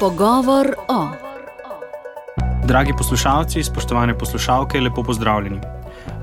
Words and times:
Pogovor 0.00 0.74
o. 0.88 1.08
Dragi 2.66 2.92
poslušalci, 2.98 3.62
spoštovane 3.62 4.18
poslušalke, 4.18 4.80
lepo 4.80 5.02
pozdravljeni. 5.02 5.60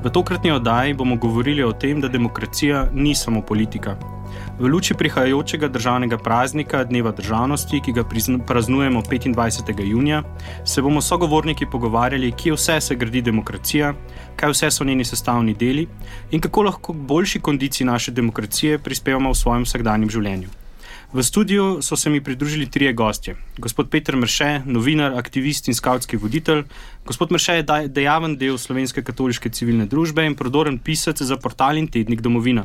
V 0.03 0.09
tokratni 0.09 0.51
oddaji 0.51 0.93
bomo 0.93 1.15
govorili 1.15 1.63
o 1.63 1.71
tem, 1.71 2.01
da 2.01 2.07
demokracija 2.07 2.87
ni 2.93 3.15
samo 3.15 3.41
politika. 3.41 3.95
V 4.59 4.67
luči 4.67 4.93
prihajajočega 4.93 5.67
državnega 5.67 6.17
praznika, 6.17 6.83
Dneva 6.83 7.11
državnosti, 7.11 7.81
ki 7.85 7.91
ga 7.91 8.03
praznujemo 8.47 9.01
25. 9.01 9.83
junija, 9.85 10.23
se 10.65 10.81
bomo 10.81 11.01
sogovorniki 11.01 11.65
pogovarjali, 11.71 12.31
kje 12.31 12.53
vse 12.53 12.81
se 12.81 12.95
gradi 12.95 13.21
demokracija, 13.21 13.93
kaj 14.35 14.51
vse 14.51 14.71
so 14.71 14.83
njeni 14.83 15.05
sestavni 15.05 15.53
deli 15.53 15.87
in 16.31 16.41
kako 16.41 16.63
lahko 16.63 16.93
k 16.93 16.97
boljši 16.97 17.39
kondiciji 17.39 17.87
naše 17.87 18.11
demokracije 18.11 18.79
prispevamo 18.79 19.31
v 19.31 19.35
svojem 19.35 19.63
vsakdanjem 19.63 20.09
življenju. 20.09 20.60
V 21.13 21.23
studiu 21.23 21.81
so 21.81 21.95
se 21.95 22.09
mi 22.09 22.21
pridružili 22.23 22.65
trije 22.65 22.93
gostje: 22.93 23.35
gospod 23.57 23.89
Petr 23.89 24.15
Mrše, 24.15 24.61
novinar, 24.65 25.13
aktivist 25.13 25.67
in 25.67 25.75
skautski 25.75 26.17
voditelj, 26.17 26.63
gospod 27.05 27.31
Mrše 27.31 27.53
je 27.53 27.87
dejaven 27.87 28.37
del 28.37 28.57
slovenske 28.57 29.03
katoliške 29.03 29.49
civilne 29.49 29.85
družbe 29.91 30.23
in 30.25 30.37
prodoren 30.39 30.79
pisec 30.79 31.21
za 31.21 31.37
portal 31.37 31.77
in 31.77 31.87
tednik 31.87 32.21
Domovina. 32.21 32.63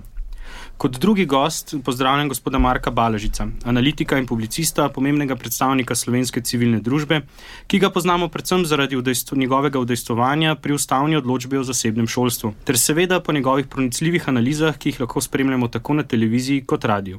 Kot 0.77 1.01
drugi 1.01 1.27
gost 1.27 1.75
pozdravljam 1.85 2.29
gospoda 2.29 2.59
Marka 2.59 2.91
Balažica, 2.91 3.49
analitika 3.65 4.19
in 4.19 4.27
publicista, 4.27 4.89
pomembnega 4.89 5.35
predstavnika 5.37 5.95
slovenske 5.95 6.41
civilne 6.41 6.79
družbe, 6.81 7.23
ki 7.67 7.79
ga 7.83 7.91
poznamo 7.91 8.29
predvsem 8.29 8.63
zaradi 8.67 8.97
udejstvo, 8.97 9.37
njegovega 9.39 9.83
udejstvovanja 9.83 10.55
pri 10.55 10.79
ustavni 10.79 11.17
odločbi 11.17 11.59
o 11.59 11.65
zasebnem 11.65 12.07
šolstvu, 12.07 12.55
ter 12.65 12.79
seveda 12.79 13.21
po 13.21 13.33
njegovih 13.33 13.67
pronicljivih 13.67 14.29
analizah, 14.29 14.79
ki 14.79 14.89
jih 14.89 15.01
lahko 15.01 15.21
spremljamo 15.21 15.69
tako 15.69 15.95
na 15.95 16.03
televiziji 16.03 16.63
kot 16.63 16.85
radiju. 16.85 17.19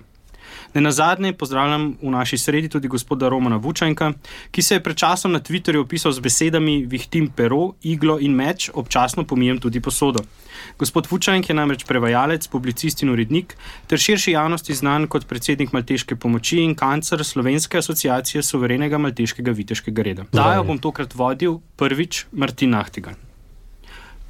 Ne 0.73 0.81
na 0.81 0.91
zadnje 0.91 1.33
pozdravljam 1.33 1.97
v 2.01 2.11
naši 2.11 2.37
sredi 2.37 2.69
tudi 2.69 2.87
gospoda 2.87 3.29
Romana 3.29 3.55
Vučanka, 3.57 4.13
ki 4.51 4.61
se 4.61 4.75
je 4.75 4.83
pred 4.83 4.97
časom 4.97 5.31
na 5.31 5.39
Twitterju 5.39 5.81
opisal 5.81 6.11
z 6.11 6.19
besedami: 6.19 6.85
Vihtim 6.85 7.29
pero, 7.35 7.73
iglo 7.81 8.19
in 8.19 8.35
meč, 8.35 8.69
občasno 8.73 9.23
pomijem 9.23 9.59
tudi 9.59 9.81
posodo. 9.81 10.23
Gospod 10.77 11.07
Vučank 11.11 11.49
je 11.49 11.55
namreč 11.55 11.83
prevajalec, 11.85 12.47
publicist 12.47 13.03
in 13.03 13.09
urednik, 13.09 13.55
ter 13.87 13.99
širši 13.99 14.31
javnosti 14.31 14.73
znan 14.73 15.07
kot 15.07 15.27
predsednik 15.27 15.73
Malteške 15.73 16.15
pomoči 16.15 16.63
in 16.63 16.75
kancer 16.75 17.23
Slovenske 17.25 17.77
asociacije 17.77 18.43
suverenega 18.43 18.97
malteškega 18.97 19.51
viteškega 19.51 20.03
reda. 20.03 20.27
Dajo 20.33 20.63
bom 20.63 20.79
tokrat 20.79 21.15
vodil 21.15 21.61
prvič 21.77 22.25
Martin 22.31 22.69
Nahtigan. 22.69 23.26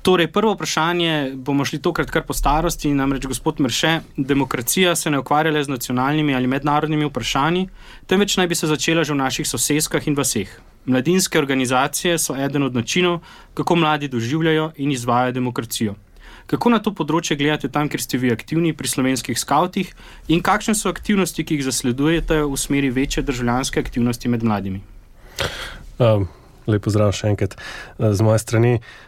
Torej, 0.02 0.28
prvo 0.31 0.53
vprašanje 0.53 1.31
bomo 1.36 1.66
šli 1.66 1.81
tokrat 1.81 2.12
kar 2.12 2.23
po 2.23 2.34
starosti, 2.34 2.94
namreč 2.94 3.26
gospod 3.26 3.59
Mrše, 3.59 4.00
demokracija 4.17 4.95
se 4.95 5.12
ne 5.12 5.20
ukvarja 5.20 5.52
le 5.52 5.64
z 5.64 5.70
nacionalnimi 5.70 6.36
ali 6.36 6.48
mednarodnimi 6.48 7.06
vprašanji, 7.06 7.67
temveč 8.08 8.38
naj 8.38 8.48
bi 8.48 8.56
se 8.56 8.68
začela 8.68 9.03
že 9.03 9.14
v 9.14 9.18
naših 9.18 9.48
soseskah 9.48 10.08
in 10.08 10.16
vseh. 10.16 10.48
Mladinske 10.86 11.40
organizacije 11.40 12.18
so 12.18 12.36
eden 12.36 12.64
od 12.64 12.75
načinov, 12.75 13.20
kako 13.53 13.75
mladi 13.75 14.08
doživljajo 14.08 14.72
in 14.78 14.92
izvajajo 14.92 15.31
demokracijo. 15.31 15.95
Kako 16.48 16.70
na 16.70 16.80
to 16.80 16.94
področje 16.95 17.36
gledate 17.36 17.68
tam, 17.68 17.90
kjer 17.92 18.02
ste 18.02 18.18
vi 18.18 18.31
aktivni 18.31 18.72
pri 18.73 18.88
slovenskih 18.88 19.36
skavtih 19.36 19.92
in 20.31 20.40
kakšne 20.40 20.75
so 20.80 20.88
aktivnosti, 20.88 21.44
ki 21.44 21.58
jih 21.58 21.66
zasledujete 21.68 22.40
v 22.48 22.56
smeri 22.56 22.90
večje 22.90 23.25
državljanske 23.28 23.84
aktivnosti 23.84 24.31
med 24.31 24.48
mladimi? 24.48 24.80
Um, 26.00 26.30
lepo 26.68 26.94
zdrav 26.94 27.12
še 27.12 27.34
enkrat 27.34 27.58
uh, 27.59 28.16
z 28.16 28.23
moje 28.23 28.40
strani. 28.40 28.73
Uh, 28.80 29.06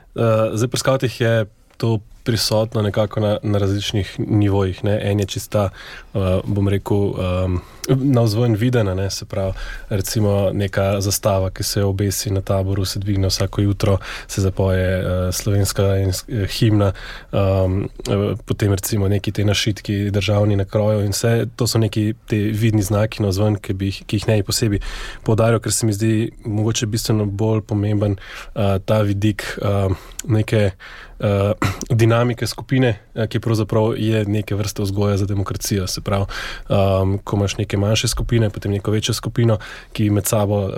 zdaj, 0.53 0.67
pri 0.67 0.79
skavtih 0.79 1.13
je 1.21 1.33
to 1.77 1.99
prisotno 2.23 2.81
na, 2.81 3.37
na 3.43 3.57
različnih 3.57 4.15
nivojih. 4.19 4.83
Ne? 4.83 4.99
En 5.11 5.19
je 5.19 5.25
čista, 5.25 5.69
uh, 6.13 6.21
bom 6.43 6.67
rekel, 6.67 6.97
um, 6.97 7.61
na 7.89 8.21
vzvojn 8.21 8.55
videna, 8.55 8.93
ne? 8.93 9.09
se 9.09 9.25
pravi, 9.25 9.53
recimo 9.89 10.49
neka 10.53 11.01
zastava, 11.01 11.49
ki 11.49 11.63
se 11.63 11.83
obesi 11.83 12.31
na 12.31 12.41
taboru, 12.41 12.85
se 12.85 12.99
dvigne 12.99 13.27
vsako 13.27 13.61
jutro, 13.61 13.97
se 14.27 14.41
zapoje 14.41 14.99
uh, 14.99 15.33
slovenska 15.33 15.97
in, 15.97 16.09
uh, 16.09 16.45
himna, 16.49 16.91
um, 17.31 17.89
uh, 18.09 18.37
potem 18.45 18.73
recimo 18.73 19.07
neki 19.07 19.31
te 19.31 19.45
našitki 19.45 20.11
državni 20.11 20.55
na 20.55 20.65
kroju 20.65 21.05
in 21.05 21.11
vse 21.11 21.47
to 21.55 21.67
so 21.67 21.79
neki 21.79 22.13
te 22.27 22.37
vidni 22.37 22.81
znaki 22.81 23.23
na 23.23 23.29
vzvojn, 23.29 23.55
ki, 23.55 23.75
ki 24.05 24.17
jih 24.17 24.27
ne 24.27 24.37
bi 24.37 24.43
posebej 24.43 24.79
podaril, 25.23 25.59
ker 25.59 25.73
se 25.73 25.85
mi 25.85 25.93
zdi 25.93 26.31
mogoče 26.45 26.85
bistveno 26.85 27.25
bolj 27.25 27.61
pomemben 27.61 28.17
uh, 28.19 28.77
ta 28.85 29.01
vidik 29.01 29.57
uh, 29.61 29.95
neke 30.27 30.71
uh, 31.19 31.69
dinamike 32.01 32.47
skupine, 32.47 32.95
uh, 33.15 33.25
ki 33.25 33.39
pravzaprav 33.39 33.93
je 33.97 34.25
neke 34.25 34.55
vrste 34.55 34.83
vzgoja 34.83 35.17
za 35.17 35.25
demokracijo. 35.25 35.87
Se 35.87 36.01
pravi, 36.01 36.25
um, 36.69 37.17
ko 37.23 37.37
imaš 37.37 37.57
neke 37.57 37.77
manjše 37.77 38.07
skupine, 38.07 38.49
potem 38.49 38.71
neko 38.71 38.91
večjo 38.91 39.13
skupino, 39.13 39.57
ki 39.93 40.09
med 40.09 40.27
sabo 40.27 40.61
uh, 40.65 40.73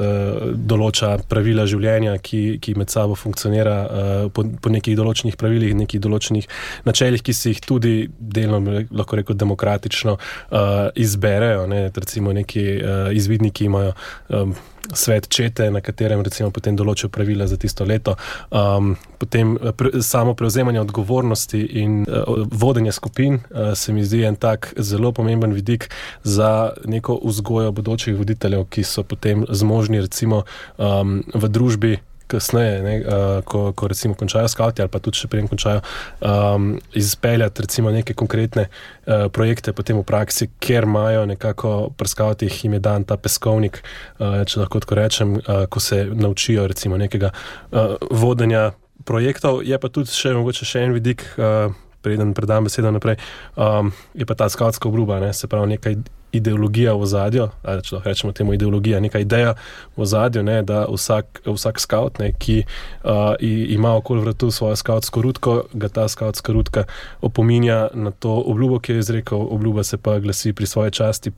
določa 0.55 1.17
pravila 1.29 1.65
življenja, 1.65 2.17
ki, 2.17 2.59
ki 2.61 2.75
med 2.79 2.89
sabo 2.89 3.15
funkcionira 3.15 3.77
uh, 3.81 4.31
po, 4.33 4.45
po 4.61 4.73
nekih 4.73 4.97
določenih 4.97 5.37
pravilih, 5.37 5.75
nekih 5.77 6.01
določenih 6.01 6.47
načeljih, 6.85 7.23
ki 7.23 7.33
se 7.33 7.55
jih 7.55 7.63
tudi 7.65 7.95
delno, 8.19 8.61
lahko 8.91 9.19
rečemo, 9.19 9.37
demokratično 9.37 10.17
uh, 10.17 10.89
izberejo. 10.95 11.67
Ne? 11.67 11.89
Recimo 11.95 12.33
neki 12.33 12.65
uh, 12.77 13.15
izvidniki 13.15 13.65
imajo. 13.65 13.93
Um, 14.29 14.55
svet 14.93 15.27
čete, 15.29 15.71
na 15.71 15.81
katerem 15.81 16.21
recimo 16.21 16.51
potem 16.51 16.75
določijo 16.75 17.09
pravila 17.09 17.47
za 17.47 17.57
tisto 17.57 17.83
leto. 17.85 18.15
Um, 18.51 18.95
potem 19.17 19.57
eh, 19.57 19.71
pre, 19.71 20.01
samo 20.01 20.33
prevzemanje 20.33 20.81
odgovornosti 20.81 21.59
in 21.59 22.01
uh, 22.01 22.47
vodenje 22.51 22.91
skupin 22.91 23.33
uh, 23.33 23.73
se 23.75 23.93
mi 23.93 24.03
zdi 24.03 24.23
en 24.23 24.35
tak 24.35 24.73
zelo 24.77 25.11
pomemben 25.11 25.53
vidik 25.53 25.89
za 26.23 26.73
neko 26.85 27.19
vzgojo 27.23 27.71
bodočih 27.71 28.17
voditeljev, 28.17 28.65
ki 28.65 28.83
so 28.83 29.03
potem 29.03 29.45
zmožni 29.49 30.01
recimo 30.01 30.43
um, 30.77 31.23
v 31.33 31.47
družbi 31.47 31.97
kasneje, 32.31 32.79
ne, 32.85 32.95
uh, 33.01 33.41
ko, 33.47 33.63
ko 33.77 33.89
recimo 33.91 34.15
končajo 34.17 34.49
skavti 34.51 34.83
ali 34.83 34.91
pa 34.91 35.01
tudi 35.03 35.21
še 35.21 35.29
prej 35.31 35.47
končajo, 35.51 35.83
um, 36.25 36.73
izpeljati 36.97 37.65
recimo 37.67 37.91
neke 37.93 38.15
konkretne 38.17 38.67
uh, 38.67 39.27
projekte 39.33 39.75
potem 39.77 39.99
v 39.99 40.05
praksi, 40.07 40.49
ker 40.63 40.87
imajo 40.89 41.25
nekako 41.29 41.73
pri 41.97 42.13
skavtih 42.13 42.63
jim 42.63 42.77
je 42.77 42.83
dan 42.83 43.07
ta 43.07 43.17
peskovnik, 43.21 43.81
uh, 44.19 44.41
če 44.47 44.63
lahko 44.63 44.83
tako 44.83 44.99
rečem, 44.99 45.37
uh, 45.41 45.65
ko 45.71 45.83
se 45.83 46.05
naučijo 46.07 46.67
recimo 46.71 46.97
nekega 47.01 47.33
uh, 47.33 47.95
vodenja 48.11 48.71
projektov, 49.05 49.63
je 49.65 49.77
pa 49.81 49.89
tudi 49.89 50.13
še 50.13 50.35
mogoče 50.37 50.67
še 50.67 50.85
en 50.87 50.97
vidik. 50.97 51.25
Uh, 51.37 51.73
Preden 52.01 52.33
predam 52.33 52.63
besedo 52.63 52.91
naprej, 52.91 53.15
um, 53.55 53.91
je 54.13 54.25
pa 54.25 54.35
ta 54.35 54.49
skavtska 54.49 54.89
obljuba, 54.89 55.19
ne, 55.19 55.33
se 55.33 55.47
pravi 55.47 55.67
nekaj 55.75 55.95
ideologija 56.31 56.93
v 56.95 57.05
zadju, 57.05 57.47
ali 57.63 57.83
če 57.83 57.95
lahko 57.95 58.09
rečemo 58.09 58.33
temu 58.33 58.53
ideologija, 58.55 58.99
neka 59.03 59.19
ideja 59.19 59.53
v 59.97 60.07
zadju, 60.07 60.43
ne, 60.47 60.61
da 60.63 60.85
vsak, 60.87 61.41
vsak 61.45 61.81
scout, 61.83 62.21
ne, 62.23 62.31
ki 62.31 62.61
uh, 62.63 63.35
ima 63.41 63.93
okoli 63.99 64.23
vrtu 64.25 64.51
svojo 64.51 64.75
scoutsko 64.79 65.21
rutko, 65.21 65.55
ga 65.73 65.89
ta 65.89 66.07
scoutska 66.07 66.55
rutka 66.55 66.85
opominja 67.21 67.89
na 67.93 68.11
to 68.11 68.37
obljubo, 68.39 68.79
ki 68.79 68.95
je 68.95 69.05
izrekel, 69.05 69.47
obljuba 69.51 69.83
se 69.83 69.97
pa 69.97 70.19
glasi 70.19 70.53
pri 70.53 70.65
svoji 70.65 70.91
časti. 70.91 71.31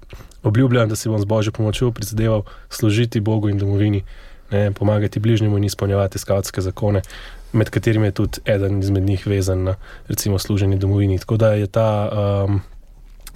Obljubljam, 0.43 0.89
da 0.89 0.95
si 0.95 1.09
bom 1.09 1.19
z 1.19 1.25
božjo 1.25 1.51
pomočjo 1.51 1.91
prizadeval 1.91 2.43
služiti 2.69 3.19
Bogu 3.19 3.49
in 3.49 3.57
domovini, 3.57 4.03
ne, 4.51 4.71
pomagati 4.71 5.19
bližnjemu 5.19 5.57
in 5.57 5.63
izpolnjevati 5.63 6.19
skautske 6.19 6.61
zakone. 6.61 7.01
Med 7.53 7.69
katerimi 7.69 8.09
je 8.09 8.17
tudi 8.17 8.41
eden 8.45 8.79
izmed 8.81 9.03
njih 9.03 9.27
vezan 9.27 9.63
na 9.63 9.75
recimo 10.07 10.39
služenje 10.39 10.77
domovini. 10.77 11.19
Tako 11.19 11.37
da 11.37 11.53
je 11.53 11.67
ta 11.67 11.89
um, 12.45 12.61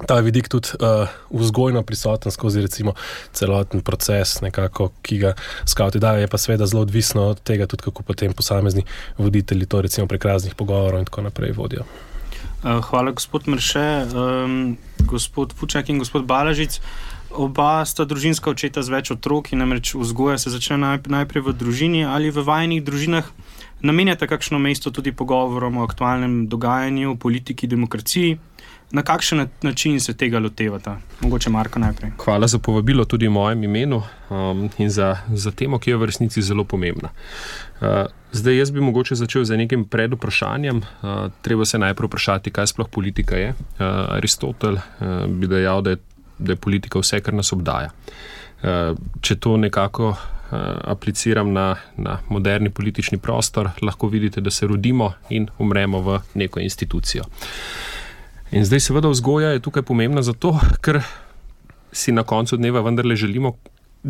ta 0.06 0.20
vidik 0.22 0.48
tudi 0.48 0.70
uh, 0.78 1.08
vzgojno 1.30 1.82
prisoten 1.84 2.32
skozi 2.32 2.62
recimo, 2.62 2.94
celoten 3.34 3.82
proces, 3.82 4.42
nekako, 4.42 4.92
ki 5.02 5.18
ga 5.18 5.34
skavti 5.66 6.00
dajo, 6.00 6.22
je 6.22 6.28
pa 6.28 6.38
seveda 6.38 6.68
zelo 6.70 6.82
odvisno 6.82 7.24
od 7.34 7.42
tega, 7.42 7.66
tudi 7.66 7.84
kako 7.84 8.04
potem 8.04 8.34
posamezni 8.34 8.84
voditelji 9.18 9.66
to 9.66 9.82
recimo 9.82 10.08
prek 10.08 10.26
raznih 10.26 10.56
pogovorov 10.56 11.00
in 11.00 11.06
tako 11.06 11.22
naprej 11.22 11.52
vodijo. 11.58 11.88
Uh, 12.64 12.84
hvala, 12.86 13.12
gospod 13.12 13.48
Mrše, 13.48 14.06
um, 14.14 14.78
gospod 15.00 15.54
Pučak 15.60 15.90
in 15.90 16.00
gospod 16.00 16.26
Balažic. 16.26 16.80
Oba 17.32 17.86
sta 17.86 18.06
družinska 18.06 18.50
očeta 18.50 18.82
z 18.82 18.94
več 18.94 19.12
otrok 19.12 19.52
in 19.52 19.60
namreč 19.60 19.96
vzgoja 19.98 20.38
se 20.38 20.54
začne 20.54 20.78
naj, 20.78 21.00
najprej 21.10 21.44
v 21.50 21.54
družini 21.58 22.06
ali 22.06 22.30
v 22.32 22.46
vajnih 22.46 22.86
družinah. 22.86 23.34
Namenjate 23.82 24.28
kakšno 24.28 24.60
mesto 24.60 24.92
tudi 24.92 25.12
pogovorom 25.12 25.78
o 25.78 25.84
aktualnem 25.84 26.48
dogajanju, 26.48 27.16
politiki, 27.16 27.68
demokraciji? 27.68 28.38
Na 28.92 29.04
kakšen 29.04 29.48
način 29.62 30.00
se 30.00 30.14
tega 30.14 30.40
lotevate? 30.40 30.92
Mogoče 31.22 31.50
Marko 31.50 31.80
najprej. 31.80 32.12
Hvala 32.24 32.48
za 32.48 32.60
povabilo 32.60 33.06
tudi 33.06 33.28
v 33.28 33.32
mojem 33.32 33.64
imenu 33.64 34.02
um, 34.30 34.70
in 34.78 34.90
za, 34.90 35.18
za 35.34 35.52
temo, 35.52 35.80
ki 35.80 35.92
je 35.92 35.98
v 35.98 36.06
resnici 36.06 36.42
zelo 36.42 36.64
pomembna. 36.64 37.10
Uh, 37.82 37.88
zdaj, 38.32 38.58
jaz 38.58 38.72
bi 38.72 38.82
mogoče 38.82 39.16
začel 39.16 39.44
z 39.44 39.58
nekim 39.58 39.86
predvprašanjem. 39.86 40.78
Uh, 40.78 41.28
treba 41.42 41.66
se 41.66 41.78
najprej 41.78 42.08
vprašati, 42.08 42.52
kaj 42.52 42.68
sploh 42.68 42.90
politika 42.90 43.36
je. 43.36 43.50
Uh, 43.50 43.86
Aristotel 44.18 44.80
uh, 44.80 45.28
bi 45.28 45.48
dejal, 45.48 45.82
da 45.82 45.90
je, 45.90 46.02
da 46.40 46.56
je 46.56 46.56
politika 46.56 47.00
vse, 47.00 47.22
kar 47.22 47.34
nas 47.34 47.54
obdaja. 47.54 47.92
Uh, 48.64 48.96
če 49.22 49.36
to 49.36 49.58
nekako 49.58 50.10
uh, 50.16 50.37
apliciram 50.84 51.54
na, 51.54 51.76
na 51.98 52.20
moderni 52.30 52.70
politični 52.70 53.18
prostor, 53.18 53.70
lahko 53.82 54.08
vidite, 54.08 54.42
da 54.42 54.52
se 54.52 54.68
rodimo 54.68 55.14
in 55.30 55.48
umremo 55.60 56.02
v 56.02 56.20
neko 56.34 56.60
institucijo. 56.60 57.24
In 58.52 58.66
zdaj, 58.66 58.80
seveda, 58.80 59.10
vzgoja 59.12 59.50
je 59.50 59.60
tukaj 59.60 59.84
pomembna 59.84 60.22
zato, 60.22 60.56
ker 60.82 61.02
si 61.92 62.12
na 62.12 62.24
koncu 62.24 62.58
dneva 62.58 62.82
vendarle 62.82 63.16
želimo 63.16 63.56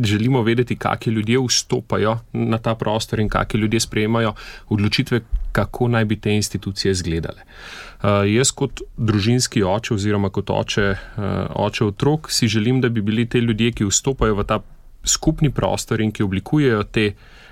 želimo 0.04 0.42
vedeti, 0.42 0.76
kakšni 0.76 1.14
ljudje 1.14 1.40
vstopajo 1.48 2.20
na 2.34 2.58
ta 2.58 2.76
prostor 2.76 3.20
in 3.20 3.30
kakšni 3.30 3.60
ljudje 3.60 3.80
sprejemajo 3.80 4.34
odločitve, 4.70 5.22
kako 5.52 5.88
naj 5.88 6.06
bi 6.06 6.20
te 6.20 6.36
institucije 6.36 6.92
izgledale. 6.92 7.42
Uh, 7.42 8.10
jaz, 8.30 8.52
kot 8.52 8.82
družinski 8.98 9.64
oče, 9.64 9.94
oziroma 9.94 10.30
kot 10.30 10.50
oče, 10.50 10.92
uh, 10.92 11.24
oče 11.56 11.86
otrok, 11.86 12.32
si 12.32 12.48
želim, 12.48 12.82
da 12.82 12.90
bi 12.90 13.02
bili 13.02 13.26
te 13.26 13.42
ljudje, 13.42 13.72
ki 13.72 13.86
vstopajo 13.90 14.36
v 14.36 14.44
ta 14.44 14.60
skupni 15.08 15.52
prostor 15.52 16.02
in 16.02 16.12
ki 16.12 16.24
oblikujejo 16.24 16.84
te, 16.92 17.12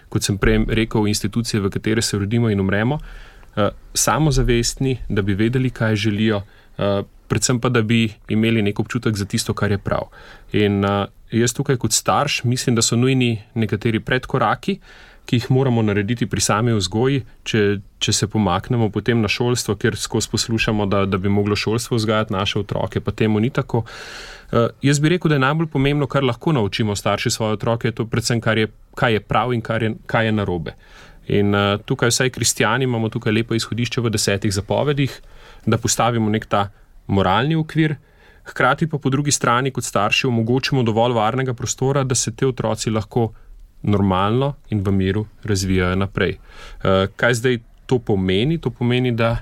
kot 0.10 0.24
sem 0.24 0.38
prej 0.38 0.66
rekel, 0.70 1.08
institucije, 1.08 1.62
v 1.64 1.72
katere 1.74 2.02
se 2.02 2.18
rodimo 2.18 2.50
in 2.50 2.60
umremo, 2.60 3.00
uh, 3.00 3.70
samozavestni, 3.94 4.98
da 5.10 5.22
bi 5.22 5.34
vedeli, 5.34 5.70
kaj 5.70 5.96
želijo. 5.96 6.44
Uh, 6.78 7.06
predvsem 7.28 7.60
pa, 7.60 7.70
da 7.70 7.82
bi 7.82 8.14
imeli 8.30 8.62
nek 8.62 8.80
občutek 8.80 9.16
za 9.18 9.26
tisto, 9.26 9.54
kar 9.54 9.72
je 9.72 9.78
prav. 9.78 10.12
In 10.54 10.86
uh, 10.86 11.08
jaz 11.32 11.54
tukaj 11.54 11.78
kot 11.82 11.92
starš 11.92 12.44
mislim, 12.44 12.76
da 12.76 12.82
so 12.82 12.96
nujni 12.96 13.42
nekateri 13.54 14.00
predkoraki, 14.00 14.80
ki 15.26 15.40
jih 15.40 15.52
moramo 15.52 15.82
narediti 15.82 16.28
pri 16.30 16.42
sami 16.42 16.74
vzgoji, 16.78 17.24
če, 17.44 17.62
če 18.00 18.14
se 18.14 18.28
pomaknemo 18.30 18.92
potem 18.94 19.22
na 19.22 19.30
šolstvo, 19.32 19.76
ker 19.82 19.98
skozi 19.98 20.30
poslušamo, 20.32 20.86
da, 20.86 21.06
da 21.10 21.18
bi 21.18 21.32
moglo 21.34 21.58
šolstvo 21.58 21.98
vzgajati 21.98 22.34
naše 22.34 22.60
otroke, 22.60 23.02
pa 23.02 23.12
temu 23.12 23.42
ni 23.42 23.50
tako. 23.50 23.84
Uh, 24.56 24.70
jaz 24.82 25.00
bi 25.04 25.10
rekel, 25.12 25.30
da 25.30 25.36
je 25.36 25.44
najbolj 25.44 25.68
pomembno, 25.68 26.08
kar 26.08 26.24
lahko 26.24 26.54
naučimo 26.56 26.96
starši 26.96 27.30
svoje 27.30 27.58
otroke, 27.58 27.92
to 27.92 28.06
predvsem, 28.08 28.40
je, 28.56 28.68
kaj 28.96 29.14
je 29.14 29.20
prav 29.20 29.54
in 29.54 29.62
je, 29.82 29.96
kaj 30.06 30.26
je 30.26 30.32
narobe. 30.32 30.76
In 31.28 31.56
uh, 31.56 31.80
tukaj, 31.86 32.10
vsaj 32.10 32.30
kristijani, 32.30 32.84
imamo 32.84 33.10
tukaj 33.10 33.34
lepo 33.34 33.56
izhodišče 33.56 34.02
v 34.02 34.10
desetih 34.10 34.54
zapovedih, 34.54 35.22
da 35.66 35.78
postavimo 35.78 36.30
nek 36.30 36.46
ta 36.46 36.70
moralni 37.08 37.56
okvir, 37.56 37.96
hkrati 38.46 38.88
pa 38.88 38.98
po 38.98 39.10
drugi 39.10 39.32
strani, 39.32 39.72
kot 39.72 39.84
starši, 39.84 40.28
omogočimo 40.28 40.84
dovolj 40.84 41.14
varnega 41.14 41.54
prostora, 41.54 42.04
da 42.04 42.16
se 42.16 42.32
te 42.32 42.48
otroci 42.48 42.90
lahko 42.90 43.34
normalno 43.84 44.56
in 44.70 44.84
v 44.84 44.92
miru 44.92 45.26
razvijajo 45.44 45.96
naprej. 45.96 46.38
Eh, 46.84 47.08
kaj 47.16 47.34
zdaj 47.34 47.60
to 47.86 48.00
pomeni? 48.00 48.58
To 48.58 48.70
pomeni, 48.70 49.12
da 49.12 49.38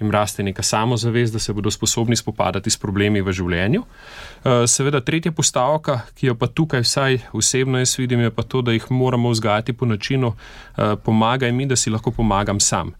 jim 0.00 0.10
raste 0.10 0.42
neka 0.42 0.62
samozavest, 0.62 1.32
da 1.32 1.38
se 1.38 1.52
bodo 1.52 1.70
sposobni 1.70 2.16
spopadati 2.16 2.70
s 2.70 2.76
problemi 2.76 3.20
v 3.20 3.32
življenju. 3.32 3.82
Eh, 3.84 4.66
seveda, 4.66 5.00
tretja 5.00 5.32
postavka, 5.32 6.00
ki 6.14 6.26
jo 6.26 6.34
pa 6.34 6.46
tukaj 6.46 6.84
vsaj 6.86 7.18
osebno 7.32 7.78
jaz 7.78 7.98
vidim, 7.98 8.20
je 8.20 8.30
pa 8.30 8.42
to, 8.42 8.62
da 8.62 8.72
jih 8.72 8.90
moramo 8.90 9.30
vzgajati 9.30 9.72
po 9.72 9.86
načinu: 9.86 10.32
eh, 10.32 10.96
pomagaj 11.04 11.52
mi, 11.52 11.66
da 11.66 11.76
si 11.76 11.90
lahko 11.90 12.10
pomagam 12.10 12.60
sam. 12.60 12.94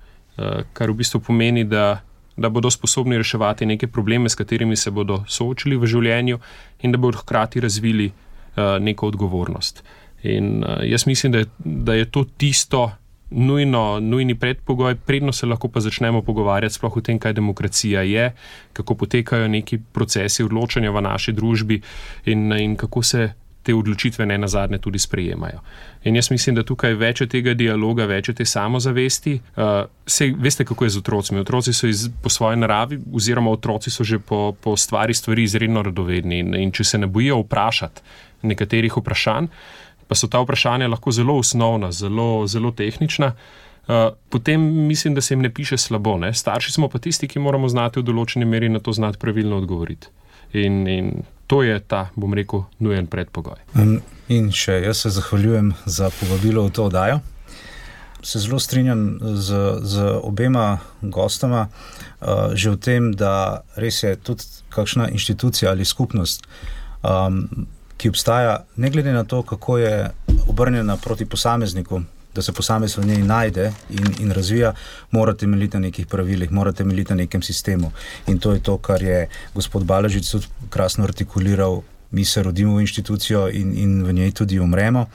Kar 0.72 0.88
v 0.88 0.94
bistvu 0.96 1.18
pomeni, 1.20 1.66
da 1.68 2.00
da 2.40 2.48
bodo 2.48 2.70
sposobni 2.70 3.18
reševati 3.18 3.66
neke 3.66 3.86
probleme, 3.86 4.28
s 4.28 4.34
katerimi 4.34 4.76
se 4.76 4.90
bodo 4.90 5.24
soočili 5.28 5.76
v 5.76 5.86
življenju, 5.86 6.38
in 6.80 6.92
da 6.92 6.98
bodo 6.98 7.20
hkrati 7.20 7.60
razvili 7.60 8.06
uh, 8.08 8.78
neko 8.80 9.10
odgovornost. 9.12 9.82
In 10.22 10.64
uh, 10.64 10.80
jaz 10.88 11.06
mislim, 11.06 11.32
da 11.32 11.38
je, 11.38 11.46
da 11.58 11.94
je 11.94 12.08
to 12.10 12.24
tisto 12.36 12.90
nujno, 13.30 14.00
nujni 14.00 14.34
predpogoj, 14.34 14.94
predno 14.94 15.32
se 15.32 15.46
lahko 15.46 15.68
pa 15.68 15.80
začnemo 15.80 16.22
pogovarjati 16.22 16.74
sploh 16.74 16.96
o 16.96 17.00
tem, 17.00 17.18
kaj 17.18 17.32
demokracija 17.32 18.02
je, 18.02 18.32
kako 18.72 18.94
potekajo 18.94 19.48
neki 19.48 19.78
procesi 19.92 20.44
odločanja 20.44 20.90
v 20.90 21.00
naši 21.00 21.32
družbi 21.32 21.82
in, 22.26 22.52
in 22.52 22.76
kako 22.76 23.02
se 23.02 23.30
te 23.62 23.74
odločitve 23.74 24.26
ne 24.26 24.38
na 24.38 24.48
zadnje 24.48 24.78
tudi 24.78 24.98
sprejemajo. 24.98 25.60
In 26.04 26.16
jaz 26.16 26.30
mislim, 26.30 26.56
da 26.56 26.62
tukaj 26.64 26.94
več 26.96 27.22
tega 27.28 27.54
dialoga, 27.54 28.06
več 28.08 28.30
te 28.36 28.44
samozavesti. 28.44 29.34
Uh, 29.56 29.84
sej, 30.06 30.32
veste, 30.40 30.64
kako 30.64 30.84
je 30.84 30.94
z 30.94 31.02
otroci. 31.02 31.36
Otroci 31.36 31.74
so 31.76 31.90
iz, 31.90 32.06
po 32.22 32.32
svoji 32.32 32.56
naravi, 32.56 32.98
oziroma 33.12 33.52
otroci 33.52 33.90
so 33.90 34.04
že 34.04 34.18
po, 34.18 34.54
po 34.60 34.76
stvari 34.76 35.14
stvari 35.14 35.44
izredno 35.44 35.82
radovedni. 35.82 36.40
In, 36.40 36.54
in 36.56 36.72
če 36.72 36.84
se 36.84 36.98
ne 36.98 37.06
bojijo 37.06 37.42
vprašati 37.44 38.02
nekaterih 38.42 38.96
vprašanj, 38.96 39.50
pa 40.10 40.18
so 40.18 40.26
ta 40.26 40.40
vprašanja 40.42 40.88
lahko 40.90 41.12
zelo 41.14 41.36
osnovna, 41.38 41.92
zelo, 41.94 42.46
zelo 42.50 42.72
tehnična. 42.74 43.32
Uh, 43.86 43.94
potem 44.28 44.60
mislim, 44.86 45.14
da 45.14 45.20
se 45.20 45.34
jim 45.34 45.42
ne 45.42 45.54
piše 45.54 45.78
slabo. 45.78 46.16
Ne? 46.18 46.34
Starši 46.34 46.72
smo 46.72 46.88
pa 46.88 46.98
tisti, 46.98 47.28
ki 47.28 47.38
moramo 47.38 47.68
znati 47.70 48.02
v 48.02 48.08
določeni 48.08 48.44
meri 48.44 48.68
na 48.68 48.82
to 48.82 48.92
znati 48.92 49.22
pravilno 49.22 49.62
odgovoriti. 49.62 50.10
In, 50.58 50.82
in 50.90 51.22
to 51.46 51.62
je 51.62 51.78
ta, 51.78 52.08
bom 52.18 52.34
rekel, 52.34 52.64
nujen 52.82 53.06
predpogoj. 53.06 53.62
In 54.34 54.50
še 54.50 54.80
jaz 54.82 55.04
se 55.04 55.14
zahvaljujem 55.14 55.72
za 55.86 56.10
povabilo 56.18 56.66
v 56.66 56.74
to 56.74 56.90
oddajo. 56.90 57.20
Se 58.26 58.42
zelo 58.42 58.58
strinjam 58.58 59.04
z, 59.22 59.62
z 59.86 60.12
obema 60.26 60.80
gostoma, 61.02 61.68
uh, 61.70 62.50
že 62.58 62.74
v 62.74 62.82
tem, 62.82 63.12
da 63.14 63.62
res 63.78 64.02
je 64.02 64.16
tudi 64.18 64.42
kakšna 64.74 65.12
inštitucija 65.14 65.70
ali 65.70 65.86
skupnost, 65.86 66.50
um, 67.06 67.46
ki 68.00 68.08
obstaja, 68.08 68.64
ne 68.76 68.90
glede 68.90 69.12
na 69.12 69.24
to, 69.24 69.42
kako 69.42 69.78
je 69.78 70.10
obrnjena 70.48 70.96
proti 70.96 71.26
posamezniku, 71.26 72.00
da 72.34 72.42
se 72.42 72.52
posameznik 72.52 73.04
v 73.04 73.08
njej 73.08 73.22
najde 73.26 73.72
in, 73.90 74.14
in 74.20 74.32
razvija, 74.32 74.72
mora 75.10 75.34
temeljiti 75.34 75.76
na 75.76 75.80
nekih 75.80 76.06
pravilih, 76.06 76.52
mora 76.52 76.72
temeljiti 76.72 77.12
na 77.12 77.16
nekem 77.16 77.42
sistemu. 77.42 77.92
In 78.26 78.38
to 78.38 78.52
je 78.52 78.62
to, 78.62 78.78
kar 78.78 79.02
je 79.02 79.28
gospod 79.54 79.84
Balažic 79.84 80.30
tudi 80.30 80.46
krasno 80.70 81.04
artikuliral. 81.04 81.82
Mi 82.10 82.24
se 82.24 82.42
rodimo 82.42 82.76
v 82.76 82.80
inštitucijo 82.80 83.48
in, 83.48 83.74
in 83.78 84.02
v 84.04 84.12
njej 84.12 84.32
tudi 84.32 84.58
umremo. 84.58 85.06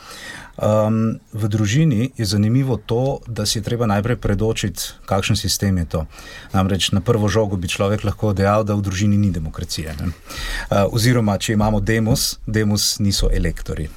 Um, 0.55 1.19
v 1.35 1.51
družini 1.51 2.15
je 2.15 2.25
zanimivo 2.25 2.79
to, 2.79 3.19
da 3.27 3.43
si 3.45 3.59
je 3.59 3.63
treba 3.63 3.83
najprej 3.91 4.15
predočiti, 4.15 4.95
kakšen 5.03 5.35
sistem 5.35 5.77
je 5.83 5.85
to. 5.85 6.01
Namreč 6.55 6.91
na 6.95 7.03
prvo 7.03 7.27
žogo 7.27 7.59
bi 7.59 7.67
človek 7.67 8.07
lahko 8.07 8.31
dejal, 8.31 8.63
da 8.63 8.71
v 8.79 8.85
družini 8.87 9.19
ni 9.19 9.35
demokracije. 9.35 9.91
Uh, 9.99 10.87
oziroma, 10.95 11.35
če 11.35 11.59
imamo 11.59 11.83
demos, 11.83 12.39
demos 12.47 12.99
niso 13.03 13.27
elektori. 13.27 13.89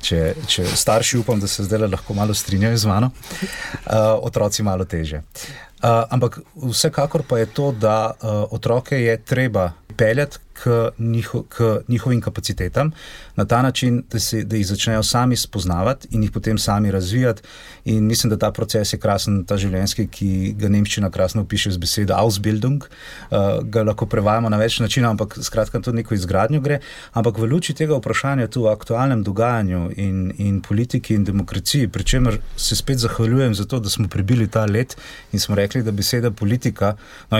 Če, 0.00 0.32
če 0.48 0.64
starši 0.64 1.20
upam, 1.20 1.36
da 1.40 1.52
se 1.52 1.68
zdaj 1.68 1.84
lahko 1.84 2.16
malo 2.16 2.32
strinjajo 2.32 2.80
z 2.80 2.88
mano, 2.88 3.12
uh, 3.12 4.16
otroci 4.24 4.64
malo 4.64 4.88
teže. 4.88 5.20
Uh, 5.20 6.08
ampak 6.08 6.40
vsekakor 6.56 7.28
pa 7.28 7.44
je 7.44 7.52
to, 7.52 7.72
da 7.76 8.16
uh, 8.16 8.48
otroke 8.56 8.96
je 8.96 9.20
treba 9.20 9.74
peljati 9.96 10.45
k, 10.62 10.90
njiho, 10.98 11.42
k 11.48 11.80
njihovim 11.88 12.20
kapacitetam, 12.20 12.92
na 13.36 13.44
ta 13.44 13.62
način, 13.62 14.02
da, 14.12 14.18
se, 14.18 14.44
da 14.44 14.56
jih 14.56 14.66
začnejo 14.66 15.02
sami 15.02 15.36
spoznavati 15.36 16.08
in 16.10 16.22
jih 16.22 16.30
potem 16.30 16.58
sami 16.58 16.90
razvijati. 16.90 17.42
In 17.84 18.06
mislim, 18.06 18.30
da 18.30 18.38
ta 18.38 18.50
proces 18.52 18.92
je 18.92 18.98
krasen, 18.98 19.44
ta 19.44 19.56
življenjski, 19.56 20.08
ki 20.08 20.54
ga 20.58 20.68
nemščina 20.68 21.10
krasno 21.10 21.42
opiše 21.42 21.70
z 21.70 21.78
besedo 21.78 22.14
Ausbildung. 22.16 22.84
Uh, 22.84 23.62
ga 23.62 23.84
lahko 23.86 24.06
prevajamo 24.06 24.50
na 24.50 24.58
več 24.58 24.80
načinov, 24.80 25.14
ampak 25.14 25.38
skratka, 25.42 25.80
to 25.80 25.92
neko 25.92 26.14
izgradnjo 26.14 26.60
gre. 26.64 26.80
Ampak 27.12 27.38
v 27.38 27.50
luči 27.52 27.76
tega 27.76 27.98
vprašanja, 28.00 28.48
tu 28.48 28.64
v 28.64 28.72
aktualnem 28.72 29.22
dogajanju 29.26 29.90
in, 29.96 30.32
in 30.38 30.60
politiki 30.64 31.14
in 31.14 31.24
demokraciji, 31.24 31.92
pri 31.92 32.04
čemer 32.04 32.40
se 32.56 32.76
spet 32.76 32.98
zahvaljujem 33.04 33.54
za 33.54 33.64
to, 33.64 33.80
da 33.80 33.92
smo 33.92 34.08
prebili 34.08 34.48
ta 34.48 34.64
let 34.66 34.96
in 35.32 35.40
smo 35.40 35.54
rekli, 35.54 35.82
da 35.82 35.92
beseda 35.92 36.30
politika. 36.30 36.96
No 37.30 37.38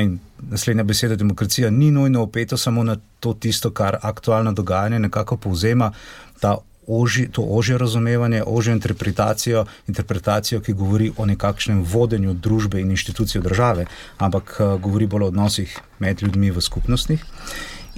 naslednja 0.50 0.84
beseda, 0.84 1.16
demokracija, 1.16 1.70
ni 1.70 1.90
nujno 1.90 2.22
opeto 2.22 2.56
samo 2.56 2.84
na 2.84 2.96
to, 3.20 3.34
tisto, 3.34 3.70
kar 3.70 3.98
aktualno 4.02 4.52
dogajanje 4.52 4.98
nekako 4.98 5.36
povzema. 5.36 5.92
Oži, 6.88 7.26
to 7.32 7.42
ožje 7.42 7.78
razumevanje, 7.78 8.42
ožjo 8.46 8.72
interpretacijo, 8.72 9.64
interpretacijo, 9.88 10.60
ki 10.60 10.72
govori 10.72 11.10
o 11.16 11.26
nekakšnem 11.26 11.80
vodenju 11.82 12.34
družbe 12.34 12.80
in 12.80 12.90
inštitucije 12.90 13.42
države, 13.42 13.86
ampak 14.18 14.56
uh, 14.60 14.80
govori 14.80 15.06
bolj 15.06 15.22
o 15.22 15.26
odnosih 15.26 15.78
med 15.98 16.22
ljudmi 16.22 16.50
v 16.50 16.60
skupnostih. 16.60 17.24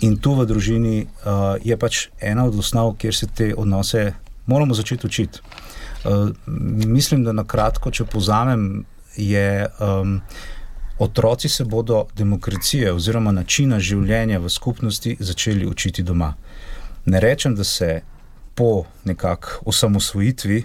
In 0.01 0.17
tu 0.17 0.33
v 0.35 0.47
družini 0.47 1.03
uh, 1.05 1.61
je 1.65 1.77
pač 1.77 2.07
ena 2.21 2.47
od 2.49 2.57
osnov, 2.59 2.95
kjer 2.97 3.15
se 3.15 3.27
te 3.27 3.53
odnose 3.57 4.13
moramo 4.47 4.75
začeti 4.75 5.07
učiti. 5.07 5.41
Uh, 6.05 6.31
mislim, 6.87 7.25
da 7.25 7.33
na 7.33 7.45
kratko, 7.45 7.91
če 7.91 8.09
povzamem, 8.09 8.87
je. 9.17 9.67
Um, 9.81 10.23
Otroci 10.99 11.49
se 11.49 11.65
bodo 11.65 12.07
demokracije 12.17 12.93
oziroma 12.93 13.33
načina 13.33 13.79
življenja 13.79 14.39
v 14.39 14.51
skupnosti 14.51 15.17
začeli 15.21 15.67
učiti 15.67 16.03
doma. 16.03 16.33
Ne 17.07 17.21
rečem, 17.21 17.55
da 17.55 17.65
se 17.65 18.01
po 18.55 18.83
nekakšni 19.05 19.63
osamosvojitvi, 19.71 20.59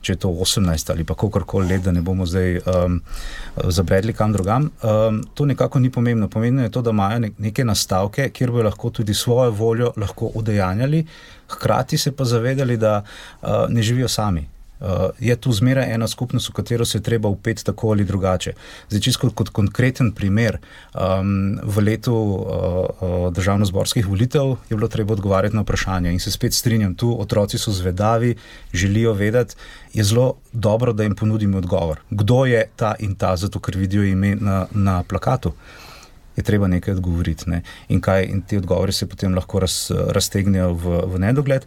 če 0.00 0.12
je 0.12 0.20
to 0.22 0.30
18 0.30 0.92
ali 0.94 1.04
pa 1.04 1.16
kakorkoli 1.18 1.68
let, 1.72 1.82
da 1.84 1.92
ne 1.92 2.00
bomo 2.06 2.24
zdaj 2.26 2.60
um, 2.62 3.00
zabredli 3.66 4.14
kam 4.16 4.32
drugam, 4.32 4.70
um, 4.70 5.18
to 5.34 5.44
nekako 5.44 5.82
ni 5.82 5.90
pomembno. 5.90 6.28
Pomembno 6.28 6.62
je 6.62 6.70
to, 6.70 6.82
da 6.82 6.94
imajo 6.94 7.26
neke 7.38 7.64
nastavke, 7.64 8.30
kjer 8.30 8.54
bi 8.54 8.62
lahko 8.62 8.90
tudi 8.90 9.14
svojo 9.14 9.50
voljo 9.50 9.92
udejanjali, 10.34 11.02
hkrati 11.50 11.98
se 11.98 12.14
pa 12.16 12.24
zavedali, 12.24 12.76
da 12.76 13.02
uh, 13.02 13.66
ne 13.68 13.82
živijo 13.82 14.08
sami. 14.08 14.46
Uh, 14.80 14.86
je 15.18 15.36
tu 15.36 15.52
zmeraj 15.52 15.92
ena 15.92 16.08
skupnost, 16.08 16.48
v 16.48 16.52
katero 16.52 16.84
se 16.84 16.98
je 16.98 17.02
treba 17.02 17.28
upeti 17.28 17.64
tako 17.64 17.90
ali 17.90 18.04
drugače. 18.04 18.52
Zdaj, 18.88 19.00
čisto 19.00 19.30
kot 19.30 19.48
konkreten 19.48 20.12
primer, 20.12 20.56
um, 20.94 21.58
v 21.62 21.84
letu 21.84 22.14
uh, 22.14 22.40
uh, 22.46 23.32
državno-zborskih 23.32 24.06
volitev 24.08 24.56
je 24.70 24.76
bilo 24.76 24.88
treba 24.88 25.12
odgovarjati 25.12 25.56
na 25.56 25.62
vprašanje 25.62 26.12
in 26.12 26.20
se 26.20 26.32
spet 26.32 26.54
strinjam, 26.54 26.94
tu 26.94 27.12
otroci 27.20 27.58
so 27.58 27.72
zvedavi, 27.72 28.34
želijo 28.72 29.12
vedeti, 29.12 29.54
je 29.92 30.04
zelo 30.04 30.34
dobro, 30.52 30.92
da 30.92 31.02
jim 31.02 31.14
ponudimo 31.14 31.58
odgovor. 31.58 32.00
Kdo 32.10 32.44
je 32.44 32.64
ta 32.76 32.94
in 32.98 33.14
ta, 33.14 33.36
zato 33.36 33.60
ker 33.60 33.76
vidijo 33.76 34.04
ime 34.04 34.36
na, 34.36 34.66
na 34.72 35.02
plakatu. 35.02 35.52
Je 36.36 36.42
treba 36.42 36.68
nekaj 36.68 36.94
odgovoriti. 36.94 37.50
Ne? 37.50 37.62
In, 37.88 38.00
kaj, 38.00 38.24
in 38.24 38.42
te 38.42 38.58
odgovore 38.58 38.92
se 38.92 39.06
potem 39.06 39.34
lahko 39.34 39.60
raz, 39.60 39.90
raztegnejo 39.90 40.72
v, 40.72 41.00
v 41.06 41.18
nedogled. 41.18 41.66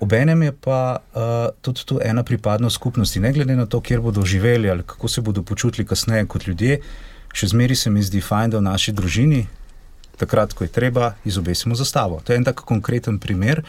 Obenem 0.00 0.42
je 0.42 0.52
pa 0.52 0.98
uh, 1.14 1.22
tudi 1.60 1.84
tu 1.84 1.98
ena 2.02 2.22
pripadnost 2.22 2.74
skupnosti, 2.74 3.20
ne 3.20 3.32
glede 3.32 3.56
na 3.56 3.66
to, 3.66 3.80
kjer 3.80 4.00
bodo 4.00 4.24
živeli 4.24 4.70
ali 4.70 4.82
kako 4.82 5.08
se 5.08 5.20
bodo 5.20 5.42
počutili 5.42 5.86
kasneje 5.86 6.26
kot 6.26 6.46
ljudje, 6.46 6.80
še 7.32 7.46
zmeraj 7.52 7.76
se 7.76 7.90
mi 7.90 8.02
zdi 8.02 8.20
fajn, 8.20 8.50
da 8.50 8.58
v 8.58 8.68
naši 8.68 8.92
družini 8.92 9.46
takrat, 10.16 10.52
ko 10.52 10.64
je 10.64 10.68
treba, 10.68 11.14
izobesimo 11.24 11.74
zastavo. 11.74 12.20
To 12.24 12.32
je 12.32 12.36
en 12.36 12.44
tak 12.44 12.60
konkreten 12.66 13.18
primer, 13.18 13.62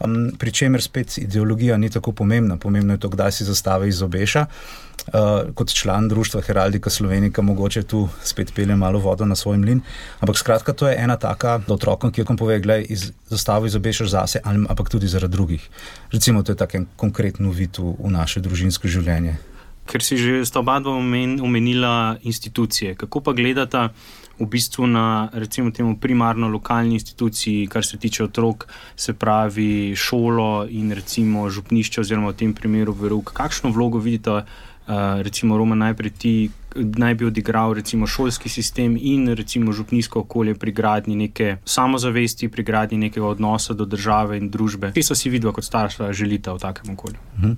um, 0.00 0.30
pri 0.38 0.52
čemer 0.52 0.82
spet 0.82 1.18
ideologija 1.18 1.76
ni 1.76 1.90
tako 1.90 2.12
pomembna. 2.12 2.56
Pomembno 2.56 2.94
je 2.94 3.00
to, 3.00 3.08
kdaj 3.08 3.32
si 3.32 3.44
zastave 3.44 3.88
izobeša. 3.88 4.46
Uh, 5.06 5.52
kot 5.54 5.70
član 5.70 6.08
društva 6.08 6.40
Heraldika 6.42 6.90
Slovenija, 6.90 7.42
mogoče 7.42 7.82
tu 7.82 8.08
spet 8.24 8.54
pelje 8.54 8.76
malo 8.76 8.98
vodo 8.98 9.24
na 9.24 9.36
svoj 9.36 9.56
mlin. 9.56 9.80
Ampak 10.20 10.38
skratka, 10.38 10.72
to 10.72 10.88
je 10.88 10.96
ena 10.98 11.16
taka, 11.16 11.60
da 11.66 11.74
otrokom, 11.74 12.12
ki 12.12 12.20
jo 12.20 12.36
pove, 12.38 12.58
da 12.58 12.76
iz, 12.76 13.12
zastavo 13.28 13.66
izobešaš 13.66 14.08
zase, 14.08 14.40
ali, 14.44 14.66
ampak 14.68 14.88
tudi 14.90 15.06
zaradi 15.06 15.32
drugih. 15.32 15.68
Recimo, 16.12 16.42
to 16.42 16.52
je 16.52 16.56
tako 16.56 16.84
konkreten 16.96 17.46
uvid 17.46 17.78
v, 17.78 17.94
v 17.98 18.10
naše 18.10 18.40
družinsko 18.40 18.88
življenje. 18.88 19.36
Ker 19.86 20.02
si 20.02 20.16
že 20.16 20.44
sta 20.44 20.60
oba 20.60 20.80
dva 20.80 20.92
omenila 20.92 22.16
institucije, 22.22 22.94
kako 22.94 23.20
pa 23.20 23.32
gledata 23.32 23.90
v 24.38 24.46
bistvu 24.46 24.86
na 24.86 25.28
recimo 25.32 25.70
temu 25.70 25.96
primarno 25.96 26.48
lokalni 26.48 26.94
instituciji, 26.94 27.66
kar 27.66 27.84
se 27.84 27.96
tiče 27.96 28.24
otrok, 28.24 28.66
se 28.96 29.14
pravi 29.14 29.96
šolo 29.96 30.66
in 30.70 30.92
recimo 30.92 31.50
župnišče 31.50 32.00
oziroma 32.00 32.30
v 32.30 32.36
tem 32.36 32.54
primeru 32.54 32.92
verug. 32.92 33.32
Kakšno 33.32 33.70
vlogo 33.72 33.98
vidite, 33.98 34.30
uh, 34.30 34.44
recimo 35.24 35.56
Roma 35.56 35.74
najprej 35.74 36.12
ti, 36.18 36.50
naj 36.76 37.14
bi 37.14 37.24
odigral 37.24 37.72
recimo 37.74 38.06
šolski 38.06 38.48
sistem 38.48 38.98
in 39.00 39.28
recimo 39.32 39.72
župnijsko 39.72 40.20
okolje 40.20 40.54
pri 40.54 40.72
gradnji 40.72 41.16
neke 41.16 41.56
samozavesti, 41.64 42.48
pri 42.48 42.62
gradnji 42.62 42.98
nekega 42.98 43.26
odnosa 43.26 43.74
do 43.74 43.84
države 43.84 44.36
in 44.38 44.50
družbe. 44.50 44.92
Kje 44.92 45.02
so 45.02 45.14
si 45.14 45.32
vidva 45.32 45.52
kot 45.52 45.64
starša 45.64 46.12
želite 46.12 46.52
v 46.52 46.58
takem 46.58 46.92
okolju? 46.92 47.16
Uh 47.36 47.44
-huh. 47.44 47.56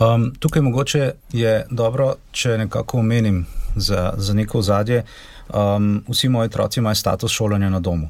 Um, 0.00 0.34
tukaj 0.38 0.62
mogoče 0.62 1.12
je 1.32 1.66
dobro, 1.70 2.14
če 2.32 2.58
nekako 2.58 2.98
omenim 2.98 3.46
za, 3.76 4.12
za 4.16 4.34
neko 4.34 4.62
zadje. 4.62 5.04
Um, 5.48 6.04
vsi 6.08 6.28
moji 6.28 6.46
otroci 6.46 6.80
imajo 6.80 6.94
status 6.94 7.32
šolanja 7.32 7.70
na 7.70 7.80
domu. 7.80 8.08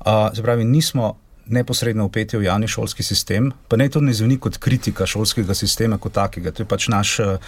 Uh, 0.00 0.42
pravi, 0.42 0.64
nismo 0.64 1.14
neposredno 1.46 2.04
upeti 2.04 2.36
v 2.36 2.44
javni 2.44 2.68
šolski 2.68 3.02
sistem, 3.02 3.52
pa 3.68 3.76
ne 3.76 3.88
to 3.88 4.00
ne 4.00 4.12
zveni 4.12 4.36
kot 4.38 4.56
kritika 4.56 5.06
šolskega 5.06 5.54
sistema 5.54 5.98
kot 5.98 6.12
takega. 6.12 6.52
To 6.52 6.62
je 6.62 6.68
pač 6.68 6.88
naš, 6.88 7.14
uh, 7.20 7.38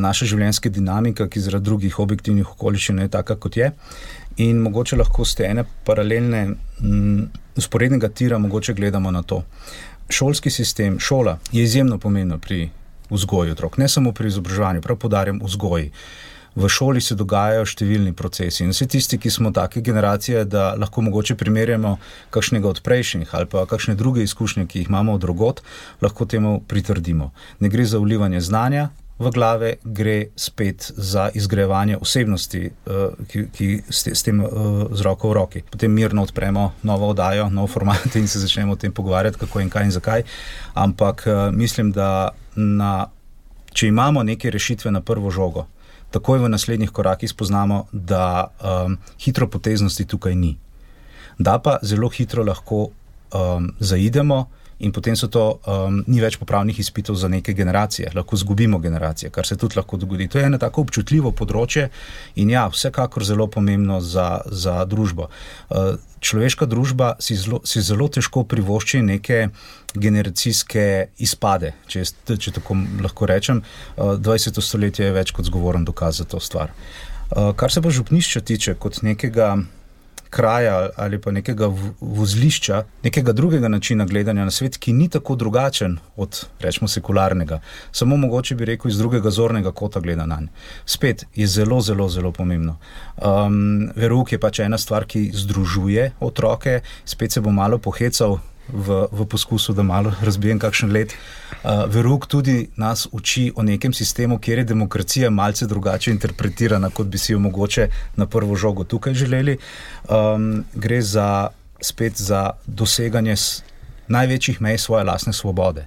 naša 0.00 0.26
življenjska 0.32 0.72
dinamika, 0.72 1.28
ki 1.28 1.44
zaradi 1.44 1.68
drugih 1.68 1.98
objektivnih 2.00 2.54
okoliščin 2.56 3.04
je 3.04 3.08
taka, 3.08 3.36
kot 3.36 3.56
je. 3.56 3.70
In 4.36 4.64
mogoče 4.64 4.96
lahko 4.96 5.24
ste 5.28 5.44
ene 5.44 5.66
paralelne, 5.84 6.46
usporednega 7.58 8.08
tira, 8.08 8.38
mogoče 8.38 8.72
gledamo 8.74 9.10
na 9.10 9.22
to. 9.22 9.42
Šolski 10.08 10.50
sistem, 10.50 10.98
šola 10.98 11.38
je 11.52 11.62
izjemno 11.62 11.98
pomembna 11.98 12.38
pri 12.38 12.70
vzgoju 13.10 13.52
otrok, 13.52 13.78
ne 13.78 13.88
samo 13.88 14.12
pri 14.12 14.28
izobraževanju, 14.28 14.82
prav 14.82 14.96
podarjam 14.96 15.40
vzgoji. 15.44 15.92
V 16.58 16.68
šoli 16.68 17.00
se 17.00 17.14
dogajajo 17.14 17.66
številni 17.70 18.12
procesi 18.18 18.64
in 18.64 18.72
vsi 18.72 18.88
tisti, 18.90 19.18
ki 19.20 19.30
smo 19.30 19.52
take 19.54 19.82
generacije, 19.84 20.42
da 20.44 20.72
lahko 20.74 21.04
mogoče 21.06 21.36
primerjamo 21.38 21.98
kakšnega 22.34 22.72
od 22.72 22.80
prejšnjih 22.82 23.34
ali 23.38 23.46
pa 23.46 23.66
kakšne 23.66 23.94
druge 23.94 24.24
izkušnje, 24.26 24.66
ki 24.66 24.82
jih 24.82 24.88
imamo 24.90 25.14
od 25.14 25.22
drugot, 25.22 25.62
lahko 26.02 26.26
temu 26.26 26.58
pritrdimo. 26.66 27.30
Ne 27.60 27.70
gre 27.70 27.86
za 27.86 28.00
vlivanje 28.02 28.40
znanja. 28.40 28.88
V 29.18 29.30
glave 29.34 29.74
gre 29.82 30.26
spet 30.36 30.92
za 30.96 31.30
izgrajevanje 31.34 31.96
osebnosti, 31.96 32.60
eh, 32.66 33.08
ki, 33.28 33.46
ki 33.52 33.82
s, 33.90 34.06
s 34.06 34.22
tem 34.22 34.40
eh, 34.40 34.48
z 34.94 35.02
roko 35.02 35.30
v 35.30 35.32
roki. 35.32 35.62
Potem 35.70 35.90
mirno 35.92 36.22
odpremo 36.22 36.72
novo 36.82 37.08
oddajo, 37.10 37.48
nov 37.50 37.66
format 37.66 38.14
in 38.16 38.28
se 38.28 38.38
začnemo 38.38 38.72
o 38.72 38.76
tem 38.76 38.92
pogovarjati, 38.92 39.38
kako 39.38 39.60
in 39.60 39.70
kaj 39.70 39.84
in 39.84 39.90
zakaj. 39.90 40.22
Ampak 40.74 41.26
eh, 41.26 41.50
mislim, 41.50 41.90
da 41.92 42.30
na, 42.54 43.08
če 43.72 43.90
imamo 43.90 44.22
neke 44.22 44.50
rešitve 44.50 44.90
na 44.90 45.00
prvo 45.00 45.30
žogo, 45.30 45.66
takoj 46.10 46.38
v 46.38 46.48
naslednjih 46.48 46.90
korakih 46.90 47.30
spoznamo, 47.30 47.86
da 47.92 48.48
um, 48.62 48.96
hitro 49.20 49.48
poteznosti 49.50 50.06
tukaj 50.06 50.34
ni. 50.34 50.56
Da 51.38 51.58
pa 51.58 51.78
zelo 51.82 52.08
hitro 52.08 52.44
lahko 52.44 52.88
um, 53.34 53.68
zaidemo 53.78 54.46
in 54.78 54.92
potem 54.92 55.16
so 55.16 55.28
to, 55.28 55.58
um, 55.66 56.02
ni 56.06 56.20
več 56.22 56.36
popravnih 56.38 56.78
izpitov 56.78 57.16
za 57.18 57.28
neke 57.28 57.52
generacije, 57.52 58.12
lahko 58.14 58.36
izgubimo 58.38 58.78
generacije, 58.78 59.30
kar 59.34 59.46
se 59.46 59.56
tudi 59.56 59.78
lahko 59.78 59.96
dogodi. 59.96 60.28
To 60.28 60.38
je 60.38 60.44
eno 60.46 60.58
tako 60.58 60.84
občutljivo 60.86 61.32
področje 61.32 61.88
in 62.38 62.50
ja, 62.50 62.68
vsekakor 62.70 63.24
zelo 63.26 63.48
pomembno 63.50 64.00
za, 64.00 64.42
za 64.46 64.84
družbo. 64.86 65.28
Uh, 65.68 65.96
človeška 66.20 66.66
družba 66.70 67.16
si 67.22 67.36
zelo, 67.38 67.60
si 67.66 67.82
zelo 67.82 68.08
težko 68.08 68.44
privošči 68.44 69.02
neke 69.02 69.48
generacijske 69.94 70.84
izpade, 71.24 71.74
če, 71.90 72.04
če 72.38 72.54
tako 72.60 72.78
lahko 73.02 73.26
rečem. 73.26 73.64
Uh, 73.96 74.14
20. 74.14 74.62
stoletje 74.62 75.10
je 75.10 75.16
več 75.16 75.34
kot 75.34 75.50
zgovoren 75.50 75.86
dokaz 75.88 76.22
za 76.22 76.28
to 76.28 76.40
stvar. 76.40 76.70
Uh, 77.28 77.50
kar 77.58 77.74
se 77.74 77.82
pa 77.82 77.90
župnišča 77.90 78.46
tiče, 78.46 78.78
kot 78.78 79.02
nekega 79.02 79.56
kraja 80.30 80.90
ali 80.96 81.20
pa 81.20 81.30
nekega 81.30 81.70
vozlišča, 82.00 82.82
nekega 83.02 83.32
drugega 83.32 83.68
načina 83.68 84.04
gledanja 84.04 84.44
na 84.44 84.50
svet, 84.50 84.76
ki 84.78 84.92
ni 84.92 85.08
tako 85.08 85.36
drugačen 85.36 85.98
od, 86.16 86.46
rečemo, 86.60 86.88
sekularnega, 86.88 87.60
samo 87.92 88.16
mogoče 88.16 88.54
bi 88.54 88.64
rekel 88.64 88.90
iz 88.90 88.98
drugega 88.98 89.30
zornega 89.30 89.72
kota 89.72 90.00
gleda 90.00 90.26
na 90.26 90.40
njega. 90.40 90.52
Spet 90.84 91.24
je 91.34 91.46
zelo, 91.46 91.80
zelo, 91.80 92.08
zelo 92.08 92.32
pomembno. 92.32 92.76
Um, 93.16 93.90
Veruk 93.96 94.32
je 94.32 94.38
pač 94.38 94.58
ena 94.58 94.78
stvar, 94.78 95.04
ki 95.04 95.30
združuje 95.34 96.12
otroke, 96.20 96.80
spet 97.04 97.32
se 97.32 97.40
bo 97.40 97.50
malo 97.50 97.78
pohecal 97.78 98.38
v, 98.72 99.06
v 99.12 99.26
poskusu, 99.26 99.72
da 99.72 99.82
malo 99.82 100.12
razbijem 100.22 100.58
kakšen 100.58 100.92
let. 100.92 101.14
Uh, 101.64 101.84
Veruk 101.90 102.26
tudi 102.26 102.68
nas 102.76 103.06
uči 103.12 103.52
o 103.56 103.62
nekem 103.62 103.92
sistemu, 103.92 104.38
kjer 104.38 104.58
je 104.58 104.64
demokracija 104.64 105.30
malce 105.30 105.66
drugače 105.66 106.10
interpretirana, 106.10 106.90
kot 106.90 107.06
bi 107.06 107.18
si 107.18 107.32
jo 107.32 107.38
mogoče 107.38 107.88
na 108.16 108.26
prvo 108.26 108.56
žogo 108.56 108.84
tukaj 108.84 109.14
želeli. 109.14 109.58
Um, 110.08 110.64
gre 110.74 111.02
za, 111.02 111.48
spet 111.80 112.20
za 112.20 112.50
doseganje 112.66 113.36
največjih 114.08 114.60
mej 114.60 114.78
svoje 114.78 115.04
lastne 115.04 115.32
svobode. 115.32 115.86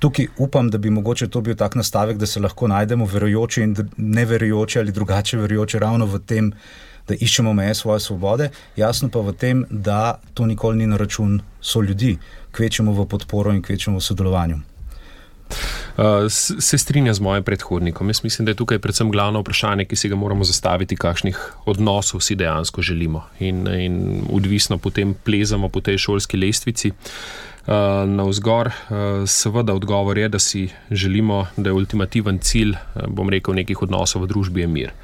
Tukaj 0.00 0.26
upam, 0.38 0.70
da 0.70 0.78
bi 0.78 0.90
mogoče 0.90 1.28
to 1.28 1.40
bil 1.40 1.56
tak 1.56 1.74
nastavek, 1.74 2.16
da 2.16 2.26
se 2.26 2.40
lahko 2.40 2.68
najdemo 2.68 3.04
verujoči 3.06 3.62
in 3.62 3.76
neverujoči 3.96 4.78
ali 4.78 4.92
drugače 4.92 5.36
verujoči 5.36 5.78
ravno 5.78 6.06
v 6.06 6.18
tem, 6.26 6.52
da 7.10 7.18
iščemo 7.18 7.52
meje 7.52 7.74
svoje 7.74 8.00
svobode, 8.06 8.50
jasno 8.78 9.10
pa 9.10 9.22
v 9.26 9.34
tem, 9.34 9.64
da 9.70 10.20
to 10.34 10.46
nikoli 10.46 10.78
ni 10.78 10.86
na 10.86 10.96
račun 11.00 11.40
so 11.60 11.82
ljudi, 11.82 12.16
kvečemo 12.54 12.94
v 12.94 13.06
podporo 13.10 13.54
in 13.54 13.62
kvečemo 13.62 13.98
v 13.98 14.06
sodelovanju. 14.06 14.60
Uh, 15.50 16.30
se 16.30 16.78
strinja 16.78 17.14
z 17.14 17.20
mojim 17.20 17.44
predhodnikom. 17.44 18.08
Jaz 18.08 18.22
mislim, 18.22 18.46
da 18.46 18.54
je 18.54 18.60
tukaj 18.60 18.78
predvsem 18.78 19.10
glavno 19.10 19.40
vprašanje, 19.42 19.84
ki 19.84 19.96
si 19.96 20.08
ga 20.08 20.16
moramo 20.16 20.46
zastaviti, 20.46 20.96
kakšnih 20.96 21.40
odnosov 21.66 22.22
si 22.22 22.38
dejansko 22.38 22.82
želimo. 22.82 23.24
In, 23.40 23.66
in 23.66 24.22
odvisno 24.32 24.78
potem 24.78 25.14
plezamo 25.24 25.68
po 25.68 25.80
tej 25.80 25.98
šolski 25.98 26.38
lestvici. 26.38 26.92
Uh, 27.66 28.06
na 28.08 28.24
vzgor, 28.24 28.70
uh, 28.70 29.26
seveda, 29.26 29.74
odgovor 29.74 30.18
je, 30.18 30.28
da 30.28 30.38
si 30.38 30.68
želimo, 30.90 31.46
da 31.56 31.70
je 31.70 31.74
ultimativen 31.82 32.38
cilj, 32.38 32.78
bom 33.08 33.28
rekel, 33.28 33.54
nekih 33.54 33.82
odnosov 33.82 34.22
v 34.22 34.30
družbi 34.30 34.66
mir. 34.66 34.94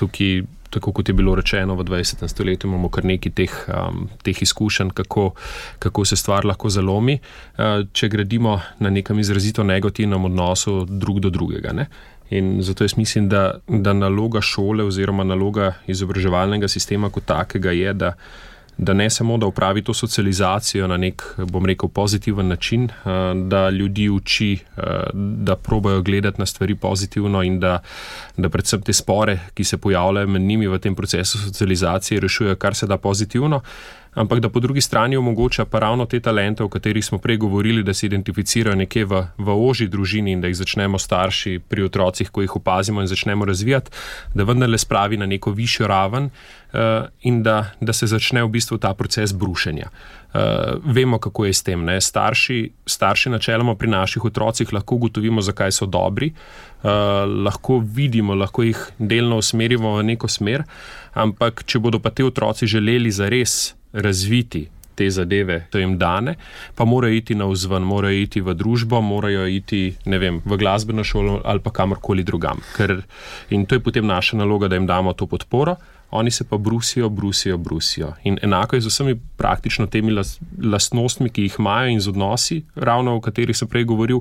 Tukaj 0.00 0.42
tako 0.72 0.92
kot 0.92 1.08
je 1.08 1.14
bilo 1.14 1.34
rečeno 1.36 1.74
v 1.76 1.84
20. 1.84 2.24
stoletju, 2.28 2.70
imamo 2.70 2.88
kar 2.88 3.04
nekaj 3.04 3.32
teh, 3.36 3.56
um, 3.68 4.06
teh 4.24 4.42
izkušenj, 4.42 4.94
kako, 4.96 5.30
kako 5.78 6.04
se 6.04 6.16
stvar 6.16 6.48
lahko 6.48 6.70
zalomi, 6.72 7.18
uh, 7.18 7.84
če 7.92 8.08
gradimo 8.08 8.56
na 8.80 8.90
nekem 8.90 9.20
izrazito 9.20 9.64
negativnem 9.64 10.24
odnosu 10.24 10.84
drug 10.88 11.20
do 11.20 11.30
drugega. 11.30 11.72
Ne? 11.76 11.86
In 12.32 12.62
zato 12.64 12.84
jaz 12.84 12.96
mislim, 12.96 13.28
da, 13.28 13.58
da 13.68 13.92
naloga 13.92 14.40
šole 14.40 14.84
oziroma 14.84 15.24
naloga 15.24 15.74
izobraževalnega 15.86 16.68
sistema 16.68 17.10
kot 17.10 17.28
takega 17.28 17.70
je, 17.76 17.92
da 17.92 18.14
da 18.84 18.92
ne 18.92 19.10
samo 19.10 19.38
da 19.38 19.46
upravi 19.46 19.82
to 19.82 19.94
socializacijo 19.94 20.86
na 20.86 20.96
nek, 20.96 21.22
bom 21.38 21.66
rekel, 21.66 21.88
pozitiven 21.88 22.48
način, 22.48 22.84
eh, 22.84 23.08
da 23.44 23.70
ljudi 23.70 24.08
uči, 24.08 24.58
eh, 24.76 24.82
da 25.14 25.56
probajo 25.56 26.02
gledati 26.02 26.40
na 26.40 26.46
stvari 26.46 26.74
pozitivno 26.74 27.42
in 27.42 27.60
da, 27.60 27.78
da 28.36 28.48
predvsem 28.48 28.82
te 28.82 28.92
spore, 28.92 29.38
ki 29.54 29.64
se 29.64 29.76
pojavljajo 29.76 30.26
med 30.26 30.42
njimi 30.42 30.66
v 30.66 30.78
tem 30.78 30.94
procesu 30.94 31.38
socializacije, 31.38 32.20
rešujejo 32.20 32.56
kar 32.56 32.74
se 32.74 32.86
da 32.86 32.96
pozitivno 32.96 33.62
ampak 34.14 34.40
da 34.40 34.48
po 34.48 34.60
drugi 34.60 34.80
strani 34.80 35.16
omogoča 35.16 35.64
pa 35.64 35.78
ravno 35.78 36.06
te 36.06 36.20
talente, 36.20 36.62
o 36.62 36.68
katerih 36.68 37.04
smo 37.04 37.18
prej 37.18 37.36
govorili, 37.36 37.82
da 37.82 37.94
se 37.94 38.06
identificirajo 38.06 38.76
nekje 38.76 39.04
v, 39.04 39.22
v 39.38 39.54
oži 39.68 39.88
družini 39.88 40.32
in 40.32 40.40
da 40.40 40.46
jih 40.46 40.56
začnemo 40.56 40.98
starši 40.98 41.60
pri 41.68 41.84
otrocih, 41.84 42.30
ko 42.30 42.42
jih 42.42 42.56
opazimo 42.56 43.00
in 43.00 43.06
začnemo 43.06 43.44
razvijati, 43.44 43.90
da 44.34 44.44
vendarle 44.44 44.78
spravi 44.78 45.16
na 45.16 45.26
neko 45.26 45.50
višjo 45.50 45.86
raven 45.86 46.30
in 47.22 47.42
da, 47.42 47.72
da 47.80 47.92
se 47.92 48.06
začne 48.06 48.42
v 48.44 48.48
bistvu 48.48 48.78
ta 48.78 48.94
proces 48.94 49.32
brušenja. 49.32 49.90
Uh, 50.32 50.40
vemo, 50.84 51.18
kako 51.18 51.44
je 51.44 51.52
s 51.52 51.62
tem. 51.62 51.84
Starši, 52.00 52.70
starši, 52.86 53.30
načeloma 53.30 53.74
pri 53.76 53.90
naših 53.92 54.24
otrocih, 54.24 54.72
lahko 54.72 54.96
ugotovimo, 54.96 55.44
zakaj 55.44 55.72
so 55.72 55.86
dobri, 55.86 56.32
uh, 56.32 56.90
lahko 57.28 57.82
vidimo, 57.84 58.34
lahko 58.34 58.64
jih 58.64 58.80
delno 58.98 59.36
usmerimo 59.36 59.96
v 59.98 60.06
neko 60.14 60.28
smer, 60.28 60.64
ampak 61.12 61.66
če 61.68 61.78
bodo 61.78 62.00
pa 62.00 62.10
te 62.10 62.24
otroci 62.24 62.66
želeli 62.66 63.12
za 63.12 63.28
res 63.28 63.74
razviti 63.92 64.68
te 64.94 65.10
zadeve, 65.10 65.66
so 65.72 65.80
jim 65.80 65.98
dane, 65.98 66.36
pa 66.76 66.84
morajo 66.84 67.16
iti 67.16 67.34
na 67.34 67.46
vzven, 67.48 67.84
morajo 67.84 68.24
iti 68.24 68.40
v 68.40 68.54
družbo, 68.56 69.00
morajo 69.04 69.46
iti 69.48 69.94
vem, 70.06 70.40
v 70.44 70.56
glasbeno 70.60 71.04
šolo 71.04 71.40
ali 71.44 71.60
pa 71.60 71.70
kamorkoli 71.70 72.24
drugam. 72.24 72.60
Ker, 72.76 73.02
in 73.50 73.66
to 73.66 73.76
je 73.76 73.84
potem 73.84 74.06
naša 74.06 74.36
naloga, 74.40 74.68
da 74.68 74.80
jim 74.80 74.86
damo 74.86 75.12
to 75.12 75.26
podporo. 75.26 75.76
Oni 76.12 76.30
se 76.30 76.44
pa 76.44 76.58
brusijo, 76.58 77.08
brusijo, 77.08 77.58
brusijo. 77.58 78.12
In 78.24 78.38
enako 78.42 78.76
je 78.76 78.80
z 78.80 78.86
vsemi 78.86 79.14
praktično 79.36 79.86
temi 79.86 80.12
lastnostmi, 80.62 81.30
ki 81.30 81.42
jih 81.42 81.56
imajo 81.58 81.88
in 81.88 82.00
z 82.00 82.08
odnosi, 82.08 82.62
ravno 82.74 83.16
o 83.16 83.20
katerih 83.20 83.56
sem 83.56 83.68
prej 83.68 83.84
govoril 83.84 84.20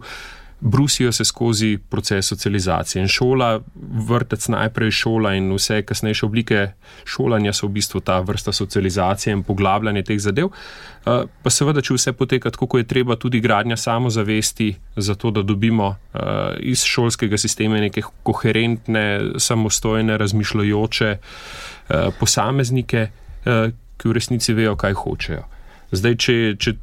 brusijo 0.61 1.11
se 1.11 1.25
skozi 1.25 1.79
proces 1.89 2.25
socializacije. 2.25 3.01
In 3.01 3.07
šola, 3.07 3.59
vrtec 4.07 4.47
najprej 4.47 4.91
šola 4.91 5.33
in 5.33 5.49
vse 5.53 5.81
kasnejše 5.81 6.25
oblike 6.25 6.67
šolanja 7.05 7.53
so 7.53 7.67
v 7.67 7.71
bistvu 7.79 7.99
ta 7.99 8.19
vrsta 8.19 8.51
socializacije 8.51 9.33
in 9.33 9.43
poglabljanje 9.43 10.03
teh 10.03 10.19
zadev. 10.19 10.45
Uh, 10.45 11.25
pa 11.41 11.49
seveda, 11.49 11.81
če 11.81 11.97
vse 11.97 12.13
poteka 12.13 12.51
tako, 12.53 12.67
kot 12.67 12.83
je 12.83 12.87
treba, 12.87 13.15
tudi 13.15 13.41
gradnja 13.41 13.77
samozavesti, 13.77 14.75
zato 14.95 15.31
da 15.31 15.41
dobimo 15.41 15.87
uh, 15.87 16.21
iz 16.59 16.83
šolskega 16.85 17.37
sistema 17.37 17.81
neke 17.81 18.01
koherentne, 18.23 19.19
samostojne, 19.37 20.17
razmišljajoče 20.17 21.17
uh, 21.17 22.13
posameznike, 22.19 23.07
ki 23.97 24.09
v 24.09 24.13
resnici 24.13 24.53
vejo, 24.53 24.75
kaj 24.77 24.93
hočejo. 24.93 25.41
Zdaj, 25.91 26.15
če, 26.21 26.35
če 26.61 26.73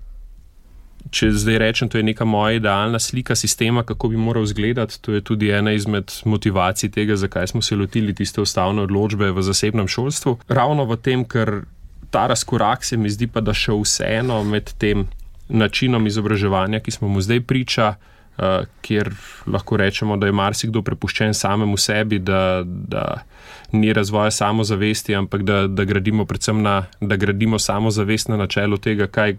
če 1.11 1.31
zdaj 1.33 1.59
rečem, 1.59 1.89
to 1.89 1.99
je 1.99 2.05
neka 2.05 2.25
moja 2.29 2.59
idealna 2.59 2.99
slika 2.99 3.37
sistema, 3.37 3.83
kako 3.83 4.09
bi 4.13 4.17
moral 4.17 4.45
izgledati. 4.45 5.01
To 5.03 5.13
je 5.13 5.25
tudi 5.25 5.51
ena 5.51 5.73
izmed 5.73 6.13
motivacij 6.25 6.91
tega, 6.91 7.17
zakaj 7.17 7.47
smo 7.47 7.63
se 7.63 7.77
lotili 7.77 8.15
tiste 8.15 8.41
ustavne 8.41 8.83
odločbe 8.83 9.31
v 9.33 9.43
zasebnem 9.43 9.89
šolstvu. 9.89 10.39
Ravno 10.49 10.85
v 10.85 10.97
tem, 10.97 11.25
ker 11.25 11.63
ta 12.11 12.27
razkorak 12.27 12.85
se 12.85 12.97
mi 12.97 13.11
zdi 13.11 13.27
pa, 13.27 13.41
da 13.41 13.55
še 13.57 13.73
vseeno 13.77 14.43
med 14.45 14.75
tem 14.79 15.09
načinom 15.49 16.07
izobraževanja, 16.07 16.81
ki 16.85 16.99
smo 16.99 17.09
mu 17.09 17.25
zdaj 17.25 17.45
priča. 17.49 17.97
Uh, 18.39 18.69
kjer 18.87 19.09
lahko 19.51 19.77
rečemo, 19.77 20.15
da 20.17 20.29
je 20.29 20.33
marsikdo 20.33 20.79
prepuščen 20.87 21.33
samemu 21.35 21.75
sebi, 21.75 22.21
da, 22.23 22.63
da 22.63 23.25
ni 23.73 23.91
razvoja 23.93 24.31
samozavesti, 24.31 25.17
ampak 25.19 25.43
da, 25.43 25.67
da 25.67 25.85
gradimo 25.85 26.23
predvsem 26.25 26.63
na, 26.63 26.85
da 27.01 27.17
gradimo 27.17 27.59
samozavest 27.59 28.29
na 28.29 28.37
načelu 28.39 28.79
tega, 28.79 29.09
kaj, 29.11 29.35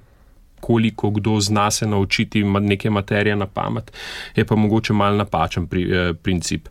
koliko 0.62 1.10
kdo 1.10 1.39
zna 1.39 1.72
se 1.72 1.88
naučiti 1.88 2.44
neke 2.44 2.89
materije 2.89 3.36
na 3.36 3.46
pamet, 3.46 3.92
je 4.36 4.46
pa 4.46 4.56
mogoče 4.56 4.94
mal 4.94 5.18
napačen 5.18 5.68
pri, 5.68 5.84
eh, 5.84 6.13
princip. 6.13 6.68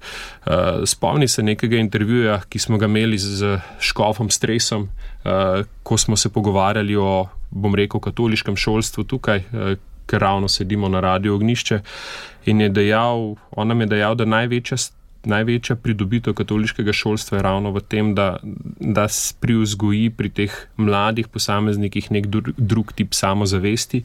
Uh, 0.46 0.52
spomni 0.84 1.28
se 1.28 1.42
nekega 1.42 1.76
intervjuja, 1.76 2.40
ki 2.48 2.58
smo 2.58 2.78
ga 2.78 2.86
imeli 2.86 3.18
z 3.18 3.58
Škofom 3.80 4.30
Stresom, 4.30 4.82
uh, 4.82 5.64
ko 5.82 5.96
smo 5.96 6.16
se 6.16 6.28
pogovarjali 6.28 6.96
o, 6.96 7.26
bom 7.50 7.74
rekel, 7.74 8.00
katoliškem 8.00 8.56
šolstvu 8.56 9.04
tukaj. 9.04 9.38
Uh, 9.52 9.78
Ker 10.08 10.20
ravno 10.20 10.48
sedimo 10.48 10.88
na 10.88 11.00
radio 11.00 11.34
ognišče, 11.34 11.80
in 12.46 12.60
je 12.60 12.68
dejal, 12.68 13.34
on 13.50 13.68
nam 13.68 13.80
je 13.80 13.86
dejal, 13.86 14.14
da 14.14 14.24
največja 14.24 14.76
največja 15.26 15.76
pridobitev 15.76 16.34
katoliškega 16.34 16.92
šolstva 16.92 17.38
je 17.38 17.42
ravno 17.42 17.72
v 17.74 17.80
tem, 17.80 18.14
da, 18.14 18.38
da 18.80 19.06
pri 19.40 19.58
vzgoji 19.62 20.10
pri 20.10 20.30
teh 20.30 20.54
mladih 20.76 21.28
posameznikih 21.28 22.10
nek 22.14 22.26
dru, 22.26 22.54
drug 22.56 22.92
tip 22.92 23.14
samozavesti, 23.14 24.02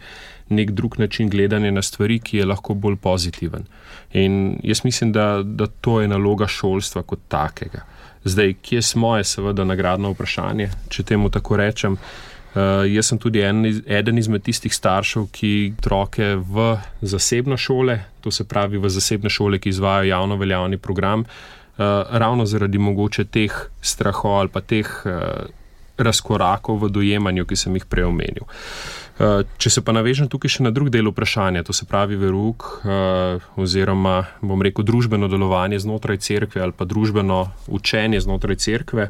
nek 0.50 0.72
drug 0.72 1.00
način 1.00 1.30
gledanja 1.30 1.72
na 1.72 1.82
stvari, 1.82 2.20
ki 2.20 2.38
je 2.38 2.46
lahko 2.46 2.74
bolj 2.74 2.96
pozitiven. 2.96 3.66
In 4.14 4.60
jaz 4.64 4.84
mislim, 4.84 5.12
da, 5.12 5.44
da 5.44 5.68
to 5.68 6.02
je 6.02 6.08
naloga 6.08 6.48
šolstva 6.48 7.04
kot 7.04 7.20
takega. 7.28 7.86
Zdaj, 8.24 8.54
kje 8.62 8.82
smo, 8.82 9.18
je 9.18 9.24
seveda 9.24 9.64
nagradno 9.68 10.14
vprašanje, 10.14 10.70
če 10.90 11.04
temu 11.04 11.30
tako 11.30 11.58
rečem. 11.60 11.94
Uh, 11.94 12.33
jaz 12.56 13.10
sem 13.10 13.18
tudi 13.18 13.42
en, 13.42 13.64
eden 13.86 14.18
izmed 14.22 14.44
tistih 14.46 14.74
staršev, 14.74 15.28
ki 15.34 15.74
otroke 15.78 16.36
v 16.38 16.68
zasebno 17.02 17.58
šole, 17.58 17.98
to 18.22 18.32
se 18.32 18.46
pravi 18.46 18.78
v 18.78 18.92
zasebne 18.94 19.30
šole, 19.30 19.60
ki 19.60 19.74
izvajo 19.74 20.06
javno 20.10 20.38
veljavni 20.38 20.78
program, 20.78 21.26
uh, 21.26 21.86
ravno 22.10 22.46
zaradi 22.46 22.78
mogoče 22.78 23.26
teh 23.26 23.56
strahov 23.82 24.40
ali 24.40 24.54
pa 24.54 24.62
teh 24.62 24.90
uh, 25.06 25.50
razkorakov 25.98 26.80
v 26.84 26.90
dojemanju, 26.90 27.46
ki 27.46 27.58
sem 27.58 27.76
jih 27.78 27.86
prej 27.90 28.10
omenil. 28.10 28.46
Uh, 28.46 29.42
če 29.58 29.70
se 29.70 29.82
pa 29.86 29.94
navežem 29.94 30.30
tukaj 30.30 30.56
še 30.56 30.66
na 30.66 30.72
drug 30.74 30.90
del 30.94 31.10
vprašanja, 31.10 31.64
to 31.66 31.74
se 31.74 31.86
pravi 31.90 32.18
verug, 32.18 32.66
uh, 32.82 33.42
oziroma 33.62 34.24
bom 34.42 34.62
rekel 34.62 34.86
družbeno 34.86 35.30
delovanje 35.30 35.84
znotraj 35.86 36.22
cerkve 36.22 36.62
ali 36.66 36.78
pa 36.78 36.86
družbeno 36.86 37.48
učenje 37.70 38.22
znotraj 38.26 38.62
cerkve. 38.62 39.10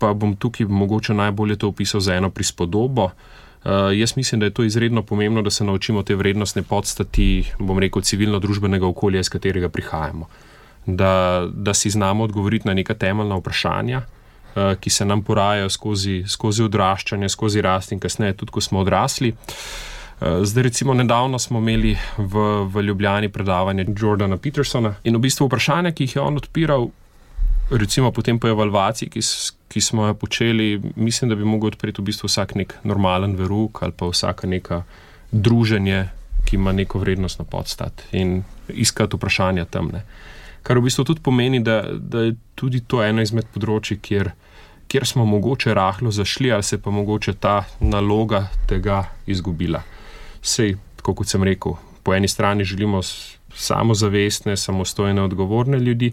Pa 0.00 0.14
bom 0.16 0.32
tukaj 0.36 0.66
mogoče 0.66 1.14
najbolje 1.14 1.56
to 1.60 1.68
opisal 1.68 2.00
za 2.00 2.14
eno 2.16 2.30
prispodobo. 2.30 3.10
Uh, 3.64 3.70
jaz 3.92 4.16
mislim, 4.16 4.40
da 4.40 4.46
je 4.46 4.54
to 4.56 4.64
izredno 4.64 5.02
pomembno, 5.02 5.42
da 5.42 5.50
se 5.50 5.64
naučimo 5.64 6.02
te 6.02 6.14
vrednostne 6.14 6.62
podstati, 6.62 7.44
bom 7.58 7.78
rekel, 7.78 8.02
civilno-družbenega 8.02 8.86
okolja, 8.86 9.20
iz 9.20 9.28
katerega 9.28 9.68
prihajamo. 9.68 10.28
Da, 10.86 11.44
da 11.52 11.74
si 11.74 11.90
znamo 11.90 12.24
odgovoriti 12.24 12.68
na 12.68 12.74
neka 12.74 12.94
temeljna 12.94 13.36
vprašanja, 13.36 14.00
uh, 14.00 14.62
ki 14.80 14.90
se 14.90 15.04
nam 15.04 15.22
porajajo 15.22 15.68
skozi, 15.68 16.24
skozi 16.28 16.64
odraščanje, 16.64 17.28
skozi 17.28 17.60
rast 17.60 17.92
in 17.92 18.00
kasneje, 18.00 18.38
tudi 18.40 18.52
ko 18.52 18.60
smo 18.60 18.80
odrasli. 18.80 19.34
Uh, 19.34 20.40
zdaj, 20.42 20.62
recimo, 20.62 20.94
nedavno 20.94 21.38
smo 21.38 21.58
imeli 21.58 21.98
v, 22.16 22.46
v 22.64 22.82
Ljubljani 22.82 23.28
predavanje 23.28 23.86
Jordana 23.98 24.36
Petersona 24.36 24.94
in 25.04 25.16
v 25.16 25.26
bistvu 25.28 25.50
vprašanja, 25.50 25.92
ki 25.92 26.08
jih 26.08 26.16
je 26.16 26.22
on 26.22 26.40
odpiral, 26.40 26.88
recimo 27.70 28.10
potem 28.12 28.38
po 28.38 28.48
evalvaciji, 28.48 29.10
ki, 29.10 29.20
ki 29.68 29.80
smo 29.80 30.06
jo 30.06 30.14
počeli, 30.14 30.80
mislim, 30.96 31.28
da 31.30 31.36
bi 31.36 31.44
mogel 31.44 31.70
odpreti 31.74 32.02
v 32.02 32.10
bistvu 32.10 32.28
vsak 32.28 32.54
nek 32.54 32.74
normalen 32.84 33.36
verug 33.38 33.78
ali 33.82 33.92
pa 33.96 34.08
vsaka 34.10 34.46
neka 34.46 34.82
druženje, 35.32 36.08
ki 36.44 36.56
ima 36.56 36.72
neko 36.72 36.98
vrednost 36.98 37.38
na 37.38 37.44
podstat 37.44 38.02
in 38.12 38.42
iskati 38.68 39.16
vprašanja 39.16 39.64
tam. 39.64 39.90
Ne. 39.94 40.02
Kar 40.62 40.78
v 40.78 40.88
bistvu 40.88 41.04
tudi 41.04 41.22
pomeni, 41.22 41.60
da, 41.62 41.82
da 41.92 42.26
je 42.28 42.36
tudi 42.54 42.80
to 42.80 43.02
eno 43.04 43.22
izmed 43.22 43.46
področji, 43.54 44.00
kjer, 44.02 44.32
kjer 44.90 45.06
smo 45.06 45.24
mogoče 45.28 45.74
rahlo 45.74 46.10
zašli, 46.10 46.50
ali 46.52 46.66
se 46.66 46.80
pa 46.82 46.90
mogoče 46.90 47.36
ta 47.40 47.62
naloga 47.80 48.48
tega 48.68 49.04
izgubila. 49.26 49.82
Sej, 50.42 50.76
kot 51.02 51.28
sem 51.28 51.44
rekel, 51.46 51.78
po 52.02 52.14
eni 52.16 52.28
strani 52.28 52.64
želimo 52.64 53.02
samozavestne, 53.56 54.56
samostojne, 54.56 55.22
odgovorne 55.22 55.78
ljudi, 55.78 56.12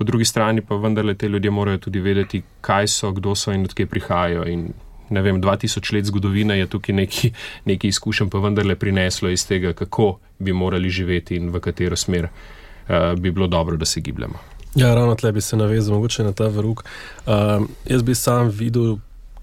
po 0.00 0.04
drugi 0.04 0.24
strani 0.24 0.62
pa 0.64 0.76
vendarle 0.76 1.14
te 1.14 1.28
ljudje 1.28 1.50
morajo 1.50 1.78
tudi 1.78 2.00
vedeti, 2.00 2.42
kaj 2.60 2.86
so, 2.88 3.10
kdo 3.12 3.34
so 3.36 3.52
in 3.52 3.66
odkje 3.68 3.84
prihajajo. 3.86 4.46
In, 4.48 4.62
ne 5.10 5.22
vem, 5.22 5.42
2000 5.42 5.92
let 5.94 6.06
zgodovine 6.08 6.56
je 6.58 6.66
tukaj 6.66 6.94
neki, 6.94 7.32
neki 7.68 7.88
izkušen, 7.88 8.30
pa 8.30 8.40
vendarle 8.40 8.78
prineslo 8.80 9.28
iz 9.28 9.44
tega, 9.46 9.74
kako 9.76 10.14
bi 10.38 10.52
morali 10.56 10.90
živeti 10.90 11.36
in 11.36 11.50
v 11.52 11.60
katero 11.60 11.96
smer 11.96 12.30
uh, 12.30 13.12
bi 13.20 13.30
bilo 13.30 13.46
dobro, 13.46 13.76
da 13.76 13.84
se 13.84 14.00
gibljemo. 14.00 14.40
Ja, 14.74 14.94
ravno 14.94 15.14
tle 15.14 15.32
bi 15.32 15.40
se 15.40 15.56
navezal 15.56 16.00
na 16.18 16.32
ta 16.32 16.48
vrug. 16.48 16.84
Uh, 17.26 17.32
jaz 17.84 18.02
bi 18.02 18.14
sam 18.14 18.48
videl 18.48 18.96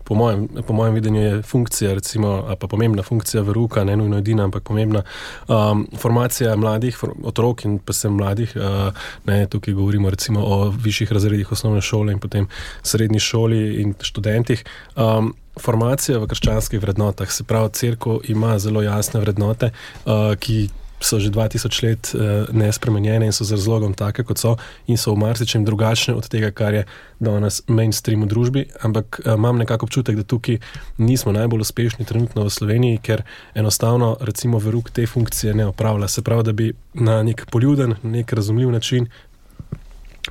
po 0.07 0.15
mojem, 0.15 0.47
po 0.67 0.73
mojem 0.73 0.93
videnju 0.93 1.21
je 1.21 1.41
funkcija, 1.41 1.93
recimo, 1.93 2.55
pa 2.59 2.67
pomembna 2.67 3.03
funkcija 3.03 3.43
veruka, 3.43 3.83
ne 3.83 3.97
nujno 3.97 4.17
edina, 4.17 4.45
ampak 4.47 4.63
pomembna 4.63 5.01
um, 5.47 5.87
formacija 5.97 6.55
mladih, 6.55 6.95
for, 6.97 7.11
otrok 7.23 7.65
in 7.65 7.79
pa 7.79 7.93
se 7.93 8.09
mladih. 8.09 8.53
Uh, 8.55 8.93
ne, 9.25 9.45
tukaj 9.51 9.73
govorimo 9.73 10.09
recimo 10.09 10.45
o 10.45 10.69
višjih 10.69 11.11
razredih 11.11 11.51
osnovne 11.51 11.81
šole 11.81 12.13
in 12.13 12.19
potem 12.19 12.47
srednji 12.83 13.19
šoli 13.19 13.81
in 13.81 13.93
študentih. 14.01 14.63
Um, 14.95 15.35
Formacija 15.57 16.19
v 16.21 16.27
krščanskih 16.29 16.79
vrednotah, 16.79 17.31
se 17.33 17.43
pravi, 17.43 17.71
crkva 17.73 18.19
ima 18.29 18.59
zelo 18.61 18.83
jasne 18.85 19.19
vrednote, 19.19 19.71
uh, 20.05 20.35
ki 20.39 20.69
so 20.99 21.19
že 21.19 21.29
2000 21.29 21.83
let 21.83 22.11
uh, 22.13 22.49
nespremenjene 22.53 23.25
in 23.25 23.33
so 23.33 23.45
z 23.45 23.53
razlogom 23.53 23.93
take, 23.93 24.23
kot 24.23 24.37
so, 24.37 24.55
in 24.87 24.97
so 24.97 25.13
v 25.13 25.21
marsičem 25.21 25.65
drugačne 25.65 26.15
od 26.17 26.27
tega, 26.27 26.51
kar 26.51 26.73
je 26.73 26.83
danes 27.19 27.61
mainstream 27.67 28.25
v 28.25 28.29
družbi. 28.31 28.65
Ampak 28.81 29.21
uh, 29.21 29.33
imam 29.37 29.57
nekako 29.57 29.85
občutek, 29.85 30.17
da 30.17 30.23
tukaj 30.23 30.57
nismo 30.97 31.31
najbolj 31.31 31.61
uspešni 31.61 32.05
trenutno 32.05 32.47
v 32.47 32.53
Sloveniji, 32.53 33.01
ker 33.03 33.21
enostavno, 33.53 34.17
recimo, 34.21 34.59
verug 34.59 34.89
te 34.89 35.05
funkcije 35.05 35.53
ne 35.53 35.69
opravlja. 35.69 36.07
Se 36.07 36.21
pravi, 36.21 36.43
da 36.43 36.53
bi 36.53 36.73
na 36.93 37.21
nek 37.23 37.45
poljuden, 37.51 37.95
nek 38.03 38.33
razumljiv 38.33 38.71
način 38.71 39.07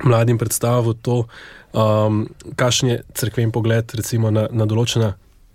mladim 0.03 0.37
predstavil 0.37 0.93
to, 1.01 1.25
um, 1.73 2.27
kakšen 2.55 2.89
je 2.89 3.01
crkven 3.13 3.51
pogled 3.51 3.93
recimo, 3.95 4.31
na, 4.31 4.47
na 4.51 4.65
določena 4.65 5.13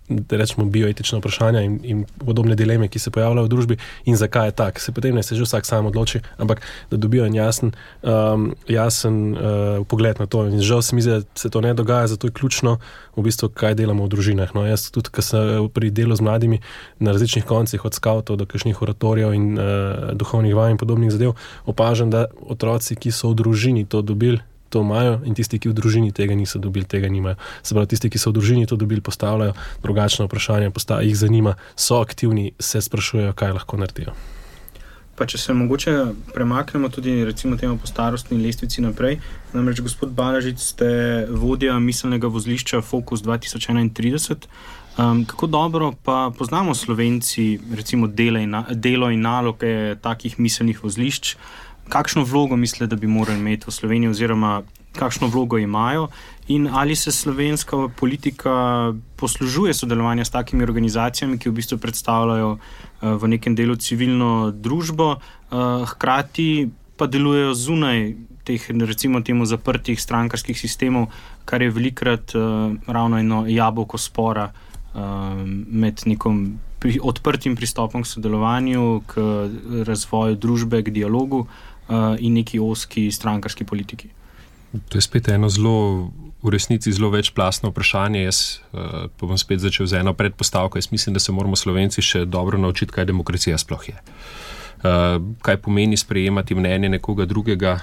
rečemo, 0.09 0.65
bioetična 0.65 1.19
vprašanja 1.19 1.61
in, 1.61 1.79
in 1.83 2.05
podobne 2.25 2.55
dileme, 2.55 2.87
ki 2.87 2.99
se 2.99 3.11
pojavljajo 3.11 3.45
v 3.45 3.49
družbi, 3.49 3.77
in 4.05 4.17
zakaj 4.19 4.47
je 4.47 4.51
tako. 4.51 4.79
Se 4.79 4.91
potem 4.91 5.15
ne 5.15 5.23
se 5.23 5.35
že 5.35 5.43
vsak 5.43 5.65
sam 5.65 5.85
odloči, 5.85 6.19
ampak 6.37 6.61
da 6.91 6.97
dobijo 6.97 7.25
en 7.25 7.35
jasen, 7.35 7.71
um, 8.01 8.51
jasen 8.67 9.33
uh, 9.33 9.39
pogled 9.87 10.19
na 10.19 10.25
to. 10.25 10.45
In 10.47 10.61
žal 10.61 10.81
se 10.81 10.95
mi 10.95 11.01
zdi, 11.01 11.09
da 11.09 11.21
se 11.35 11.49
to 11.49 11.61
ne 11.61 11.73
dogaja, 11.73 12.07
zato 12.07 12.27
je 12.27 12.31
ključno, 12.31 12.77
v 13.15 13.23
bistvu, 13.23 13.49
kaj 13.49 13.75
delamo 13.75 14.05
v 14.05 14.09
družinah. 14.09 14.53
No, 14.55 14.65
jaz 14.67 14.89
tudi, 14.91 15.11
ker 15.13 15.23
sem 15.23 15.69
pri 15.73 15.91
delu 15.93 16.15
z 16.15 16.21
mladimi 16.25 16.59
na 16.99 17.13
različnih 17.13 17.45
koncih, 17.45 17.85
od 17.85 17.93
skavtov 17.93 18.37
do 18.37 18.45
kakšnih 18.45 18.81
oratorijev 18.81 19.33
in 19.33 19.53
uh, 19.57 20.11
duhovnih 20.17 20.55
vaj 20.55 20.75
in 20.75 20.81
podobnih 20.81 21.13
zadev, 21.13 21.37
opažam, 21.65 22.09
da 22.09 22.27
otroci, 22.41 22.95
ki 22.95 23.11
so 23.11 23.31
v 23.31 23.39
družini 23.43 23.85
to 23.85 24.01
dobili, 24.01 24.41
to 24.73 24.81
imajo, 24.81 25.19
in 25.29 25.37
tisti, 25.37 25.61
ki 25.61 25.69
v 25.69 25.77
družini 25.77 26.13
tega 26.15 26.35
niso 26.37 26.59
dobili, 26.59 26.89
tega 26.89 27.09
nimajo. 27.13 27.37
Se 27.61 27.77
pravi, 27.77 27.93
tisti, 27.93 28.09
ki 28.09 28.21
so 28.21 28.33
v 28.33 28.39
družini 28.39 28.69
to 28.69 28.79
dobili, 28.79 29.05
postavljajo 29.05 29.53
drugačne 29.85 30.25
vprašanja, 30.25 30.73
postav, 30.73 31.05
jih 31.05 31.17
zanima, 31.17 31.57
so 31.75 32.01
aktivni, 32.01 32.51
se 32.59 32.81
sprašujejo, 32.81 33.35
kaj 33.37 33.59
lahko 33.59 33.77
naredijo. 33.81 34.17
Pa 35.13 35.27
če 35.29 35.37
se 35.37 35.53
mogoče 35.53 35.91
premaknemo 36.33 36.89
tudi 36.89 37.19
recimo, 37.25 37.53
temu 37.57 37.77
po 37.77 37.85
starostni 37.85 38.39
lestvici 38.41 38.81
naprej. 38.81 39.19
Namreč, 39.53 39.83
gospod 39.85 40.15
Balažic, 40.17 40.57
ste 40.57 40.87
vodja 41.29 41.75
miselnega 41.79 42.31
vozlišča 42.33 42.81
Focus 42.81 43.21
2031. 43.21 44.49
Um, 44.97 45.21
kako 45.25 45.47
dobro 45.47 45.91
pa 46.03 46.31
poznamo 46.37 46.73
slovenci, 46.75 47.59
recimo 47.75 48.07
in 48.07 48.55
delo 48.73 49.09
in 49.09 49.21
naloge 49.21 49.95
takih 50.01 50.39
miselnih 50.39 50.83
vozlišč, 50.83 51.35
kakšno 51.89 52.23
vlogo 52.23 52.55
mislijo, 52.55 52.87
da 52.87 52.95
bi 52.95 53.07
morali 53.07 53.39
imeti 53.39 53.65
v 53.67 53.71
Sloveniji, 53.71 54.09
oziroma 54.09 54.61
kakšno 54.93 55.27
vlogo 55.27 55.57
imajo, 55.57 56.07
in 56.47 56.67
ali 56.71 56.95
se 56.95 57.11
slovenska 57.11 57.89
politika 57.99 58.93
poslužuje 59.15 59.73
sodelovanja 59.73 60.25
s 60.25 60.29
takimi 60.29 60.63
organizacijami, 60.63 61.37
ki 61.37 61.49
v 61.49 61.53
bistvu 61.53 61.77
predstavljajo 61.77 62.51
uh, 62.51 62.59
v 63.01 63.27
nekem 63.27 63.55
delu 63.55 63.75
civilno 63.75 64.51
družbo, 64.51 65.15
uh, 65.15 65.89
hkrati 65.89 66.69
pa 66.97 67.07
delujejo 67.07 67.53
zunaj. 67.53 68.13
Teh, 68.43 68.59
recimo, 68.69 69.21
temu 69.23 69.45
zaprtih 69.47 70.01
strankarskih 70.01 70.59
sistemov, 70.59 71.07
kar 71.47 71.61
je 71.63 71.71
velikrat 71.71 72.35
uh, 72.35 72.75
ravno 72.87 73.17
eno 73.19 73.45
jabolko 73.47 73.97
spora 73.97 74.49
uh, 74.51 75.01
med 75.47 76.03
nekim 76.05 76.59
pri, 76.79 76.99
odprtim 76.99 77.55
pristopom 77.55 78.03
k 78.03 78.07
sodelovanju, 78.07 79.01
k 79.07 79.23
razvoju 79.87 80.35
družbe, 80.35 80.83
k 80.83 80.91
dialogu 80.91 81.45
uh, 81.47 81.72
in 82.19 82.33
neki 82.33 82.59
oski 82.59 83.11
strankarski 83.11 83.63
politiki. 83.63 84.09
To 84.89 84.97
je 84.97 85.01
spet 85.01 85.27
eno 85.29 85.49
zelo, 85.49 86.09
v 86.43 86.49
resnici 86.49 86.91
zelo 86.91 87.09
večplastno 87.13 87.69
vprašanje. 87.69 88.23
Jaz 88.23 88.59
uh, 88.73 89.09
pa 89.19 89.27
bom 89.27 89.37
spet 89.37 89.59
začel 89.59 89.85
z 89.85 90.01
eno 90.01 90.13
predpostavko. 90.13 90.77
Jaz 90.77 90.91
mislim, 90.91 91.13
da 91.13 91.19
se 91.19 91.31
moramo 91.31 91.55
Slovenci 91.55 92.01
še 92.01 92.25
dobro 92.25 92.57
naučiti, 92.57 92.91
kaj 92.91 93.05
demokracija 93.05 93.57
sploh 93.57 93.89
je. 93.89 93.95
Uh, 94.83 95.21
kaj 95.41 95.61
pomeni 95.61 95.97
sprejemati 95.97 96.55
mnenje 96.55 96.89
nekoga 96.89 97.25
drugega 97.25 97.79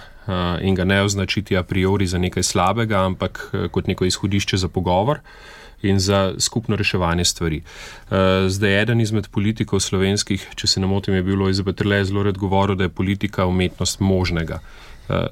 in 0.62 0.74
ga 0.74 0.84
ne 0.84 1.00
označiti 1.02 1.56
a 1.56 1.62
priori 1.66 2.06
za 2.06 2.18
nekaj 2.18 2.42
slabega, 2.42 3.00
ampak 3.02 3.40
kot 3.72 3.88
neko 3.88 4.04
izhodišče 4.04 4.56
za 4.56 4.68
pogovor. 4.68 5.18
Uh, 5.18 5.59
in 5.82 5.98
za 5.98 6.34
skupno 6.38 6.76
reševanje 6.76 7.24
stvari. 7.24 7.62
Eh, 8.10 8.48
zdaj, 8.48 8.82
eden 8.82 9.00
izmed 9.00 9.28
politikov 9.28 9.80
slovenskih, 9.80 10.48
če 10.54 10.66
se 10.66 10.80
ne 10.80 10.86
motim, 10.86 11.14
je 11.14 11.22
bilo 11.22 11.48
izbetrle 11.48 12.04
zelo 12.04 12.22
red 12.22 12.38
govoril, 12.38 12.76
da 12.76 12.84
je 12.84 12.94
politika 12.94 13.46
umetnost 13.46 14.00
možnega. 14.00 14.60
Eh, 15.08 15.26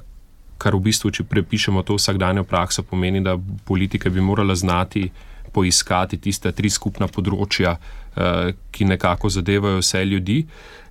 kar 0.57 0.75
v 0.75 0.83
bistvu, 0.89 1.11
če 1.11 1.23
prepišemo 1.23 1.83
to 1.83 1.95
vsakdanjo 1.95 2.43
prakso, 2.43 2.83
pomeni, 2.83 3.21
da 3.23 3.37
politika 3.65 4.09
bi 4.09 4.21
morala 4.21 4.55
znati 4.55 5.09
poiskati 5.53 6.17
tiste 6.17 6.51
tri 6.51 6.69
skupna 6.69 7.07
področja, 7.07 7.77
eh, 8.15 8.53
ki 8.71 8.85
nekako 8.85 9.29
zadevajo 9.29 9.81
vse 9.81 10.05
ljudi 10.05 10.45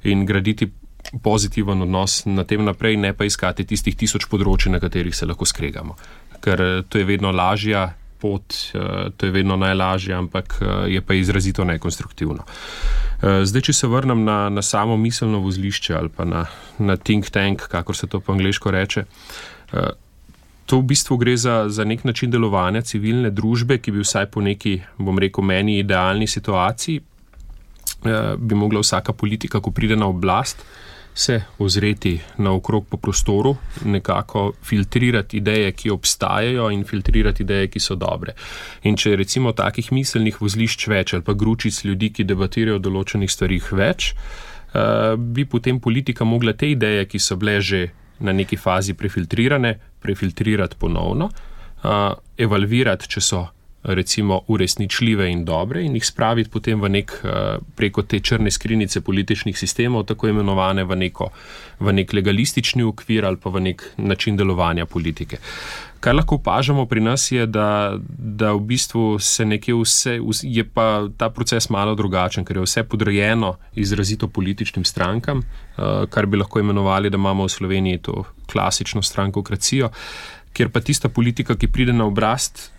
in 0.04 0.26
graditi. 0.26 0.70
Pozitiven 1.22 1.82
odnos 1.82 2.26
na 2.26 2.44
tem 2.44 2.64
naprej, 2.64 2.96
ne 2.96 3.12
pa 3.12 3.24
iskati 3.24 3.64
tistih 3.64 3.94
tisoč 3.96 4.26
področji, 4.28 4.68
na 4.70 4.80
katerih 4.80 5.14
se 5.14 5.26
lahko 5.26 5.46
skregamo. 5.46 5.96
Ker 6.42 6.82
to 6.88 6.98
je 6.98 7.04
vedno 7.04 7.30
lažja 7.32 7.94
pot, 8.20 8.54
uh, 8.74 9.08
to 9.16 9.26
je 9.26 9.32
vedno 9.32 9.56
najlažje, 9.56 10.14
ampak 10.14 10.58
uh, 10.60 10.68
je 10.90 11.00
pa 11.00 11.14
izrazito 11.14 11.64
nekonstruktivno. 11.64 12.44
Uh, 12.44 13.44
zdaj, 13.44 13.68
če 13.70 13.72
se 13.72 13.86
vrnem 13.90 14.24
na, 14.24 14.48
na 14.48 14.62
samo 14.62 14.96
miselno 14.96 15.38
vozlišče 15.44 15.94
ali 15.94 16.08
pa 16.08 16.24
na, 16.24 16.46
na 16.78 16.96
think 16.96 17.30
tank, 17.30 17.68
kako 17.68 17.94
se 17.94 18.06
to 18.06 18.20
po 18.20 18.32
angliško 18.32 18.70
reče. 18.70 19.04
To 20.68 20.82
v 20.82 20.92
bistvu 20.92 21.16
gre 21.16 21.36
za, 21.36 21.64
za 21.68 21.84
nek 21.84 22.04
način 22.04 22.30
delovanja 22.30 22.82
civilne 22.84 23.30
družbe, 23.32 23.78
ki 23.80 23.92
bi 23.96 24.04
vsaj 24.04 24.26
po 24.34 24.42
neki, 24.44 24.74
bom 25.00 25.16
rekel, 25.18 25.44
meni 25.44 25.78
idealni 25.80 26.26
situaciji, 26.28 27.00
eh, 27.00 28.34
bi 28.36 28.54
mogla 28.54 28.82
vsaka 28.84 29.12
politika, 29.16 29.62
ko 29.64 29.72
pride 29.72 29.96
na 29.96 30.10
oblast, 30.12 30.60
eh, 30.60 30.97
se 31.18 31.40
ozreti 31.58 32.20
naokrog 32.36 32.86
po 32.86 32.96
prostoru, 32.96 33.56
nekako 33.84 34.52
filtrirati 34.62 35.36
ideje, 35.36 35.72
ki 35.72 35.90
obstajajo, 35.90 36.70
in 36.70 36.84
filtrirati 36.84 37.42
ideje, 37.42 37.66
ki 37.68 37.80
so 37.80 37.96
dobre. 37.98 38.36
In 38.86 38.96
če 38.96 39.16
recimo 39.18 39.52
takih 39.52 39.90
miselnih 39.92 40.38
vozlišč 40.38 40.86
več 40.88 41.16
ali 41.16 41.26
pa 41.26 41.34
gručic 41.34 41.82
ljudi, 41.84 42.12
ki 42.14 42.28
debatirajo 42.28 42.78
o 42.78 42.84
določenih 42.84 43.34
stvarih 43.34 43.72
več, 43.80 44.12
uh, 44.14 45.18
bi 45.18 45.42
potem 45.44 45.82
politika 45.82 46.24
mogla 46.24 46.54
te 46.54 46.70
ideje, 46.70 47.08
ki 47.10 47.18
so 47.18 47.36
bile 47.36 47.58
že 47.60 47.84
na 48.22 48.32
neki 48.32 48.56
fazi 48.56 48.94
prefiltrirane, 48.94 49.74
prefiltrirati 49.98 50.78
ponovno, 50.78 51.32
uh, 51.82 52.14
evalvirati, 52.38 53.10
če 53.10 53.20
so 53.20 53.46
recimo 53.94 54.40
uresničljive 54.46 55.30
in 55.30 55.44
dobre 55.44 55.84
in 55.84 55.94
jih 55.94 56.06
spraviti 56.06 56.50
potem 56.50 56.80
v 56.80 56.88
nek, 56.88 57.12
eh, 57.24 57.58
preko 57.76 58.02
te 58.02 58.20
črne 58.20 58.50
skrinice 58.50 59.00
političnih 59.00 59.58
sistemov, 59.58 60.04
tako 60.06 60.28
imenovane 60.28 60.84
v, 60.84 60.96
neko, 60.96 61.30
v 61.80 61.92
nek 61.92 62.12
legalistični 62.12 62.82
okvir 62.82 63.24
ali 63.24 63.36
pa 63.36 63.50
v 63.50 63.60
nek 63.60 63.84
način 63.96 64.36
delovanja 64.36 64.86
politike. 64.86 65.38
Kar 66.00 66.14
lahko 66.14 66.36
opažamo 66.38 66.86
pri 66.86 67.00
nas 67.00 67.32
je, 67.32 67.46
da, 67.46 67.98
da 68.18 68.52
v 68.52 68.60
bistvu 68.60 69.18
se 69.18 69.44
nekje 69.44 69.74
vse, 69.74 70.18
je 70.42 70.64
pa 70.64 71.08
ta 71.16 71.30
proces 71.30 71.70
malo 71.70 71.94
drugačen, 71.94 72.44
ker 72.44 72.56
je 72.56 72.62
vse 72.62 72.84
podrejeno 72.84 73.56
izrazito 73.74 74.28
političnim 74.28 74.84
strankam, 74.84 75.42
eh, 75.42 76.06
kar 76.10 76.26
bi 76.26 76.36
lahko 76.36 76.60
imenovali, 76.60 77.10
da 77.10 77.16
imamo 77.16 77.44
v 77.44 77.48
Sloveniji 77.48 77.98
to 77.98 78.24
klasično 78.46 79.02
strankokracijo, 79.02 79.90
kjer 80.52 80.68
pa 80.68 80.80
tista 80.80 81.08
politika, 81.08 81.56
ki 81.56 81.68
pride 81.68 81.92
na 81.92 82.04
oblast, 82.04 82.70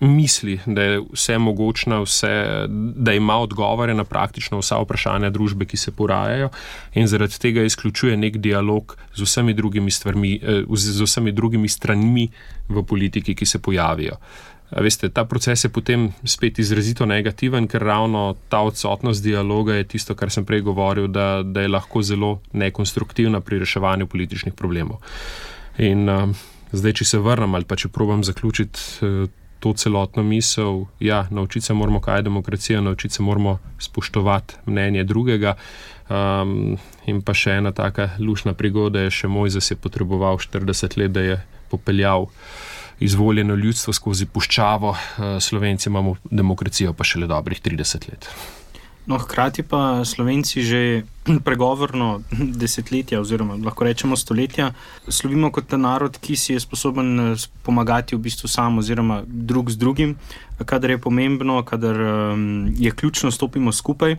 misli, 0.00 0.60
da 0.66 0.82
je 0.82 1.00
vse 1.12 1.38
mogoče, 1.38 1.90
vse, 2.04 2.66
da 2.96 3.12
ima 3.12 3.36
odgovore 3.36 3.94
na 3.94 4.04
praktično 4.04 4.58
vsa 4.58 4.78
vprašanja 4.82 5.30
družbe, 5.30 5.64
ki 5.64 5.76
se 5.76 5.92
porajajo, 5.92 6.50
in 6.94 7.06
zaradi 7.06 7.38
tega 7.40 7.62
izključuje 7.62 8.16
nek 8.16 8.36
dialog 8.36 8.96
z 9.14 9.22
vsemi 9.22 9.54
drugimi, 9.54 9.90
stvarmi, 9.90 10.40
eh, 10.42 10.62
z 10.76 11.02
vsemi 11.02 11.32
drugimi 11.32 11.68
stranmi 11.68 12.28
v 12.68 12.82
politiki, 12.82 13.34
ki 13.34 13.46
se 13.46 13.62
pojavijo. 13.62 14.16
Veste, 14.70 15.08
ta 15.08 15.24
proces 15.24 15.64
je 15.64 15.68
potem 15.70 16.08
spet 16.24 16.58
izrazito 16.58 17.06
negativen, 17.06 17.68
ker 17.70 17.82
ravno 17.82 18.34
ta 18.48 18.60
odsotnost 18.66 19.22
dialoga 19.22 19.74
je 19.74 19.84
tisto, 19.84 20.14
kar 20.14 20.30
sem 20.30 20.44
prej 20.44 20.60
govoril, 20.66 21.06
da, 21.06 21.42
da 21.42 21.62
je 21.62 21.68
lahko 21.68 22.02
zelo 22.02 22.40
nekonstruktivna 22.52 23.40
pri 23.40 23.58
reševanju 23.58 24.06
političnih 24.06 24.54
problemov. 24.54 24.98
In 25.78 26.08
uh, 26.08 26.34
zdaj, 26.72 26.92
če 26.92 27.04
se 27.04 27.18
vrnem 27.18 27.54
ali 27.54 27.64
pa 27.64 27.76
če 27.76 27.88
probujem 27.94 28.24
zaključiti. 28.26 28.80
Uh, 29.06 29.30
to 29.66 29.72
celotno 29.72 30.22
misel, 30.22 30.84
da 31.00 31.06
ja, 31.06 31.26
naučiti 31.30 31.66
se 31.66 31.74
moramo, 31.74 32.00
kaj 32.00 32.18
je 32.18 32.22
demokracija, 32.22 32.80
naučiti 32.80 33.14
se 33.14 33.22
moramo 33.22 33.58
spoštovati 33.78 34.54
mnenje 34.66 35.04
drugega. 35.04 35.54
Um, 36.08 36.78
in 37.06 37.22
pa 37.22 37.34
še 37.34 37.56
ena 37.58 37.72
taka 37.74 38.10
lušna 38.18 38.54
prigoda 38.54 39.02
je, 39.02 39.10
še 39.10 39.28
moj 39.28 39.50
zase 39.50 39.74
potreboval 39.74 40.38
40 40.38 40.94
let, 41.00 41.10
da 41.12 41.20
je 41.20 41.40
popeljal 41.70 42.28
izvoljeno 43.02 43.56
ljudstvo 43.58 43.92
skozi 43.92 44.26
puščavo, 44.26 44.90
uh, 44.90 45.24
Slovenci 45.42 45.88
imamo 45.90 46.14
demokracijo 46.30 46.94
pa 46.94 47.04
šele 47.04 47.26
dobrih 47.26 47.58
30 47.62 48.06
let. 48.10 48.30
No, 49.06 49.18
hkrati 49.22 49.62
pa 49.62 50.02
Slovenci 50.04 50.66
že 50.66 51.06
pregovorno 51.46 52.26
desetletja, 52.62 53.20
oziroma 53.22 53.54
lahko 53.54 53.86
rečemo 53.86 54.18
stoletja, 54.18 54.74
slovimo 55.08 55.52
kot 55.54 55.70
narod, 55.78 56.18
ki 56.18 56.34
si 56.34 56.52
je 56.52 56.60
sposoben 56.60 57.20
eh, 57.20 57.46
pomagati 57.62 58.18
v 58.18 58.26
bistvu 58.26 58.50
sam, 58.50 58.82
oziroma 58.82 59.22
drug 59.26 59.70
z 59.70 59.78
drugim, 59.78 60.18
kadar 60.66 60.90
je 60.90 60.98
pomembno, 60.98 61.62
kadar 61.62 61.94
um, 62.34 62.74
je 62.74 62.90
ključno, 62.90 63.30
stopimo 63.30 63.72
skupaj. 63.72 64.18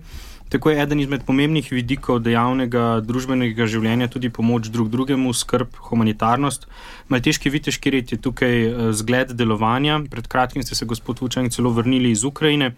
Tako 0.49 0.69
je 0.69 0.81
eden 0.81 0.99
izmed 0.99 1.25
pomembnih 1.27 1.71
vidikov 1.71 2.21
dejavnega 2.23 3.01
družbenega 3.03 3.65
življenja 3.67 4.07
tudi 4.07 4.29
pomoč 4.31 4.69
drug 4.71 4.87
drugemu, 4.87 5.33
skrb, 5.35 5.75
humanitarnost. 5.89 6.69
Malteški 7.11 7.51
viteški 7.51 7.91
red 7.91 8.13
je 8.15 8.19
tukaj 8.23 8.55
eh, 8.63 8.77
zgled 8.95 9.35
delovanja. 9.35 9.99
Pred 10.07 10.31
kratkim 10.31 10.63
ste 10.63 10.79
se, 10.79 10.87
gospod 10.87 11.19
Vučank, 11.19 11.51
celo 11.51 11.73
vrnili 11.75 12.15
iz 12.15 12.23
Ukrajine. 12.23 12.71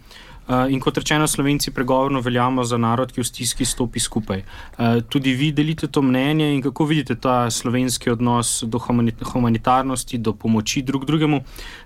Eh, 0.49 0.71
in 0.73 0.79
kot 0.79 0.97
rečeno, 0.97 1.27
slovenci 1.27 1.71
pregovorno 1.71 2.21
veljamo 2.21 2.63
za 2.63 2.77
narod, 2.77 3.11
ki 3.13 3.21
v 3.21 3.23
stiski 3.23 3.65
stopi 3.65 3.99
skupaj. 3.99 4.39
Eh, 4.39 5.01
tudi 5.09 5.33
vi 5.33 5.51
delite 5.51 5.87
to 5.87 6.01
mnenje 6.01 6.47
in 6.55 6.61
kako 6.61 6.85
vidite 6.85 7.15
ta 7.15 7.49
slovenski 7.49 8.09
odnos 8.09 8.63
do 8.63 8.79
humanitarnosti, 9.33 10.17
do 10.17 10.33
pomoči 10.33 10.81
drug 10.81 11.05
drugemu, 11.05 11.41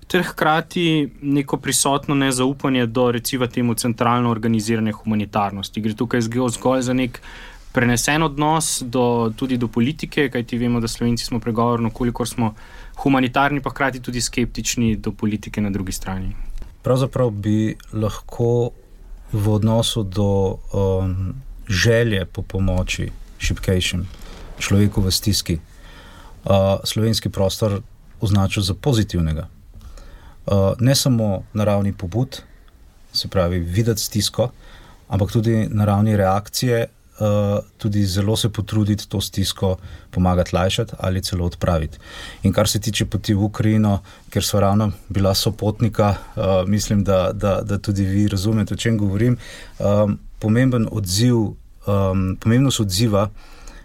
ter 0.07 0.23
hkrati 0.23 1.09
neko 1.21 1.57
prisotno 1.57 2.15
nezaupanje 2.15 2.85
do 2.85 3.11
recimo 3.11 3.47
temu 3.47 3.73
centralno 3.73 4.31
organizirane 4.31 4.91
humanitarnosti. 4.91 5.81
Gre 5.81 5.93
tukaj 5.93 6.21
zgolj 6.21 6.81
za 6.81 6.93
nek. 6.93 7.21
Prenesen 7.73 8.23
odnos 8.23 8.83
do, 8.85 9.33
tudi 9.35 9.57
do 9.57 9.67
politike, 9.67 10.29
kajti 10.29 10.57
vemo, 10.57 10.79
da 10.79 10.87
Slovenci 10.87 11.25
smo 11.25 11.39
pregovorno, 11.39 11.89
koliko 11.89 12.25
smo 12.25 12.53
humanitarni, 12.95 13.61
pa 13.61 13.69
hkrati 13.69 13.99
tudi 13.99 14.21
skeptični 14.21 14.95
do 14.95 15.11
politike 15.11 15.61
na 15.61 15.69
drugi 15.69 15.91
strani 15.91 16.52
pravzaprav 16.83 17.29
bi 17.31 17.75
lahko 17.93 18.71
v 19.33 19.49
odnosu 19.49 20.03
do 20.03 20.57
um, 20.73 21.33
želje 21.67 22.25
po 22.25 22.41
pomoči 22.41 23.09
šipkejšim 23.39 24.07
človeku 24.59 25.01
v 25.01 25.11
stiski 25.11 25.55
uh, 25.57 26.79
slovenski 26.83 27.29
prostor 27.29 27.81
označil 28.21 28.63
za 28.63 28.73
pozitivnega. 28.73 29.47
Uh, 30.45 30.75
ne 30.79 30.95
samo 30.95 31.43
na 31.53 31.63
ravni 31.63 31.93
pobud, 31.93 32.41
se 33.13 33.27
pravi, 33.27 33.59
videti 33.59 34.01
stisko, 34.01 34.49
ampak 35.09 35.31
tudi 35.31 35.67
na 35.69 35.85
ravni 35.85 36.17
reakcije, 36.17 36.87
uh, 37.19 37.63
tudi 37.77 38.05
zelo 38.05 38.35
se 38.37 38.49
potruditi 38.49 39.09
to 39.09 39.21
stisko 39.21 39.77
pomagati 40.11 40.55
lajšati 40.55 40.93
ali 40.99 41.21
celo 41.21 41.45
odpraviti. 41.45 41.97
In 42.43 42.53
kar 42.53 42.67
se 42.67 42.79
tiče 42.79 43.05
poti 43.05 43.33
v 43.33 43.43
Ukrajino, 43.43 43.99
ker 44.29 44.43
so 44.43 44.59
ravno 44.59 44.91
bila 45.09 45.33
sopotnika, 45.33 46.15
uh, 46.35 46.43
mislim, 46.67 47.03
da, 47.03 47.31
da, 47.33 47.61
da 47.61 47.77
tudi 47.77 48.03
vi 48.03 48.27
razumete, 48.27 48.73
o 48.73 48.77
čem 48.77 48.97
govorim. 48.97 49.37
Um, 49.79 50.19
pomemben 50.39 50.87
odziv, 50.91 51.35
um, 51.35 52.37
pomembnost 52.39 52.79
odziva 52.79 53.29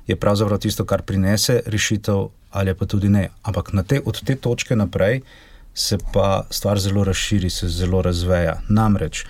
je 0.07 0.17
pravzaprav 0.17 0.59
tisto, 0.59 0.85
kar 0.85 1.03
prinese 1.03 1.61
rešitev, 1.67 2.29
ali 2.51 2.75
pa 2.75 2.87
tudi 2.87 3.09
ne. 3.09 3.29
Ampak 3.43 3.71
te, 3.87 4.01
od 4.05 4.25
te 4.25 4.35
točke 4.37 4.77
naprej 4.77 5.21
se 5.75 5.99
pa 6.12 6.47
stvar 6.51 6.79
zelo 6.79 7.05
razširi, 7.05 7.51
se 7.51 7.69
zelo 7.69 8.03
razveja. 8.03 8.61
Namreč, 8.69 9.25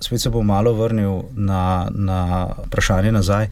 spet 0.00 0.20
se 0.20 0.30
bom 0.30 0.46
malo 0.46 0.72
vrnil 0.72 1.22
na, 1.34 1.88
na 1.90 2.48
vprašanje 2.66 3.12
nazaj. 3.12 3.48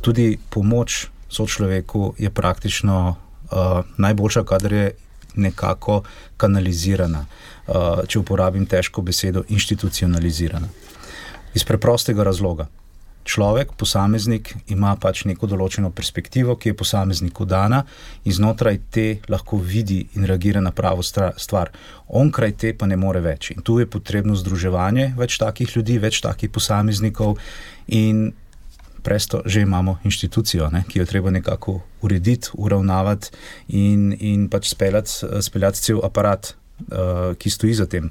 Tudi 0.00 0.38
pomoč 0.50 1.06
sočloveku 1.28 2.14
je 2.18 2.30
praktično 2.30 3.16
uh, 3.50 3.84
najboljša, 3.96 4.44
kadar 4.44 4.72
je 4.72 4.90
nekako 5.34 6.02
kanalizirana. 6.36 7.26
Uh, 7.66 8.04
če 8.06 8.18
uporabim 8.18 8.66
težko 8.66 9.02
besedo, 9.02 9.42
institucionalizirana. 9.48 10.68
Iz 11.54 11.64
preprostega 11.64 12.24
razloga 12.24 12.68
človek, 13.28 13.74
posameznik, 13.76 14.54
ima 14.72 14.94
pač 14.96 15.26
neko 15.28 15.48
določeno 15.50 15.90
perspektivo, 15.92 16.56
ki 16.56 16.72
je 16.72 16.78
posamezniku 16.80 17.44
dana 17.48 17.82
in 18.24 18.32
znotraj 18.32 18.80
te 18.94 19.06
lahko 19.28 19.60
vidi 19.60 20.00
in 20.16 20.24
reagira 20.28 20.62
na 20.64 20.72
pravo 20.72 21.04
stvar. 21.04 21.72
Onkraj 22.08 22.56
te 22.56 22.72
pa 22.72 22.88
ne 22.88 22.96
more 22.96 23.20
več. 23.20 23.52
In 23.52 23.62
tu 23.62 23.78
je 23.82 23.86
potrebno 23.86 24.36
združevanje 24.38 25.12
več 25.18 25.38
takih 25.42 25.76
ljudi, 25.76 25.98
več 26.00 26.22
takih 26.24 26.52
posameznikov 26.52 27.36
in 27.92 28.30
presto 29.02 29.42
že 29.46 29.62
imamo 29.62 29.98
inštitucijo, 30.04 30.68
ne, 30.72 30.82
ki 30.88 30.98
jo 30.98 31.06
treba 31.08 31.30
nekako 31.30 31.78
urediti, 32.02 32.50
uravnavati 32.58 33.30
in, 33.68 34.10
in 34.18 34.48
pač 34.52 34.72
speljati, 34.72 35.40
speljati 35.44 35.80
cel 35.80 36.02
aparat, 36.04 36.52
uh, 36.90 37.32
ki 37.38 37.50
stoji 37.50 37.78
za 37.78 37.86
tem. 37.86 38.10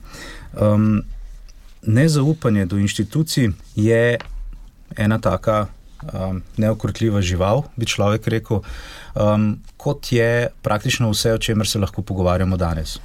Um, 0.54 1.04
Nezaupanje 1.88 2.66
do 2.66 2.80
inštitucij 2.82 3.52
je 3.78 4.18
ena 4.96 5.20
taka 5.20 5.68
um, 6.14 6.42
neokrotljiva 6.58 7.22
žival, 7.22 7.64
bi 7.76 7.86
človek 7.86 8.28
rekel, 8.28 8.64
um, 9.16 9.58
kot 9.78 10.12
je 10.12 10.48
praktično 10.62 11.10
vse, 11.12 11.34
o 11.34 11.42
čemer 11.42 11.68
se 11.68 11.80
lahko 11.80 12.02
pogovarjamo 12.02 12.58
danes. 12.58 12.98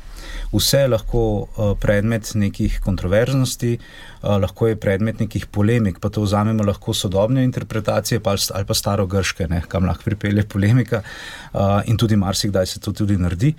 Vse 0.53 0.85
je 0.85 0.89
lahko 0.89 1.23
uh, 1.23 1.73
predmet 1.81 2.35
nekih 2.35 2.79
kontroverznosti, 2.85 3.73
uh, 3.79 4.37
lahko 4.43 4.69
je 4.69 4.77
predmet 4.81 5.21
nekih 5.21 5.47
polemik, 5.47 5.99
pa 6.01 6.09
to 6.09 6.23
vzamemo 6.23 6.65
lahko 6.65 6.95
sodobne 6.95 7.45
interpretacije 7.45 8.21
pa, 8.21 8.37
ali 8.55 8.69
pa 8.69 8.75
staro 8.75 9.07
grške, 9.07 9.49
ne, 9.49 9.63
kam 9.69 9.89
lahko 9.89 10.05
pripelje 10.11 10.47
polemika 10.49 11.03
uh, 11.03 11.81
in 11.87 11.97
tudi 11.97 12.17
marsikdaj 12.17 12.67
se 12.67 12.81
to 12.81 12.93
tudi 12.93 13.17
naredi. 13.17 13.55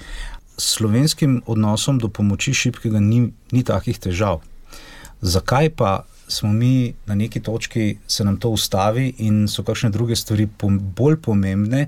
Slovenskim 0.57 1.41
odnosom 1.49 1.97
do 1.99 2.07
pomoči 2.13 2.53
šibkega 2.53 2.99
ni, 3.01 3.25
ni 3.51 3.63
takih 3.65 3.97
težav. 3.99 4.43
Zakaj 5.21 5.69
pa 5.73 6.03
smo 6.33 6.53
mi 6.53 6.93
na 7.05 7.15
neki 7.15 7.39
točki, 7.39 7.97
se 8.07 8.23
nam 8.23 8.37
to 8.37 8.49
ustavi 8.49 9.13
in 9.17 9.47
so 9.47 9.63
kakšne 9.63 9.89
druge 9.89 10.15
stvari 10.15 10.47
bolj 10.79 11.17
pomembne, 11.21 11.87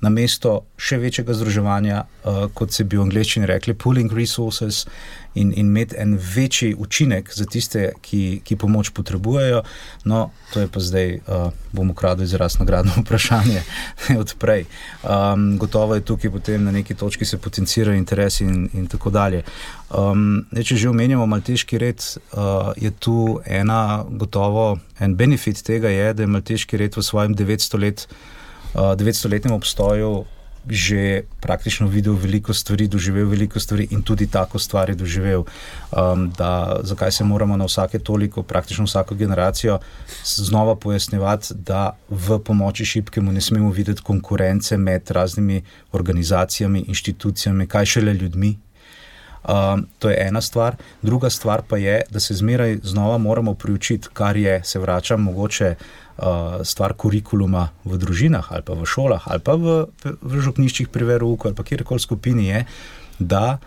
na 0.00 0.08
mesto 0.08 0.64
še 0.80 0.98
večjega 0.98 1.34
združevanja, 1.36 2.02
uh, 2.04 2.44
kot 2.56 2.72
se 2.72 2.84
bi 2.84 2.96
v 2.96 3.04
angleščini 3.04 3.48
rekli, 3.48 3.74
pooling 3.76 4.12
resources 4.16 4.86
in, 5.34 5.52
in 5.52 5.68
imeti 5.68 5.96
en 5.98 6.16
večji 6.16 6.74
učinek 6.78 7.28
za 7.34 7.44
tiste, 7.44 7.92
ki, 8.02 8.40
ki 8.44 8.56
pomoč 8.56 8.90
potrebujejo. 8.96 9.60
No, 10.08 10.30
to 10.54 10.64
je 10.64 10.70
pa 10.72 10.80
zdaj, 10.80 11.12
uh, 11.20 11.52
bom 11.76 11.92
ukradel 11.92 12.24
izraz 12.24 12.56
nagradno 12.58 12.96
vprašanje 13.02 13.62
odprej. 14.22 14.64
Um, 15.04 15.58
gotovo 15.60 15.94
je 15.94 16.06
tukaj 16.08 16.32
potem 16.32 16.64
na 16.64 16.72
neki 16.72 16.94
točki 16.94 17.24
se 17.24 17.38
potencirajo 17.38 17.98
interesi 17.98 18.44
in, 18.44 18.68
in 18.72 18.88
tako 18.88 19.12
dalje. 19.12 19.44
Um, 19.90 20.46
ne, 20.50 20.64
če 20.64 20.80
že 20.80 20.88
omenjamo 20.88 21.28
malteški 21.28 21.78
red, 21.78 22.00
uh, 22.32 22.72
je 22.76 22.90
tu 22.90 23.40
ena 23.44 24.04
gotovo 24.08 24.78
en 25.00 25.16
benefit 25.16 25.62
tega, 25.62 25.88
je, 25.92 26.12
da 26.14 26.22
je 26.22 26.34
malteški 26.36 26.76
red 26.80 26.96
v 26.96 27.04
svojem 27.04 27.36
900 27.36 27.80
letih. 27.84 28.08
900-letnem 28.74 29.54
obstoju 29.54 30.24
že 30.68 31.22
praktično 31.40 31.88
videl 31.88 32.14
veliko 32.14 32.54
stvari, 32.54 32.88
doživel 32.88 33.28
veliko 33.28 33.60
stvari 33.60 33.88
in 33.90 34.02
tudi 34.02 34.26
tako 34.26 34.58
stvari 34.58 34.94
doživel. 34.94 35.44
Um, 35.92 36.30
da, 36.38 36.80
zakaj 36.82 37.12
se 37.12 37.24
moramo 37.24 37.56
na 37.56 37.64
vsake 37.64 37.98
toliko, 37.98 38.42
praktično 38.42 38.84
vsako 38.84 39.14
generacijo, 39.14 39.78
znova 40.24 40.76
pojasnjevati, 40.76 41.54
da 41.54 41.96
v 42.10 42.38
pomoči 42.38 42.84
šibkemu 42.84 43.32
ne 43.32 43.40
smemo 43.40 43.70
videti 43.70 44.02
konkurence 44.02 44.76
med 44.76 45.10
raznimi 45.10 45.62
organizacijami, 45.92 46.84
inštitucijami, 46.88 47.66
kaj 47.66 47.86
šele 47.86 48.14
ljudmi. 48.14 48.58
Um, 49.40 49.86
to 49.98 50.10
je 50.10 50.26
ena 50.28 50.40
stvar. 50.40 50.76
Druga 51.02 51.30
stvar 51.30 51.62
pa 51.68 51.76
je, 51.76 52.02
da 52.10 52.20
se 52.20 52.34
zmeraj 52.34 52.78
znova 52.82 53.18
moramo 53.18 53.54
priučiti, 53.54 54.08
kar 54.12 54.36
je, 54.36 54.60
se 54.64 54.78
vračam, 54.78 55.22
mogoče 55.22 55.74
uh, 55.78 56.09
stvar 56.64 56.92
kurikuluma 56.92 57.70
v 57.84 57.96
družinah 57.96 58.52
ali 58.52 58.64
pa 58.66 58.76
v 58.76 58.84
šolah 58.84 59.24
ali 59.24 59.40
pa 59.40 59.56
v, 59.56 59.88
v 60.04 60.40
župniščih 60.44 60.92
pri 60.92 61.08
veruku 61.16 61.48
ali 61.48 61.56
kjerkoli 61.56 62.00
skupini 62.00 62.50
je, 62.50 62.64
da 63.20 63.58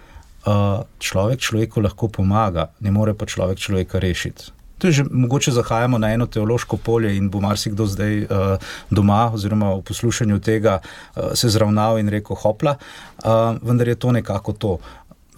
uh, 0.45 0.83
človek 0.99 1.39
človeku 1.39 1.81
lahko 1.81 2.09
pomaga, 2.09 2.71
ne 2.81 2.91
more 2.91 3.13
pa 3.13 3.25
človek 3.25 3.59
človeka 3.59 3.99
rešiti. 3.99 4.51
Že 4.83 5.07
mogoče 5.07 5.55
zahajamo 5.55 5.95
na 5.95 6.11
eno 6.11 6.25
teološko 6.27 6.75
polje 6.77 7.15
in 7.15 7.29
bo 7.31 7.39
marsikdo 7.39 7.87
zdaj 7.87 8.27
uh, 8.27 8.59
doma 8.91 9.31
oziroma 9.31 9.71
v 9.79 9.85
poslušanju 9.87 10.39
tega 10.43 10.81
uh, 10.81 11.31
se 11.39 11.47
zravnal 11.47 12.01
in 12.01 12.11
rekel 12.11 12.35
hopla, 12.35 12.75
uh, 12.75 13.55
vendar 13.63 13.87
je 13.87 13.95
to 13.95 14.11
nekako 14.11 14.53
to. 14.53 14.73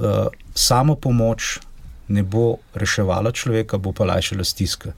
Uh, 0.01 0.33
samo 0.55 0.95
pomoč 0.95 1.59
ne 2.09 2.23
bo 2.23 2.57
reševala 2.73 3.31
človeka, 3.31 3.77
bo 3.77 3.93
pa 3.93 4.09
lajšala 4.09 4.43
stiske. 4.43 4.97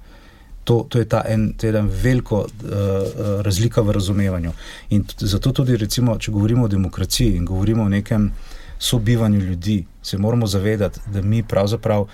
To, 0.67 0.81
to 0.89 0.99
je 0.99 1.05
ta 1.07 1.21
en, 1.23 1.53
en 1.63 1.87
veliko 1.87 2.41
uh, 2.43 2.49
razlika 3.45 3.81
v 3.81 3.93
razumevanju. 3.95 4.51
In 4.89 5.05
zato 5.17 5.53
tudi, 5.55 5.77
recimo, 5.79 6.17
če 6.19 6.31
govorimo 6.35 6.65
o 6.65 6.67
demokraciji 6.67 7.37
in 7.37 7.45
govorimo 7.47 7.85
o 7.85 7.89
nekem 7.89 8.25
sobivanju 8.79 9.39
ljudi, 9.39 9.85
se 10.03 10.17
moramo 10.17 10.47
zavedati, 10.47 10.99
da 11.13 11.21
mi 11.21 11.43
pravzaprav 11.43 12.07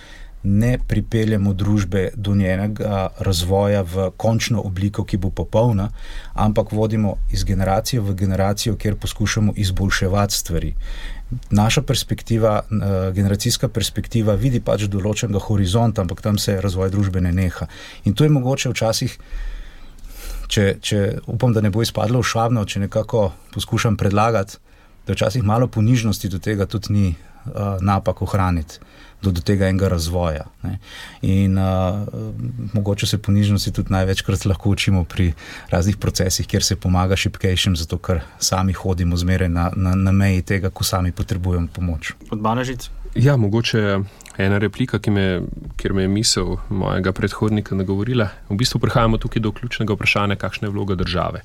ne 0.44 0.78
pripeljemo 0.88 1.54
družbe 1.54 2.10
do 2.16 2.36
njenega 2.36 3.10
razvoja 3.20 3.82
v 3.82 4.10
končno 4.18 4.62
obliko, 4.62 5.06
ki 5.06 5.18
bo 5.18 5.30
popolna, 5.30 5.90
ampak 6.34 6.72
vodimo 6.72 7.16
iz 7.32 7.44
generacije 7.44 8.02
v 8.02 8.14
generacijo, 8.14 8.76
kjer 8.76 8.96
poskušamo 8.96 9.54
izboljševati 9.56 10.36
stvari 10.36 10.74
naša 11.50 11.82
perspektiva, 11.82 12.62
eh, 12.62 13.12
generacijska 13.12 13.68
perspektiva, 13.68 14.34
vidi 14.34 14.60
pač 14.60 14.88
določenega 14.88 15.40
horizonta, 15.40 16.02
ampak 16.02 16.22
tam 16.22 16.38
se 16.38 16.62
razvoj 16.62 16.90
družbe 16.90 17.22
ne 17.22 17.32
neha. 17.32 17.68
In 18.06 18.14
to 18.14 18.24
je 18.24 18.30
mogoče 18.30 18.70
včasih, 18.70 19.18
če, 20.48 20.76
če 20.82 21.20
upam, 21.28 21.54
da 21.54 21.62
ne 21.62 21.70
bo 21.70 21.82
izpadlo 21.82 22.20
v 22.20 22.28
šavno, 22.28 22.66
če 22.66 22.80
nekako 22.80 23.32
poskušam 23.54 23.98
predlagati, 23.98 24.58
da 25.08 25.14
včasih 25.14 25.44
malo 25.44 25.68
ponižnosti 25.68 26.30
do 26.30 26.40
tega 26.40 26.66
tudi 26.66 26.94
ni 26.94 27.08
uh, 27.12 27.82
napak 27.82 28.22
ohraniti 28.22 28.80
do, 29.24 29.32
do 29.32 29.42
tega 29.42 29.68
enega 29.68 29.88
razvoja. 29.88 30.46
Ne. 30.64 30.78
In 31.22 31.58
uh, 31.58 32.08
mogoče 32.74 33.08
se 33.08 33.18
ponižnosti 33.18 33.72
tudi 33.72 33.94
največkrat 33.94 34.46
lahko 34.46 34.70
učimo 34.70 35.04
pri 35.04 35.34
raznih 35.70 35.98
procesih, 35.98 36.48
kjer 36.48 36.64
se 36.64 36.76
pomaga 36.76 37.16
šipkejšim, 37.16 37.76
zato 37.76 37.98
ker 37.98 38.22
sami 38.40 38.74
hodimo 38.74 39.18
zmeraj 39.18 39.50
na, 39.50 39.70
na, 39.76 39.96
na 39.96 40.12
meji 40.12 40.42
tega, 40.42 40.70
ko 40.70 40.84
sami 40.84 41.12
potrebujemo 41.12 41.68
pomoč. 41.74 42.14
Odbanažic. 42.32 42.90
Ja, 43.16 43.38
mogoče 43.38 44.00
ena 44.38 44.58
replika, 44.58 45.00
me, 45.12 45.42
kjer 45.78 45.94
me 45.94 46.02
je 46.02 46.08
misel 46.08 46.56
mojega 46.70 47.12
predhodnika 47.12 47.76
nagovorila. 47.76 48.30
V 48.50 48.58
bistvu 48.58 48.80
prihajamo 48.82 49.18
tukaj 49.18 49.42
do 49.42 49.52
ključnega 49.52 49.94
vprašanja, 49.94 50.36
kakšna 50.36 50.68
je 50.68 50.72
vloga 50.72 50.96
države. 50.96 51.44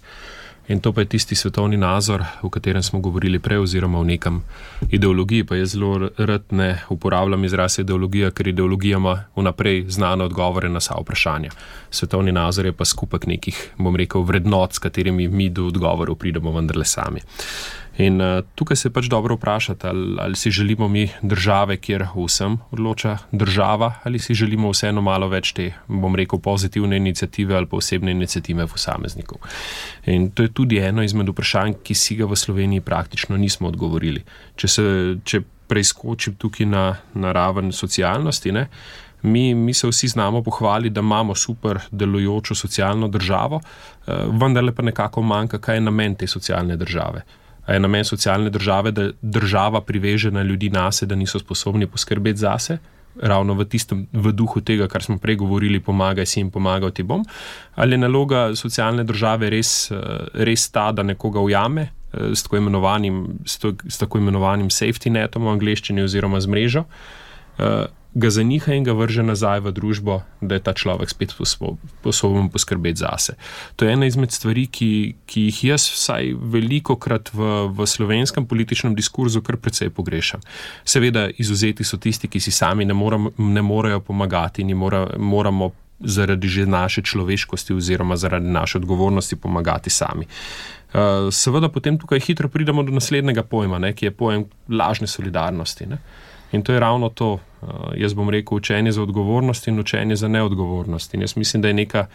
In 0.68 0.80
to 0.80 0.92
pa 0.92 1.00
je 1.00 1.06
tisti 1.06 1.34
svetovni 1.34 1.76
nazor, 1.76 2.24
o 2.42 2.50
katerem 2.50 2.82
smo 2.82 3.00
govorili 3.00 3.38
prej, 3.38 3.58
oziroma 3.58 3.98
o 3.98 4.04
nekem 4.04 4.42
ideologiji. 4.90 5.44
Pa 5.44 5.56
jaz 5.56 5.72
zelo 5.72 6.10
rad 6.16 6.42
ne 6.50 6.82
uporabljam 6.88 7.44
izraz 7.44 7.78
ideologija, 7.78 8.30
ker 8.30 8.48
ideologija 8.48 8.96
ima 8.96 9.24
vnaprej 9.36 9.84
znane 9.88 10.24
odgovore 10.24 10.68
na 10.68 10.78
vsa 10.78 11.00
vprašanja. 11.00 11.50
Svetovni 11.90 12.32
nazor 12.32 12.66
je 12.66 12.72
pa 12.72 12.84
skupek 12.84 13.26
nekih, 13.26 13.70
bom 13.78 13.96
rekel, 13.96 14.22
vrednot, 14.22 14.72
s 14.72 14.78
katerimi 14.78 15.28
mi 15.28 15.48
do 15.48 15.66
odgovorov 15.66 16.14
pridemo 16.14 16.52
vendarle 16.52 16.84
sami. 16.84 17.20
In 17.98 18.20
uh, 18.22 18.44
tukaj 18.54 18.76
se 18.78 18.90
pač 18.94 19.08
dobro 19.10 19.34
vprašati, 19.34 19.86
ali, 19.86 20.16
ali 20.22 20.36
si 20.36 20.50
želimo 20.50 20.88
mi 20.88 21.08
države, 21.22 21.76
kjer 21.76 22.04
vsem 22.14 22.58
odloča 22.70 23.16
država, 23.32 23.92
ali 24.04 24.18
si 24.18 24.34
želimo 24.34 24.70
vseeno 24.70 25.02
malo 25.02 25.28
več 25.28 25.50
te, 25.52 25.72
bom 25.88 26.14
rekel, 26.16 26.38
pozitivne 26.38 26.96
inicijative 26.96 27.56
ali 27.56 27.66
posebne 27.66 28.14
inicijative 28.14 28.66
posameznikov. 28.66 29.38
In 30.06 30.30
to 30.30 30.46
je 30.46 30.52
tudi 30.54 30.78
eno 30.78 31.02
izmed 31.02 31.28
vprašanj, 31.28 31.80
ki 31.82 31.94
si 31.94 32.16
ga 32.20 32.28
v 32.30 32.38
Sloveniji 32.38 32.80
praktično 32.86 33.36
nismo 33.36 33.68
odgovorili. 33.68 34.22
Če 34.56 34.68
se 34.68 34.84
če 35.24 35.42
preizkočim 35.68 36.38
tukaj 36.38 36.70
na, 36.70 36.84
na 37.14 37.34
raven 37.34 37.72
socialnosti, 37.72 38.54
ne, 38.54 38.68
mi, 39.22 39.54
mi 39.54 39.74
se 39.74 39.90
vsi 39.90 40.08
znamo 40.14 40.44
pohvaliti, 40.46 40.94
da 40.94 41.02
imamo 41.02 41.34
super 41.34 41.82
delujočo 41.90 42.54
socialno 42.54 43.08
državo, 43.08 43.58
uh, 43.58 44.14
vendar 44.38 44.70
pa 44.70 44.86
nekako 44.86 45.26
manjka, 45.26 45.58
kaj 45.58 45.82
je 45.82 45.86
namen 45.90 46.14
te 46.14 46.30
socialne 46.30 46.76
države 46.76 47.26
je 47.72 47.80
namen 47.80 48.04
socialne 48.04 48.50
države, 48.50 48.90
da 48.92 49.10
država 49.22 49.80
priveže 49.80 50.30
na 50.30 50.42
ljudi 50.42 50.70
nas, 50.70 51.02
da 51.02 51.14
niso 51.14 51.38
sposobni 51.38 51.86
poskrbeti 51.86 52.38
zase. 52.38 52.78
Ravno 53.22 53.54
v 53.54 53.64
tistem 53.64 54.06
v 54.12 54.32
duhu 54.32 54.60
tega, 54.60 54.86
kar 54.88 55.02
smo 55.02 55.18
prej 55.18 55.36
govorili, 55.36 55.80
pomagaj 55.80 56.26
si 56.26 56.40
in 56.40 56.50
pomagal 56.50 56.90
ti 56.90 57.02
bom. 57.02 57.24
Ali 57.74 57.92
je 57.92 57.98
naloga 57.98 58.54
socialne 58.56 59.04
države 59.04 59.50
res, 59.50 59.90
eh, 59.90 59.96
res 60.34 60.70
ta, 60.70 60.92
da 60.92 61.02
nekoga 61.02 61.40
ujame 61.40 61.82
eh, 61.82 62.34
s 62.34 62.42
tako 62.42 62.56
imenovanim, 62.56 63.38
s 63.44 63.58
to, 63.58 63.74
s 63.88 63.98
tako 63.98 64.18
imenovanim 64.18 64.70
safety 64.70 65.10
netom 65.10 65.44
v 65.44 65.56
angleščini 65.56 66.02
oziroma 66.02 66.40
z 66.40 66.46
mrežo, 66.46 66.84
eh, 67.58 67.86
ga 68.14 68.30
zaniha 68.30 68.72
in 68.74 68.84
ga 68.84 68.94
vrže 68.96 69.22
nazaj 69.22 69.60
v 69.60 69.72
družbo, 69.76 70.22
da 70.40 70.56
je 70.56 70.64
ta 70.64 70.72
človek 70.72 71.10
spet 71.12 71.34
sposoben 71.36 72.48
poskrbeti 72.48 73.04
zase. 73.04 73.36
To 73.76 73.84
je 73.84 73.92
ena 73.92 74.08
izmed 74.08 74.32
stvari, 74.32 74.66
ki, 74.66 75.14
ki 75.28 75.48
jih 75.48 75.58
jaz 75.72 75.88
vsaj 75.92 76.32
veliko 76.34 76.96
krat 76.96 77.28
v, 77.34 77.68
v 77.68 77.86
slovenskem 77.86 78.48
političnem 78.48 78.96
diskurzu 78.96 79.42
kar 79.44 79.60
precej 79.60 79.92
pogrešam. 79.92 80.40
Seveda, 80.88 81.28
izuzeti 81.36 81.84
so 81.84 82.00
tisti, 82.00 82.30
ki 82.32 82.40
si 82.40 82.54
sami 82.54 82.88
ne, 82.88 82.96
moram, 82.96 83.28
ne 83.36 83.62
morejo 83.62 84.00
pomagati 84.00 84.64
in 84.64 84.72
mora, 84.76 85.04
moramo 85.18 85.72
zaradi 85.98 86.48
že 86.48 86.66
naše 86.66 87.02
človeškosti 87.02 87.74
oziroma 87.74 88.16
zaradi 88.16 88.46
naše 88.46 88.78
odgovornosti 88.78 89.36
pomagati 89.36 89.90
sami. 89.90 90.26
Uh, 90.88 91.28
seveda, 91.34 91.68
potem 91.68 91.98
tukaj 91.98 92.20
hitro 92.20 92.48
pridemo 92.48 92.82
do 92.82 92.94
naslednjega 92.94 93.42
pojma, 93.42 93.78
ne, 93.78 93.92
ki 93.92 94.08
je 94.08 94.14
pojem 94.14 94.46
lažne 94.70 95.06
solidarnosti. 95.06 95.86
Ne. 95.86 95.98
In 96.52 96.62
to 96.62 96.72
je 96.72 96.80
ravno 96.80 97.08
to, 97.08 97.32
uh, 97.32 97.68
jaz 97.96 98.14
bom 98.14 98.30
rekel, 98.30 98.56
učenje 98.56 98.92
za 98.92 99.02
odgovornost 99.02 99.68
in 99.68 99.80
učenje 99.80 100.16
za 100.16 100.28
neodgovornost. 100.28 101.14
In 101.14 101.20
jaz 101.20 101.36
mislim, 101.36 101.62
da 101.62 101.68
je 101.68 101.74
neka 101.74 102.06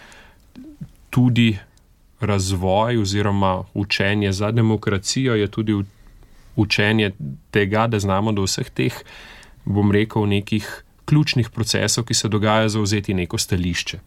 tudi 1.10 1.58
razvoj 2.20 2.98
oziroma 2.98 3.64
učenje 3.74 4.32
za 4.32 4.52
demokracijo, 4.52 5.36
je 5.36 5.48
tudi 5.48 5.84
učenje 6.56 7.12
tega, 7.52 7.88
da 7.88 8.00
znamo 8.00 8.32
do 8.32 8.44
vseh 8.44 8.70
teh, 8.70 8.94
bom 9.66 9.92
rekel, 9.92 10.26
nekih 10.28 10.84
ključnih 11.06 11.50
procesov, 11.50 12.04
ki 12.04 12.14
se 12.14 12.30
dogajajo, 12.30 12.70
zauzeti 12.70 13.14
neko 13.14 13.38
stališče. 13.38 14.00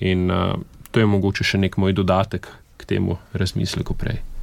In 0.00 0.30
uh, 0.30 0.54
to 0.90 1.00
je 1.00 1.06
mogoče 1.06 1.44
še 1.44 1.58
nek 1.58 1.76
moj 1.76 1.92
dodatek 1.92 2.48
k 2.76 2.86
temu 2.86 3.18
razmisleku 3.32 3.94
prej. 3.94 4.33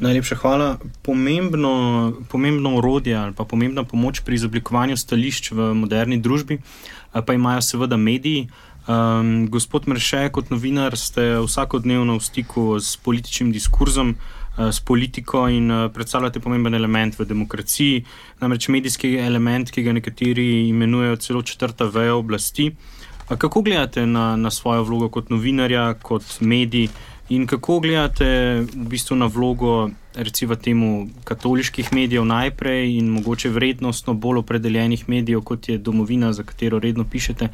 Najlepša 0.00 0.36
hvala. 0.36 0.78
Pomembno, 1.02 2.12
pomembno 2.30 2.76
urodje 2.78 3.16
ali 3.16 3.34
pa 3.34 3.44
pomembna 3.44 3.84
pomoč 3.84 4.20
pri 4.20 4.34
izoblikovanju 4.34 4.96
stališč 4.96 5.50
v 5.50 5.74
moderni 5.74 6.20
družbi 6.22 6.60
pa 7.26 7.34
imajo 7.34 7.62
seveda 7.62 7.96
mediji. 7.96 8.48
Um, 8.88 9.48
gospod 9.50 9.88
Mrše, 9.88 10.28
kot 10.32 10.50
novinar, 10.50 10.96
ste 10.96 11.36
vsakodnevno 11.44 12.16
v 12.16 12.24
stiku 12.24 12.80
s 12.80 12.96
političnim 12.96 13.52
diskurzom, 13.52 14.14
uh, 14.14 14.70
s 14.72 14.80
politiko 14.80 15.48
in 15.48 15.70
uh, 15.70 15.90
predstavljate 15.92 16.40
pomemben 16.40 16.74
element 16.74 17.18
v 17.18 17.26
demokraciji, 17.28 18.04
namreč 18.40 18.68
medijski 18.68 19.16
element, 19.20 19.70
ki 19.70 19.82
ga 19.82 19.92
nekateri 19.92 20.68
imenujejo 20.68 21.16
celo 21.16 21.42
četrta 21.42 21.84
veja 21.84 22.14
oblasti. 22.14 22.70
Uh, 22.70 22.97
kako 23.36 23.62
gledate 23.62 24.06
na, 24.06 24.36
na 24.36 24.50
svojo 24.50 24.82
vlogo 24.82 25.08
kot 25.08 25.30
novinarja, 25.30 25.94
kot 25.94 26.40
medij? 26.40 26.88
In 27.28 27.46
kako 27.46 27.80
gledate 27.80 28.24
v 28.72 28.86
bistvu 28.88 29.16
na 29.16 29.26
vlogo, 29.26 29.90
recimo, 30.14 30.56
temu 30.56 31.08
katoliških 31.24 31.92
medijev 31.92 32.24
najprej 32.24 32.96
in 32.96 33.10
mogoče 33.10 33.50
vrednostno 33.52 34.14
bolj 34.14 34.38
opredeljenih 34.38 35.08
medijev, 35.08 35.40
kot 35.40 35.68
je 35.68 35.78
domovina, 35.78 36.32
za 36.32 36.42
katero 36.42 36.78
redno 36.78 37.04
pišete? 37.04 37.48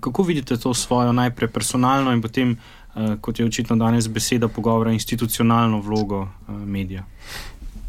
Kako 0.00 0.22
vidite 0.22 0.56
to 0.56 0.74
svojo 0.74 1.12
najprej 1.12 1.48
personalno 1.48 2.12
in 2.12 2.22
potem, 2.22 2.56
kot 3.20 3.38
je 3.38 3.46
očitno 3.46 3.76
danes 3.76 4.08
beseda 4.08 4.48
pogovora, 4.48 4.92
institucionalno 4.92 5.80
vlogo 5.80 6.28
medija? 6.48 7.04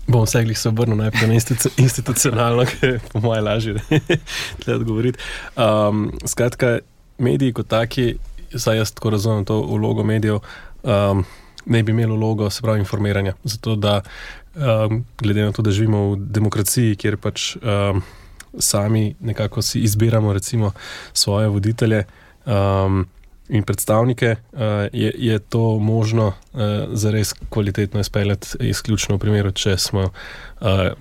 Bom 0.07 0.27
se 0.27 0.39
jih 0.39 0.65
obrnil 0.65 0.97
najprej 0.97 1.27
na 1.27 1.33
institu 1.33 1.69
institucionalno, 1.77 2.65
ker 2.71 2.89
je 2.89 2.99
po 3.13 3.19
mojem 3.19 3.45
lažje 3.45 3.75
tle 4.61 4.75
odgovoriti. 4.75 5.19
Um, 5.57 6.11
skratka, 6.25 6.79
mediji 7.17 7.53
kot 7.53 7.67
taki, 7.67 8.15
saj 8.55 8.77
jaz 8.77 8.91
tako 8.91 9.09
razumem 9.09 9.45
to 9.45 9.61
vlogo 9.61 10.03
medijev 10.03 10.39
um, 10.85 11.25
ne 11.65 11.83
bi 11.83 11.91
imelo 11.91 12.15
vlogo, 12.15 12.49
se 12.49 12.61
pravi, 12.61 12.79
informiranja. 12.79 13.33
Zato, 13.43 13.75
da 13.75 14.01
um, 14.55 15.05
glede 15.17 15.43
na 15.43 15.51
to, 15.51 15.61
da 15.61 15.71
živimo 15.71 16.09
v 16.11 16.15
demokraciji, 16.19 16.95
kjer 16.95 17.17
pač 17.17 17.55
um, 17.55 18.03
sami 18.59 19.15
nekako 19.19 19.61
si 19.61 19.79
izbiramo 19.79 20.33
recimo, 20.33 20.71
svoje 21.13 21.47
voditelje. 21.47 22.03
Um, 22.45 23.07
In 23.49 23.63
predstavnike 23.63 24.35
uh, 24.51 24.59
je, 24.93 25.13
je 25.17 25.39
to 25.39 25.77
možno 25.79 26.27
uh, 26.27 26.61
za 26.93 27.11
res 27.11 27.33
kvalitetno 27.49 27.99
izpeljati, 27.99 28.47
izključno 28.59 29.15
v 29.15 29.19
primeru, 29.19 29.51
če 29.51 29.77
smo 29.77 30.01
uh, 30.01 30.09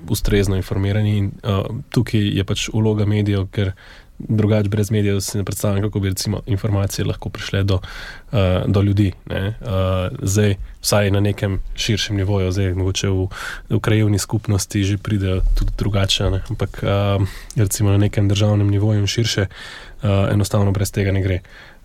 ustrezno 0.08 0.56
informirani. 0.56 1.16
In, 1.18 1.30
uh, 1.40 1.64
tukaj 1.88 2.20
je 2.20 2.44
pač 2.44 2.68
uloga 2.68 3.06
medijev, 3.08 3.46
ker 3.48 3.72
drugače 4.18 4.68
brez 4.68 4.90
medijev 4.90 5.20
si 5.20 5.38
ne 5.38 5.44
predstavljam, 5.44 5.82
kako 5.82 6.00
bi 6.00 6.08
recimo, 6.08 6.40
informacije 6.46 7.04
lahko 7.04 7.28
prišle 7.28 7.62
do, 7.62 7.74
uh, 8.32 8.38
do 8.66 8.82
ljudi. 8.82 9.12
Uh, 9.26 9.36
zdaj, 10.22 10.54
vsaj 10.80 11.10
na 11.10 11.20
nekem 11.20 11.60
širšem 11.74 12.16
nivoju, 12.16 12.52
zdaj 12.52 12.74
mogoče 12.74 13.08
v, 13.08 13.26
v 13.70 13.80
krajovni 13.80 14.18
skupnosti 14.18 14.84
že 14.84 14.98
pridejo 14.98 15.40
tudi 15.58 15.70
drugače, 15.78 16.30
ne? 16.30 16.42
ampak 16.50 16.82
uh, 16.82 17.26
recimo 17.56 17.90
na 17.90 17.98
nekem 17.98 18.28
državnem 18.28 18.70
nivoju 18.70 19.00
in 19.00 19.06
širše, 19.06 19.46
uh, 19.46 20.08
enostavno 20.32 20.72
brez 20.72 20.92
tega 20.92 21.12
ne 21.12 21.22
gre. 21.22 21.40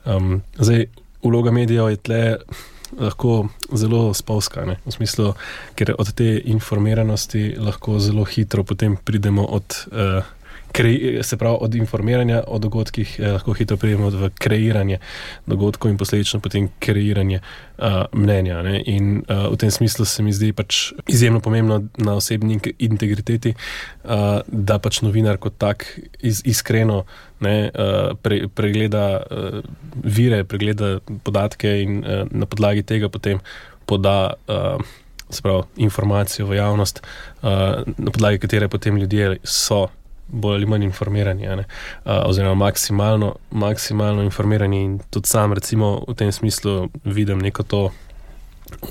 Um, 0.06 0.42
zdaj, 0.58 0.86
vloga 1.24 1.52
medijev 1.52 1.89
je 1.89 1.96
tle. 1.96 2.38
Lahko 2.89 3.48
zelo 3.78 4.13
spolska, 4.18 4.63
ne? 4.65 4.80
v 4.86 4.92
smislu, 4.92 5.36
ker 5.78 5.92
od 6.02 6.10
te 6.18 6.42
informiranosti 6.46 7.54
lahko 7.62 8.00
zelo 8.02 8.24
hitro 8.26 8.63
pridemo 9.06 9.46
od 9.46 9.76
se 11.22 11.38
pravi, 11.38 11.58
od 11.62 11.76
informiranja 11.76 12.44
o 12.48 12.60
dogodkih 12.60 13.20
eh, 13.20 13.32
lahko 13.32 13.54
hitro 13.54 13.78
pridemo 13.78 14.10
v 14.10 14.30
kreiranje 14.40 15.00
dogodkov 15.46 15.92
in 15.92 15.98
posledično 15.98 16.40
potem 16.40 16.70
kreiranje 16.80 17.40
uh, 17.78 18.06
mnenja. 18.14 18.62
Ne? 18.64 18.84
In 18.86 19.24
uh, 19.28 19.52
v 19.54 19.58
tem 19.58 19.72
smislu 19.72 20.06
se 20.06 20.24
mi 20.24 20.34
zdi 20.34 20.54
pač 20.54 20.94
izjemno 21.08 21.40
pomembno 21.40 21.84
na 21.98 22.16
osebni 22.16 22.60
integriteti, 22.80 23.56
uh, 24.04 24.40
da 24.48 24.80
pač 24.80 25.02
novinar 25.02 25.38
kot 25.38 25.58
tak 25.58 26.00
iz, 26.20 26.42
iskreno 26.46 27.04
ne, 27.40 27.72
uh, 27.74 28.16
pre, 28.22 28.48
pregleda 28.48 29.06
uh, 29.20 29.60
vire, 30.04 30.44
pregleda 30.44 31.00
podatke 31.24 31.76
in 31.84 32.02
uh, 32.04 32.26
na 32.32 32.46
podlagi 32.46 32.84
tega 32.84 33.10
potem 33.10 33.44
poda. 33.86 34.34
Uh, 34.48 34.82
Pravi, 35.30 35.62
informacijo 35.86 36.48
v 36.50 36.56
javnost, 36.58 37.04
na 37.86 38.10
podlagi 38.10 38.40
katere 38.42 38.66
potem 38.68 38.98
ljudje 38.98 39.36
so 39.44 39.84
bolj 40.32 40.56
ali 40.56 40.65
manj 40.65 40.84
informirani, 40.84 41.48
uh, 41.48 41.63
oziroma 42.26 42.56
maksimalno, 42.65 43.36
maksimalno 43.52 44.24
informirani. 44.24 44.84
In 44.84 45.00
tudi 45.10 45.28
sam, 45.28 45.54
recimo, 45.54 46.04
v 46.08 46.15
tem 46.15 46.32
smislu 46.32 46.89
vidim 47.04 47.39
neko 47.39 47.63
to 47.63 47.89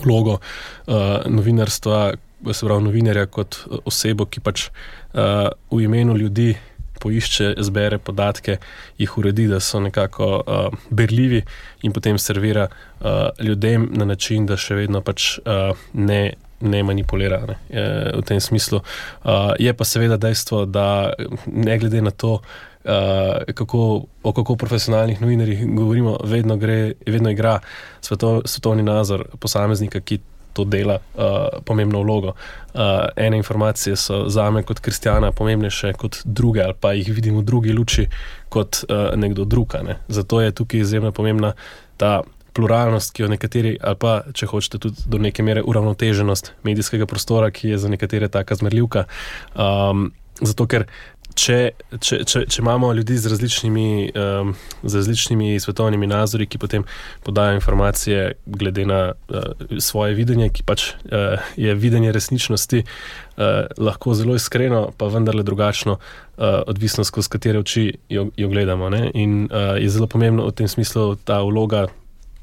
vlogo 0.05 0.39
uh, 0.39 1.27
novinarstva, 1.27 2.15
se 2.53 2.67
pravi, 2.67 2.85
novinarja 2.85 3.27
kot 3.27 3.61
osebo, 3.85 4.27
ki 4.27 4.41
pač 4.41 4.69
uh, 4.69 5.51
v 5.71 5.85
imenu 5.87 6.17
ljudi. 6.17 6.57
Poišče, 6.99 7.53
zbere 7.63 8.01
podatke, 8.03 8.57
jih 8.99 9.13
uredi, 9.21 9.45
da 9.47 9.61
so 9.63 9.79
nekako 9.79 10.27
uh, 10.41 10.73
berljivi, 10.91 11.45
in 11.87 11.93
potem 11.95 12.19
servira 12.19 12.65
uh, 12.67 13.29
ljudem 13.39 13.85
na 13.95 14.03
način, 14.05 14.49
da 14.51 14.57
še 14.59 14.75
vedno 14.75 14.99
pač, 15.07 15.37
uh, 15.39 15.79
ne 15.95 16.33
ne 16.61 16.83
manipulira 16.83 17.43
ne, 17.47 17.57
v 18.19 18.23
tem 18.27 18.41
smislu. 18.41 18.81
Uh, 19.25 19.53
je 19.59 19.75
pa 19.75 19.85
seveda 19.85 20.17
dejstvo, 20.17 20.65
da 20.67 21.13
ne 21.47 21.79
glede 21.79 22.03
na 22.03 22.11
to, 22.11 22.41
uh, 22.85 23.55
kako, 23.55 24.05
o 24.23 24.33
kako 24.33 24.57
profesionalnih 24.57 25.21
novinarjih 25.21 25.67
govorimo, 25.75 26.17
vedno, 26.25 26.57
gre, 26.57 26.93
vedno 27.07 27.31
igra 27.31 27.59
sveto, 28.01 28.43
svetovni 28.45 28.83
nazor 28.83 29.25
posameznika, 29.39 30.01
ki 30.01 30.21
to 30.53 30.65
dela 30.65 30.99
uh, 30.99 31.63
pomembno 31.65 32.03
vlogo. 32.03 32.35
Uh, 32.75 32.81
ene 33.17 33.37
informacije 33.37 33.97
so 33.97 34.25
za 34.29 34.51
me 34.51 34.63
kot 34.63 34.81
kristjana 34.81 35.33
pomembnejše 35.33 35.93
kot 35.93 36.17
druge, 36.25 36.63
ali 36.63 36.75
pa 36.81 36.93
jih 36.93 37.13
vidim 37.15 37.39
v 37.39 37.43
drugi 37.43 37.73
luči 37.73 38.09
kot 38.49 38.83
uh, 38.89 39.15
nekdo 39.15 39.45
drug. 39.45 39.77
Ne. 39.85 39.99
Zato 40.09 40.41
je 40.41 40.53
tukaj 40.53 40.81
izjemno 40.81 41.13
pomembna 41.13 41.53
ta 41.97 42.23
pluralnost, 42.59 43.15
ki 43.15 43.25
jo 43.25 43.33
nekateri, 43.33 43.77
ali 43.79 44.01
pa 44.03 44.15
če 44.35 44.51
hočete 44.51 44.83
tudi 44.83 45.07
do 45.07 45.23
neke 45.23 45.47
mere 45.47 45.63
uravnoteženost 45.63 46.57
medijskega 46.67 47.07
prostora, 47.07 47.53
ki 47.55 47.75
je 47.75 47.83
za 47.85 47.93
nekatere 47.93 48.29
taka 48.29 48.59
zmerljivka. 48.59 49.07
Um, 49.55 50.11
zato 50.43 50.67
ker 50.71 50.87
če, 51.39 51.57
če, 52.03 52.21
če, 52.27 52.43
če 52.51 52.63
imamo 52.63 52.91
ljudi 52.97 53.17
z 53.21 53.31
različnimi, 53.33 53.89
um, 54.19 54.53
z 54.83 55.01
različnimi 55.01 55.59
svetovnimi 55.63 56.09
nazori, 56.11 56.49
ki 56.51 56.61
potem 56.61 56.87
podajo 57.27 57.59
informacije 57.59 58.35
glede 58.47 58.87
na 58.89 59.01
uh, 59.13 59.69
svoje 59.83 60.17
videnje, 60.19 60.51
ki 60.55 60.67
pač 60.67 60.91
uh, 60.95 61.51
je 61.61 61.75
videnje 61.79 62.13
resničnosti, 62.17 62.83
uh, 62.85 63.69
lahko 63.79 64.17
zelo 64.19 64.39
iskreno, 64.39 64.89
pa 64.99 65.11
vendarle 65.13 65.45
drugačno, 65.47 65.99
uh, 65.99 66.61
odvisno 66.67 67.07
skozi 67.07 67.33
katere 67.37 67.63
oči 67.63 67.87
jo, 68.09 68.29
jo 68.37 68.51
gledamo. 68.51 68.91
Ne? 68.95 69.09
In 69.15 69.47
uh, 69.47 69.77
je 69.79 69.89
zelo 69.93 70.11
pomembno 70.11 70.49
v 70.49 70.57
tem 70.59 70.71
smislu 70.71 71.15
ta 71.25 71.43
vloga 71.47 71.87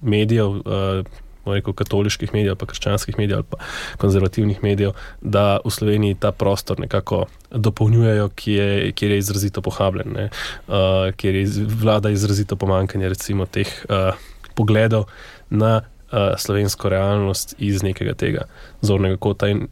medijev. 0.05 0.59
Uh, 0.63 1.21
rekel, 1.53 1.75
katoliških 1.77 2.33
medijev, 2.33 2.55
pa 2.57 2.65
krščanskih 2.65 3.17
medijev 3.19 3.43
ali 3.43 3.49
pa 3.49 3.57
konzervativnih 4.01 4.63
medijev, 4.63 4.95
da 5.21 5.59
v 5.65 5.71
Sloveniji 5.71 6.17
ta 6.19 6.31
prostor 6.31 6.79
nekako 6.79 7.25
dopolnjujejo, 7.51 8.29
kjer 8.35 8.71
je, 8.71 8.91
kjer 8.91 9.11
je 9.11 9.17
izrazito 9.17 9.61
pohabljen, 9.61 10.17
uh, 10.17 11.11
kjer 11.17 11.35
je 11.35 11.67
vlada 11.81 12.09
izrazito 12.09 12.55
pomankanje 12.55 13.09
recimo, 13.09 13.45
teh 13.45 13.69
uh, 13.89 14.17
pogledov 14.55 15.05
na 15.49 15.81
uh, 15.81 16.33
slovensko 16.37 16.89
realnost 16.89 17.55
iz 17.57 17.83
nekega 17.83 18.13
tega 18.13 18.47
zornega 18.81 19.17
kota. 19.17 19.49
In 19.51 19.67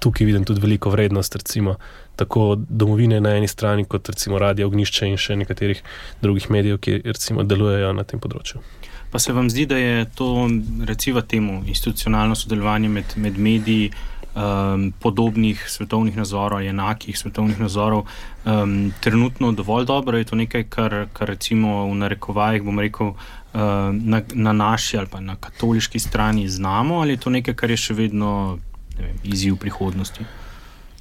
tukaj 0.00 0.26
vidim 0.26 0.44
tudi 0.44 0.60
veliko 0.60 0.90
vrednost, 0.90 1.36
recimo. 1.36 1.76
Tako 2.16 2.54
domovine 2.68 3.20
na 3.20 3.34
eni 3.36 3.48
strani, 3.48 3.84
kot 3.84 4.08
recimo 4.08 4.38
Radio 4.38 4.66
Ognišče 4.70 5.08
in 5.10 5.18
še 5.18 5.36
nekaterih 5.36 5.82
drugih 6.22 6.50
medijev, 6.50 6.78
ki 6.78 7.00
recimo 7.04 7.42
delujejo 7.42 7.92
na 7.92 8.04
tem 8.08 8.22
področju. 8.22 8.62
Pa 9.14 9.18
se 9.18 9.32
vam 9.32 9.50
zdi, 9.50 9.66
da 9.66 9.76
je 9.76 10.04
to, 10.14 10.48
recimo, 10.86 11.20
temu 11.20 11.62
institucionalno 11.66 12.34
sodelovanje 12.34 12.88
med, 12.88 13.04
med 13.16 13.38
mediji 13.38 13.90
um, 14.34 14.92
podobnih 15.00 15.64
svetovnih 15.70 16.16
nazorov, 16.16 16.62
enakih 16.66 17.18
svetovnih 17.18 17.60
nazorov, 17.60 18.08
um, 18.44 18.92
trenutno 19.00 19.52
dovolj 19.52 19.86
dobro? 19.86 20.18
Je 20.18 20.24
to 20.24 20.36
nekaj, 20.36 20.64
kar, 20.68 21.06
kar 21.12 21.28
recimo 21.28 21.86
v 21.86 21.94
narekovajih, 21.94 22.66
bom 22.66 22.80
rekel, 22.82 23.14
um, 23.14 24.02
na, 24.02 24.22
na 24.32 24.52
naši 24.52 24.98
ali 24.98 25.06
pa 25.06 25.20
na 25.20 25.36
katoliški 25.36 25.98
strani 25.98 26.48
znamo, 26.48 26.98
ali 27.00 27.14
je 27.14 27.16
to 27.16 27.30
nekaj, 27.30 27.54
kar 27.54 27.70
je 27.70 27.76
še 27.76 27.94
vedno 27.94 28.58
vem, 28.98 29.14
izziv 29.22 29.56
prihodnosti? 29.62 30.26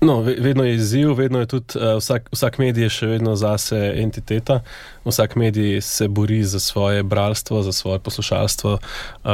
No, 0.05 0.19
vedno 0.21 0.63
je 0.63 0.75
izziv, 0.75 1.13
vedno 1.17 1.39
je 1.39 1.45
tudi 1.45 1.79
uh, 1.79 1.97
vsak, 1.97 2.29
vsak 2.31 2.61
medij 2.61 2.89
še 2.93 3.07
vedno 3.07 3.35
zase 3.35 3.79
entiteta. 3.97 4.61
Vsak 5.05 5.35
medij 5.35 5.81
se 5.81 6.07
bori 6.07 6.43
za 6.43 6.59
svoje 6.59 7.03
bralstvo, 7.03 7.63
za 7.63 7.71
svoje 7.71 7.99
poslušalstvo, 7.99 8.71
uh, 8.73 9.31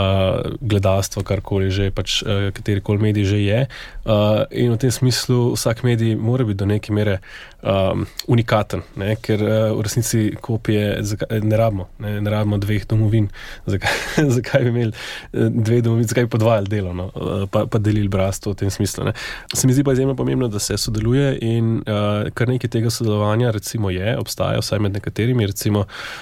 gledalstvo, 0.62 1.24
karkoli 1.24 1.72
že, 1.72 1.92
pač, 1.92 2.22
uh, 2.24 2.50
katerikoli 2.54 3.00
medij 3.00 3.26
že 3.26 3.40
je. 3.44 3.68
Uh, 4.06 4.44
in 4.52 4.74
v 4.74 4.78
tem 4.78 4.92
smislu 4.92 5.54
vsak 5.54 5.84
medij 5.84 6.16
mora 6.16 6.44
biti 6.44 6.58
do 6.58 6.66
neke 6.66 6.94
mere 6.94 7.20
um, 7.62 8.06
unikaten, 8.28 8.82
ne? 8.96 9.16
ker 9.22 9.42
uh, 9.44 9.78
v 9.78 9.84
resnici 9.86 10.34
kopije 10.42 11.02
ne 11.44 11.58
rabimo, 11.58 11.90
ne, 12.00 12.22
ne 12.22 12.30
rabimo 12.30 12.58
dveh 12.58 12.88
domovin. 12.88 13.30
Zakaj, 13.66 13.94
zakaj 14.38 14.64
bi 14.64 14.70
imeli 14.70 14.94
dve 15.34 15.82
domovine, 15.82 16.08
zakaj 16.08 16.26
bi 16.26 16.34
podvajali 16.34 16.70
delo, 16.72 16.94
no? 16.94 17.12
pa, 17.52 17.66
pa 17.66 17.78
delili 17.78 18.10
bralstvo 18.10 18.54
v 18.54 18.64
tem 18.64 18.74
smislu. 18.74 19.10
Ne? 19.10 19.14
Se 19.54 19.68
mi 19.68 19.74
zdi 19.74 19.84
pa 19.84 19.94
izjemno 19.94 20.16
pomembno, 20.16 20.48
da 20.48 20.60
se 20.60 20.78
sodeluje 20.78 21.38
in 21.42 21.84
uh, 21.86 22.30
kar 22.34 22.50
nekaj 22.50 22.70
tega 22.70 22.90
sodelovanja 22.90 23.52
recimo, 23.52 23.90
je, 23.90 24.18
obstaja, 24.18 24.60
vsaj 24.60 24.80
med 24.80 24.98
nekaterimi. 24.98 25.46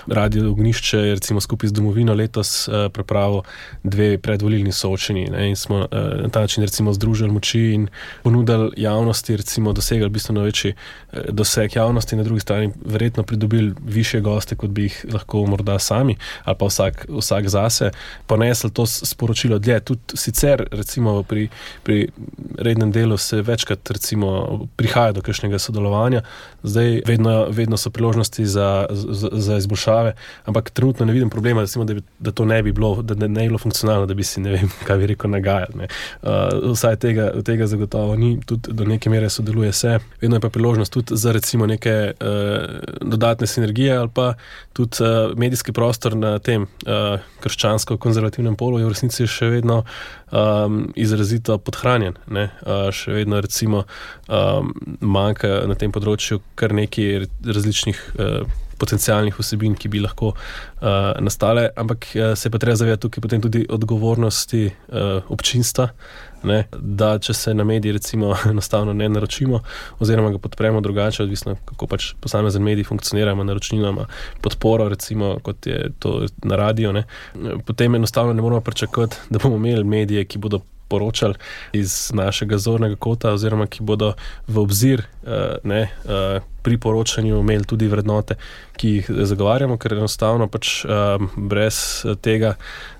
Radio 0.07 0.51
Ognišče 0.51 0.97
je 0.97 1.13
recimo, 1.15 1.41
skupaj 1.41 1.69
z 1.69 1.73
domovino 1.73 2.13
letos 2.13 2.67
uh, 2.67 2.73
pripravil 2.93 3.41
dve 3.83 4.17
predvolilni 4.17 4.71
soočeni 4.71 5.27
ne, 5.29 5.49
in 5.49 5.55
smo 5.55 5.77
uh, 5.77 5.87
na 6.23 6.29
ta 6.29 6.41
način 6.41 6.63
recimo, 6.63 6.93
združili 6.93 7.31
moči 7.31 7.59
in 7.73 7.87
ponudili 8.23 8.71
javnosti, 8.77 9.37
recimo, 9.37 9.73
dosegli 9.73 10.09
bistveno 10.09 10.41
večji 10.41 10.73
uh, 10.73 11.19
doseg 11.29 11.75
javnosti, 11.75 12.15
na 12.15 12.23
drugi 12.23 12.41
strani 12.41 12.71
verjetno 12.85 13.23
pridobili 13.23 13.73
više 13.85 14.19
goste, 14.21 14.55
kot 14.55 14.69
bi 14.69 14.83
jih 14.83 15.05
lahko 15.13 15.45
morda 15.45 15.79
sami 15.79 16.17
ali 16.43 16.55
pa 16.59 16.65
vsak, 16.65 17.05
vsak 17.09 17.49
zase, 17.49 17.91
ponesli 18.27 18.71
to 18.71 18.85
sporočilo 18.85 19.59
dlje. 19.59 19.79
Tudi 19.79 20.01
sicer 20.13 20.67
recimo 20.71 21.23
pri, 21.23 21.49
pri 21.83 22.07
rednem 22.57 22.91
delu 22.91 23.17
se 23.17 23.41
večkrat 23.41 23.91
recimo, 23.91 24.07
recimo, 24.17 24.67
prihaja 24.75 25.11
do 25.11 25.21
kakšnega 25.21 25.59
sodelovanja, 25.59 26.21
zdaj 26.63 27.01
vedno, 27.05 27.47
vedno 27.49 27.77
so 27.77 27.89
priložnosti 27.89 28.45
za, 28.45 28.87
za, 28.91 29.26
za 29.31 29.57
izboljšave, 29.57 30.13
ampak 30.45 30.69
trenutno 30.69 31.05
ne 31.05 31.13
vidim 31.13 31.29
problema, 31.29 31.61
recimo, 31.61 31.85
da, 31.85 31.93
bi, 31.93 32.01
da 32.19 32.31
to 32.31 32.45
ne 32.45 32.63
bi 32.63 32.71
bilo, 32.71 33.01
da 33.01 33.15
ne, 33.15 33.27
ne 33.27 33.41
bi 33.41 33.47
bilo 33.47 33.57
funkcionalno, 33.57 34.05
da 34.05 34.13
bi 34.13 34.23
si 34.23 34.41
ne 34.41 34.51
vem, 34.51 34.71
kaj 34.87 34.97
bi 34.97 35.07
rekel, 35.13 35.31
nagajali. 35.31 35.87
Uh, 36.21 36.71
vsaj 36.71 36.95
tega, 36.95 37.31
tega 37.45 37.67
zagotovo 37.67 38.15
ni, 38.15 38.37
tudi 38.45 38.73
do 38.73 38.85
neke 38.85 39.09
mere 39.09 39.29
sodeluje 39.29 39.71
se. 39.71 39.99
Vedno 40.21 40.35
je 40.35 40.41
pa 40.41 40.49
priložnost 40.49 40.93
tudi 40.93 41.15
za 41.15 41.31
recimo 41.31 41.65
neke 41.65 42.13
uh, 42.19 42.29
dodatne 43.01 43.47
sinergije 43.47 43.97
ali 43.97 44.09
pa 44.13 44.33
tudi 44.73 44.97
uh, 45.03 45.37
medijski 45.37 45.71
prostor 45.71 46.15
na 46.15 46.39
tem 46.39 46.61
uh, 46.61 47.19
krščansko-konzervativnem 47.41 48.55
polu 48.55 48.79
je 48.79 48.85
v 48.85 48.93
resnici 48.93 49.27
še 49.27 49.49
vedno 49.49 49.83
um, 50.31 50.87
izrazito 50.95 51.57
podhranjen. 51.57 52.17
Uh, 52.27 52.89
še 52.91 53.13
vedno 53.15 53.41
recimo 53.41 53.83
um, 54.27 54.73
manjka 55.01 55.63
na 55.67 55.75
tem 55.75 55.91
področju 55.91 56.41
kar 56.55 56.75
nekaj 56.75 57.27
različnih 57.45 58.01
uh, 58.17 58.65
potencijalnih 58.79 59.39
vsebin, 59.39 59.75
ki 59.75 59.89
bi 59.89 60.01
lahko 60.03 60.33
uh, 60.33 60.87
nastale, 61.23 61.69
ampak 61.75 62.07
uh, 62.13 62.31
se 62.37 62.49
pa 62.49 62.61
treba 62.61 62.75
zavedati 62.75 63.01
tukaj 63.07 63.41
tudi 63.41 63.65
odgovornosti 63.69 64.65
uh, 64.67 65.31
občinstva. 65.33 65.89
Ne, 66.47 66.59
da, 66.71 67.15
če 67.19 67.33
se 67.33 67.53
na 67.57 67.65
mediji, 67.65 67.95
recimo, 67.97 68.35
enostavno 68.51 68.93
ne 68.93 69.09
naročimo, 69.09 69.59
oziroma 69.99 70.29
ga 70.35 70.37
podpremo 70.37 70.81
drugače, 70.85 71.23
odvisno 71.23 71.55
kako 71.65 71.87
pač 71.89 72.11
posamezen 72.21 72.63
medij 72.63 72.85
funkcionira, 72.85 73.33
ima 73.33 73.43
naročnino, 73.43 73.89
ima 73.89 74.05
podporo, 74.41 74.89
recimo, 74.93 75.37
kot 75.43 75.67
je 75.67 75.89
to 75.99 76.27
na 76.43 76.55
radio, 76.55 76.93
ne, 76.93 77.03
potem 77.65 77.95
enostavno 77.95 78.33
ne 78.33 78.41
moramo 78.41 78.61
pričakovati, 78.61 79.17
da 79.29 79.39
bomo 79.43 79.57
imeli 79.57 79.83
medije, 79.83 80.25
ki 80.25 80.37
bodo 80.37 80.61
poročali 80.87 81.33
iz 81.73 82.11
našega 82.13 82.57
zornega 82.57 82.95
kota, 82.95 83.33
oziroma 83.33 83.67
ki 83.67 83.83
bodo 83.83 84.13
v 84.47 84.59
obzir 84.59 85.03
uh, 85.23 85.57
ne, 85.63 85.87
uh, 86.05 86.43
pri 86.67 86.77
poročanju 86.77 87.39
imeli 87.39 87.63
tudi 87.63 87.87
vrednote, 87.87 88.35
ki 88.75 88.89
jih 88.97 89.09
zagovarjamo, 89.31 89.77
ker 89.79 89.95
enostavno 89.95 90.49
pač 90.51 90.81
um, 90.83 91.29
brez 91.49 91.77
tega, 92.21 92.57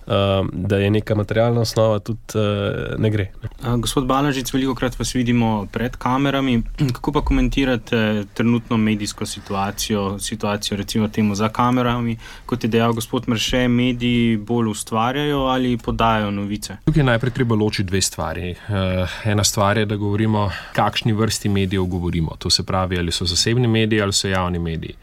um, 0.08 0.48
da 0.54 0.80
je 0.80 0.92
neka 0.92 1.16
materialna 1.20 1.66
osnova, 1.68 2.00
tudi 2.00 2.40
uh, 2.40 2.96
ne 2.96 3.12
gre. 3.12 3.26
Ne. 3.44 3.74
Gospod 3.84 4.08
Balažic, 4.08 4.54
veliko 4.54 4.76
krat 4.76 4.96
vas 5.00 5.12
vidimo 5.16 5.68
pred 5.72 5.98
kamerami. 6.00 6.62
Kako 6.96 7.12
pa 7.18 7.22
komentirate 7.28 8.24
trenutno 8.34 8.78
medijsko 8.78 9.26
situacijo, 9.26 10.06
situacijo 10.20 10.78
recimo 10.78 11.08
temu 11.08 11.36
za 11.36 11.50
kamerami, 11.50 12.16
kot 12.46 12.64
je 12.64 12.72
dejal 12.72 12.96
gospod 12.96 13.28
Mrše, 13.28 13.68
mediji 13.68 14.38
bolj 14.38 14.72
ustvarjajo 14.72 15.44
ali 15.52 15.76
podajo 15.78 16.32
novice? 16.32 16.80
Tukaj 16.86 17.04
najprej 17.04 17.36
treba 17.36 17.56
ločiti 17.56 17.90
dve 17.92 18.02
stvari. 18.02 18.52
Uh, 18.52 19.20
ena 19.28 19.44
stvar 19.44 19.78
je, 19.78 19.86
da 19.86 20.00
govorimo, 20.00 20.48
kakšni 20.74 21.14
vrsti 21.14 21.50
medijev 21.50 21.84
govorimo. 21.84 22.40
To 22.40 22.50
se 22.50 22.64
pravi, 22.64 22.98
ali 22.98 23.12
so 23.12 23.26
zasebni 23.26 23.57
zasebni 23.58 23.68
mediji 23.68 24.02
ali 24.02 24.14
so 24.14 24.28
javni 24.28 24.60
mediji. 24.60 24.96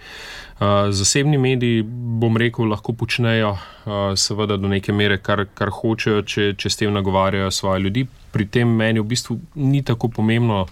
Uh, 0.61 0.90
zasebni 0.90 1.38
mediji, 1.38 1.82
bom 2.20 2.36
rekel, 2.36 2.64
lahko 2.64 2.92
počnejo, 2.92 3.50
uh, 3.50 4.14
seveda, 4.16 4.57
do 4.57 4.68
neke 4.68 4.92
mere, 4.92 5.18
kar, 5.18 5.46
kar 5.55 5.70
hočejo, 5.70 6.22
če, 6.22 6.55
če 6.57 6.70
s 6.70 6.76
tem 6.76 6.92
nagovarjajo 6.92 7.50
svoje 7.50 7.80
ljudi. 7.80 8.07
Pri 8.32 8.46
tem 8.46 8.68
meni 8.68 9.00
v 9.00 9.05
bistvu 9.05 9.38
ni 9.55 9.82
tako 9.82 10.09
pomembno, 10.09 10.66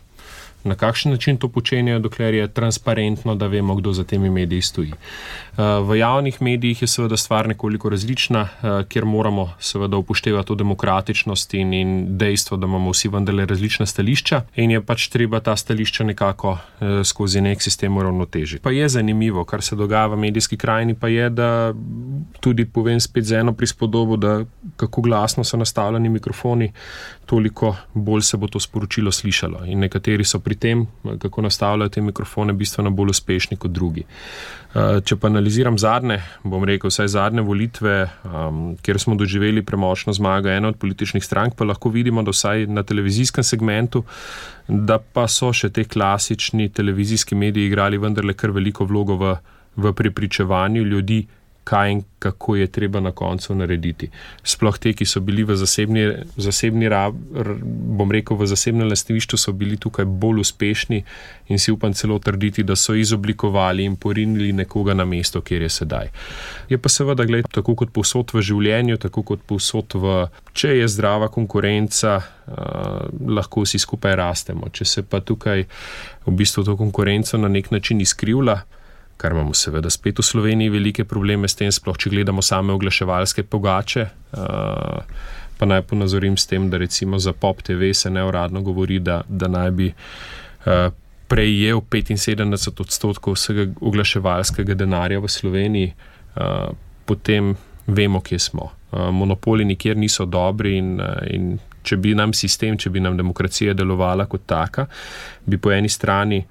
na 0.64 0.74
kakšen 0.74 1.12
način 1.12 1.36
to 1.36 1.48
počenjajo, 1.48 1.98
dokler 1.98 2.34
je 2.34 2.48
transparentno, 2.48 3.34
da 3.34 3.46
vemo, 3.46 3.74
kdo 3.74 3.92
za 3.92 4.04
temi 4.04 4.30
mediji 4.30 4.62
stoji. 4.62 4.92
Eh, 4.92 5.62
v 5.88 5.98
javnih 5.98 6.42
medijih 6.42 6.82
je 6.82 6.88
seveda 6.88 7.16
stvar 7.16 7.48
nekoliko 7.48 7.88
različna, 7.88 8.40
eh, 8.40 8.84
kjer 8.88 9.04
moramo 9.04 9.50
seveda 9.60 9.96
upoštevati 9.96 10.48
to 10.48 10.54
demokratičnost 10.54 11.54
in, 11.54 11.72
in 11.72 12.18
dejstvo, 12.18 12.56
da 12.56 12.66
imamo 12.66 12.90
vsi 12.90 13.08
vendarle 13.08 13.46
različna 13.46 13.86
stališča 13.86 14.42
in 14.56 14.70
je 14.70 14.80
pač 14.82 15.08
treba 15.08 15.40
ta 15.40 15.56
stališča 15.56 16.04
nekako 16.04 16.58
eh, 16.80 17.04
skozi 17.04 17.40
nek 17.40 17.62
sistem 17.62 17.96
uravnotežiti. 17.96 18.62
Pa 18.62 18.70
je 18.70 18.88
zanimivo, 18.88 19.44
kar 19.44 19.62
se 19.62 19.76
dogaja 19.76 20.06
v 20.06 20.16
medijski 20.16 20.56
krajini, 20.56 20.94
pa 20.94 21.08
je, 21.08 21.30
da 21.30 21.74
tudi 22.40 22.64
povem 22.64 23.00
spet 23.00 23.24
z 23.24 23.32
eno 23.32 23.52
prispodobo, 23.52 24.16
da 24.16 24.44
kako 24.76 25.02
glasno 25.02 25.44
so 25.44 25.56
nastavljeni 25.56 26.08
mikrofoni, 26.08 26.72
toliko 27.26 27.76
bolj 27.94 28.22
se 28.22 28.36
bo 28.36 28.48
to 28.48 28.60
sporočilo 28.60 29.12
slišalo. 29.12 29.64
In 29.66 29.78
nekateri 29.78 30.24
so 30.24 30.38
pri 30.38 30.54
tem, 30.54 30.86
kako 31.18 31.42
nastavljajo 31.42 31.88
te 31.88 32.00
mikrofone, 32.00 32.52
bistveno 32.52 32.90
bolj 32.90 33.10
uspešni 33.10 33.56
kot 33.56 33.70
drugi. 33.70 34.04
Eh, 34.74 35.00
če 35.04 35.16
pa 35.20 35.28
analiziram 35.28 35.76
zadnje, 35.78 36.18
bom 36.44 36.64
rekel, 36.64 36.90
vsaj 36.90 37.10
zadnje 37.12 37.42
volitve, 37.44 37.96
um, 38.24 38.62
kjer 38.82 39.00
smo 39.00 39.14
doživeli 39.20 39.62
premočno 39.62 40.12
zmago 40.16 40.48
ene 40.48 40.70
od 40.72 40.78
političnih 40.80 41.24
strank, 41.24 41.54
pa 41.58 41.64
lahko 41.68 41.92
vidimo, 41.92 42.22
da 42.22 42.32
vsaj 42.32 42.66
na 42.66 42.82
televizijskem 42.82 43.44
segmentu, 43.44 44.04
da 44.68 44.96
pa 44.98 45.26
so 45.28 45.52
še 45.52 45.68
te 45.68 45.84
klasični 45.84 46.70
televizijski 46.72 47.36
mediji 47.36 47.68
igrali 47.68 48.00
vendarle 48.00 48.34
kar 48.34 48.50
veliko 48.50 48.88
vlogo 48.88 49.18
v, 49.20 49.34
v 49.76 49.92
pripričevanju 49.92 50.84
ljudi, 50.88 51.26
kaj 51.64 51.92
in 51.92 52.02
kako 52.18 52.56
je 52.56 52.66
treba 52.66 53.00
na 53.00 53.10
koncu 53.10 53.54
narediti. 53.54 54.08
Sploh 54.44 54.78
te, 54.78 54.92
ki 54.94 55.06
so 55.06 55.20
bili 55.20 55.42
v 55.44 55.56
zasebni, 55.58 56.04
zasebni 56.36 56.86
bom 57.98 58.10
rekel, 58.10 58.36
v 58.36 58.46
zasebnem 58.46 58.88
lastništvu, 58.88 59.38
so 59.38 59.52
bili 59.52 59.76
tukaj 59.76 60.04
bolj 60.04 60.40
uspešni 60.40 61.02
in 61.48 61.58
si 61.58 61.72
upam 61.72 61.94
celo 61.94 62.18
trditi, 62.18 62.62
da 62.62 62.76
so 62.76 62.94
izoblikovali 62.94 63.84
in 63.84 63.96
porinili 63.96 64.52
nekoga 64.52 64.94
na 64.94 65.04
mesto, 65.04 65.40
kjer 65.40 65.62
je 65.62 65.68
sedaj. 65.68 66.10
Je 66.68 66.78
pa 66.78 66.88
seveda, 66.88 67.24
gled, 67.24 67.48
tako 67.50 67.74
kot 67.74 67.90
povsod 67.90 68.34
v 68.34 68.42
življenju, 68.42 68.98
tako 69.02 69.22
kot 69.22 69.42
povsod 69.46 69.98
v, 69.98 70.14
če 70.52 70.76
je 70.78 70.88
zdrava 70.88 71.28
konkurenca, 71.28 72.20
uh, 72.22 73.10
lahko 73.34 73.66
vsi 73.66 73.82
skupaj 73.82 74.16
rastemo. 74.18 74.70
Če 74.70 74.84
se 74.84 75.02
pa 75.02 75.20
tukaj 75.20 75.66
v 76.26 76.36
bistvu 76.38 76.64
to 76.64 76.76
konkurenco 76.78 77.38
na 77.38 77.50
nek 77.50 77.70
način 77.74 78.00
izkrivlja, 78.00 78.62
kar 79.16 79.32
imamo 79.32 79.54
seveda 79.54 79.90
spet 79.90 80.18
v 80.18 80.24
Sloveniji 80.26 80.72
velike 80.72 81.04
probleme 81.04 81.48
s 81.48 81.54
tem, 81.58 81.70
sploh 81.72 81.98
če 81.98 82.10
gledamo 82.10 82.42
same 82.42 82.72
oglaševalske 82.72 83.42
pogače. 83.42 84.06
Uh, 84.32 85.02
pa 85.58 85.68
naj 85.68 85.84
ponazorim 85.86 86.36
s 86.36 86.48
tem, 86.50 86.70
da 86.70 86.80
recimo 86.82 87.18
za 87.22 87.32
Pop 87.32 87.62
TV 87.62 87.92
se 87.94 88.10
neuradno 88.10 88.62
govori, 88.66 88.98
da, 88.98 89.20
da 89.28 89.48
naj 89.48 89.70
bi 89.70 89.92
uh, 89.92 90.88
prejel 91.30 91.80
75 91.80 92.80
odstotkov 92.82 93.36
vsega 93.38 93.68
oglaševalskega 93.80 94.74
denarja 94.74 95.20
v 95.20 95.28
Sloveniji, 95.28 95.92
uh, 95.92 96.72
potem 97.06 97.54
vemo, 97.86 98.20
kje 98.20 98.38
smo. 98.38 98.72
Uh, 98.90 99.10
monopoli 99.14 99.64
nikjer 99.64 99.96
niso 99.96 100.26
dobri 100.26 100.76
in, 100.78 100.98
in 101.30 101.54
če 101.82 101.96
bi 101.96 102.14
nam 102.14 102.34
sistem, 102.34 102.76
če 102.78 102.90
bi 102.90 103.00
nam 103.00 103.16
demokracija 103.16 103.74
delovala 103.74 104.26
kot 104.26 104.46
taka, 104.46 104.86
bi 105.46 105.58
po 105.58 105.70
eni 105.70 105.88
strani 105.88 106.42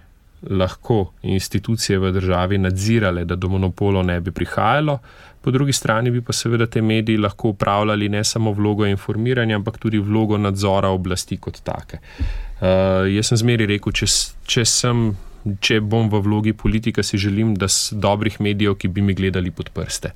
lahko 0.50 1.14
institucije 1.22 2.00
v 2.00 2.12
državi 2.12 2.58
nadzirale, 2.58 3.26
da 3.26 3.36
do 3.36 3.50
monopolov 3.50 4.06
ne 4.06 4.20
bi 4.22 4.32
prihajalo, 4.32 5.00
po 5.42 5.52
drugi 5.52 5.74
strani 5.74 6.12
bi 6.12 6.22
pa 6.22 6.34
seveda 6.34 6.66
te 6.66 6.82
mediji 6.82 7.18
lahko 7.18 7.50
upravljali 7.50 8.10
ne 8.10 8.24
samo 8.24 8.52
vlogo 8.52 8.86
informiranja, 8.86 9.56
ampak 9.56 9.78
tudi 9.78 10.00
vlogo 10.00 10.38
nadzora 10.38 10.90
oblasti 10.90 11.38
kot 11.38 11.62
take. 11.64 11.98
Uh, 12.62 13.10
jaz 13.10 13.32
sem 13.32 13.38
zmeri 13.38 13.66
rekel, 13.66 13.94
če, 13.94 14.06
če, 14.46 14.66
sem, 14.66 15.06
če 15.60 15.80
bom 15.82 16.10
v 16.10 16.22
vlogi 16.22 16.54
politika, 16.54 17.04
si 17.04 17.18
želim, 17.18 17.56
da 17.56 17.70
so 17.70 17.98
dobrih 17.98 18.38
medijev, 18.42 18.78
ki 18.78 18.88
bi 18.88 19.02
mi 19.02 19.18
gledali 19.18 19.52
pod 19.52 19.70
prste. 19.74 20.14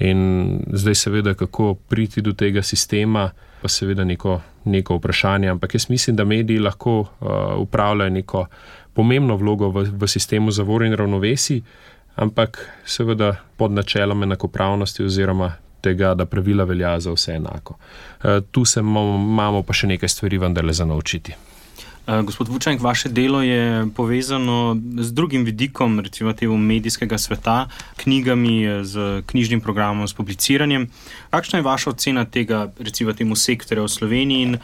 In 0.00 0.60
zdaj, 0.72 0.94
seveda, 0.94 1.34
kako 1.34 1.74
priti 1.88 2.20
do 2.24 2.32
tega 2.32 2.62
sistema, 2.62 3.30
pa 3.60 3.68
seveda 3.68 4.04
neko, 4.04 4.40
neko 4.64 4.96
vprašanje. 4.96 5.48
Ampak 5.48 5.74
jaz 5.74 5.90
mislim, 5.90 6.16
da 6.16 6.24
mediji 6.24 6.58
lahko 6.58 7.00
uh, 7.00 7.08
upravljajo 7.60 8.10
neko 8.10 8.46
pomembno 8.94 9.36
vlogo 9.36 9.70
v, 9.70 9.86
v 9.92 10.08
sistemu 10.08 10.50
zavor 10.50 10.84
in 10.84 10.96
ravnovesi, 10.96 11.62
ampak 12.16 12.60
seveda 12.84 13.36
pod 13.56 13.72
načelom 13.72 14.22
enakopravnosti 14.22 15.04
oziroma 15.04 15.52
tega, 15.80 16.14
da 16.14 16.26
pravila 16.26 16.64
velja 16.64 17.00
za 17.00 17.12
vse 17.12 17.32
enako. 17.32 17.76
E, 18.24 18.40
tu 18.50 18.64
se 18.64 18.80
imamo 18.80 19.62
pa 19.62 19.72
še 19.72 19.88
nekaj 19.94 20.08
stvari 20.08 20.38
vendarle 20.38 20.72
za 20.76 20.84
naučiti. 20.84 21.32
E, 21.32 22.22
gospod 22.26 22.48
Vučank, 22.48 22.80
vaše 22.80 23.08
delo 23.08 23.42
je 23.42 23.86
povezano 23.96 24.76
z 24.98 25.12
drugim 25.12 25.44
vidikom, 25.44 26.00
recimo 26.00 26.32
tega 26.32 26.56
medijskega 26.56 27.18
sveta, 27.18 27.68
knjigami, 28.02 28.84
z 28.84 29.22
knjižnim 29.26 29.60
programom, 29.60 30.08
s 30.08 30.16
publiciranjem. 30.16 30.88
Kakšna 31.30 31.58
je 31.58 31.68
vaša 31.68 31.90
ocena 31.90 32.24
tega, 32.24 32.66
recimo 32.78 33.12
temu 33.12 33.36
sektorju 33.36 33.88
v 33.88 33.96
Sloveniji 33.96 34.42
in 34.50 34.58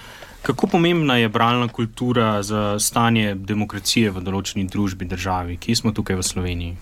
Kako 0.46 0.66
pomembna 0.66 1.16
je 1.16 1.28
bralna 1.28 1.68
kultura 1.68 2.42
za 2.42 2.78
stanje 2.78 3.34
demokracije 3.34 4.12
v 4.14 4.20
določeni 4.22 4.68
družbi, 4.70 5.08
državi, 5.10 5.56
ki 5.58 5.74
smo 5.74 5.90
tukaj 5.90 6.20
v 6.20 6.22
Sloveniji? 6.22 6.76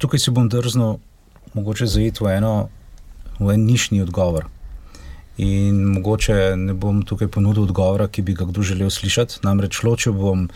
Tukaj 0.00 0.22
se 0.24 0.32
bom 0.32 0.46
drznil, 0.48 0.94
mogoče 1.52 1.84
zajeti 1.84 2.24
v 2.24 2.30
eno, 2.38 2.52
v 3.36 3.52
en 3.52 3.66
nišni 3.68 4.00
odgovor. 4.00 4.46
In 5.36 5.82
mogoče 5.98 6.56
ne 6.56 6.72
bom 6.72 7.02
tukaj 7.04 7.28
ponudil 7.28 7.66
odgovora, 7.68 8.06
ki 8.08 8.24
bi 8.24 8.32
ga 8.38 8.48
kdo 8.48 8.64
želel 8.64 8.88
slišati. 8.88 9.42
Namreč 9.44 9.82
ločil 9.84 10.16
bom 10.16 10.48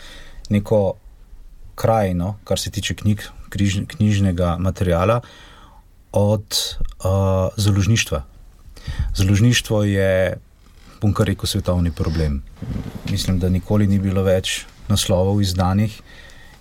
neko 0.49 0.81
krajino, 1.77 2.39
kar 2.49 2.57
se 2.57 2.73
tiče 2.73 2.97
knjig, 2.97 3.27
križ, 3.53 3.77
knjižnega 3.93 4.55
materiala, 4.57 5.19
od 6.17 6.49
uh, 6.49 7.53
založništva. 7.61 8.25
Založništvo 9.21 9.83
je 9.83 10.41
bom 11.01 11.13
kar 11.13 11.27
rekel, 11.27 11.47
svetovni 11.47 11.91
problem. 11.91 12.41
Mislim, 13.09 13.39
da 13.39 13.49
nikoli 13.49 13.87
ni 13.87 13.99
bilo 13.99 14.23
več 14.23 14.65
naslovov 14.87 15.41
izdanih 15.41 16.01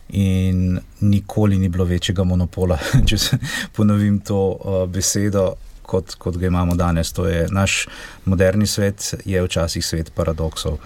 in 0.09 0.79
nikoli 1.01 1.59
ni 1.59 1.69
bilo 1.69 1.85
večjega 1.85 2.25
monopola, 2.25 2.79
če 3.09 3.19
se 3.19 3.39
ponovim 3.73 4.21
to 4.21 4.41
uh, 4.51 4.83
besedo. 4.91 5.55
Kot, 5.85 6.15
kot 6.17 6.39
ga 6.41 6.47
imamo 6.49 6.73
danes, 6.81 7.11
to 7.13 7.27
je 7.29 7.43
naš 7.53 7.83
moderni 8.25 8.65
svet, 8.67 9.05
je 9.29 9.43
včasih 9.45 9.85
svet 9.85 10.15
paradoksov. 10.17 10.79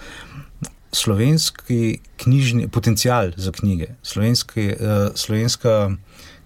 Slovenski 0.91 2.01
knjižni 2.19 2.67
potencial 2.67 3.31
za 3.37 3.53
knjige, 3.55 3.93
slovenski, 4.03 4.65
uh, 4.75 5.15
slovenska 5.15 5.93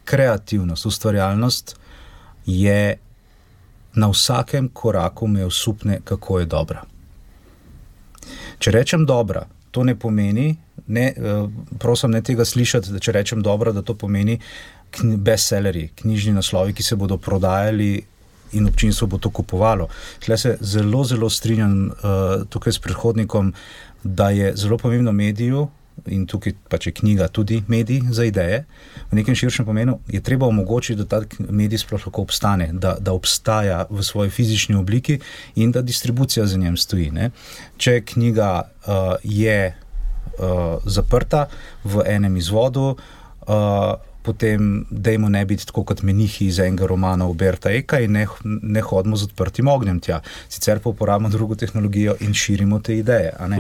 kreativnost, 0.06 0.86
ustvarjalnost 0.86 1.76
je 2.46 2.98
na 3.96 4.10
vsakem 4.14 4.70
koraku 4.70 5.28
me 5.28 5.46
osupne, 5.46 6.00
kako 6.06 6.40
je 6.40 6.46
dobra. 6.46 6.84
Če 8.60 8.72
rečem 8.72 9.06
dobro, 9.06 9.46
to 9.72 9.84
ne 9.84 9.96
pomeni, 10.00 10.56
ne, 10.88 11.06
eh, 11.18 11.46
prosim, 11.80 12.12
ne 12.12 12.22
tega 12.22 12.46
slišati, 12.46 12.94
da 12.94 13.00
če 13.00 13.12
rečem 13.12 13.42
dobro, 13.42 13.74
da 13.74 13.82
to 13.82 13.96
pomeni 13.96 14.40
bestsellerji, 15.02 15.90
knjižni 16.02 16.34
naslovi, 16.34 16.74
ki 16.74 16.84
se 16.84 16.96
bodo 16.96 17.18
prodajali 17.18 18.04
in 18.54 18.68
občinstvo 18.70 19.08
bo 19.08 19.18
to 19.18 19.30
kupovalo. 19.30 19.88
Tle 20.22 20.38
se 20.38 20.58
zelo, 20.62 21.04
zelo 21.04 21.30
strinjam 21.30 21.88
uh, 21.88 22.44
tukaj 22.50 22.74
s 22.74 22.80
predhodnikom, 22.80 23.54
da 24.04 24.30
je 24.30 24.52
zelo 24.56 24.78
pomembno 24.78 25.12
mediju, 25.12 25.68
in 26.06 26.26
tukaj 26.28 26.54
pač 26.70 26.88
je 26.88 26.94
knjiga 26.94 27.28
tudi 27.28 27.64
medij 27.68 28.02
za 28.12 28.26
ideje, 28.28 28.64
v 29.12 29.20
nekem 29.20 29.36
širšem 29.36 29.66
pomenu, 29.66 30.00
je 30.08 30.22
treba 30.22 30.48
omogočiti, 30.48 31.04
da 31.04 31.06
ta 31.06 31.46
medij 31.50 31.84
sploh 31.84 32.06
lahko 32.08 32.26
obstane, 32.26 32.70
da, 32.74 32.96
da 33.00 33.14
obstaja 33.14 33.86
v 33.90 34.04
svoji 34.04 34.30
fizični 34.30 34.76
obliki 34.76 35.20
in 35.56 35.72
da 35.72 35.82
distribucija 35.82 36.46
za 36.46 36.58
njem 36.58 36.78
stoji. 36.78 37.12
Ne? 37.12 37.30
Če 37.78 38.02
knjiga 38.02 38.50
uh, 38.64 39.16
je 39.24 39.60
uh, 39.74 40.82
zaprta 40.86 41.48
v 41.84 42.08
enem 42.08 42.38
izvodu, 42.38 42.96
uh, 43.48 43.94
Potem, 44.24 44.86
da 44.88 45.12
jim 45.12 45.26
ne 45.28 45.42
biti 45.46 45.66
tako 45.68 45.82
kot 45.84 46.00
menihi 46.08 46.46
iz 46.48 46.56
enega 46.64 46.88
romana 46.88 47.26
Uberta 47.28 47.74
Eka 47.76 47.98
in 48.00 48.14
ne, 48.16 48.22
ne 48.46 48.80
hodimo 48.82 49.18
z 49.20 49.28
odprtim 49.28 49.68
ognjem 49.68 50.00
tja. 50.00 50.22
Sicer 50.48 50.80
pa 50.80 50.94
uporabljamo 50.94 51.30
drugo 51.30 51.58
tehnologijo 51.60 52.16
in 52.24 52.32
širimo 52.32 52.80
te 52.80 52.96
ideje. 53.02 53.34
Uh, 53.36 53.58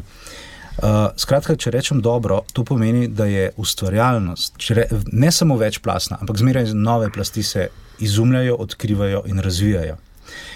Uh, 0.74 1.12
skratka, 1.22 1.54
če 1.56 1.72
rečem 1.72 2.00
dobro, 2.02 2.40
to 2.54 2.64
pomeni, 2.66 3.06
da 3.08 3.28
je 3.30 3.52
ustvarjalnost 3.62 4.58
re, 4.74 4.88
ne 5.14 5.30
samo 5.32 5.58
večplastna, 5.58 6.18
ampak 6.22 6.40
zmeraj 6.42 6.74
nove 6.74 7.12
plasti 7.14 7.44
se 7.44 7.68
izumljajo, 8.02 8.56
odkrivajo 8.56 9.22
in 9.30 9.40
razvijajo. 9.40 10.00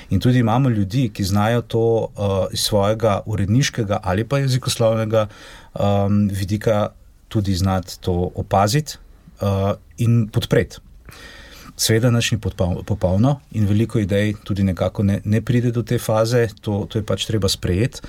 In 0.10 0.20
tudi 0.20 0.40
imamo 0.40 0.70
ljudi, 0.70 1.10
ki 1.14 1.24
znajo 1.24 1.62
to 1.62 1.84
uh, 1.84 2.34
iz 2.52 2.66
svojega 2.66 3.20
uredniškega 3.26 4.00
ali 4.04 4.26
pa 4.26 4.40
jezikoslovnega 4.40 5.28
um, 5.28 6.28
vidika 6.34 6.90
tudi 7.28 7.56
znati 7.56 8.00
to 8.02 8.32
opaziti 8.36 8.98
uh, 9.42 9.76
in 9.98 10.28
podpreti. 10.34 10.87
Sveda, 11.78 12.10
nič 12.12 12.32
ni 12.32 12.40
popolno 12.86 13.40
in 13.54 13.68
veliko 13.70 14.00
idej 14.02 14.34
tudi 14.44 14.64
nekako 14.64 15.04
ne, 15.04 15.20
ne 15.26 15.42
pride 15.42 15.72
do 15.72 15.84
te 15.84 16.00
faze, 16.02 16.48
to, 16.62 16.88
to 16.90 16.98
je 16.98 17.06
pač 17.06 17.28
treba 17.30 17.50
sprejeti. 17.50 18.02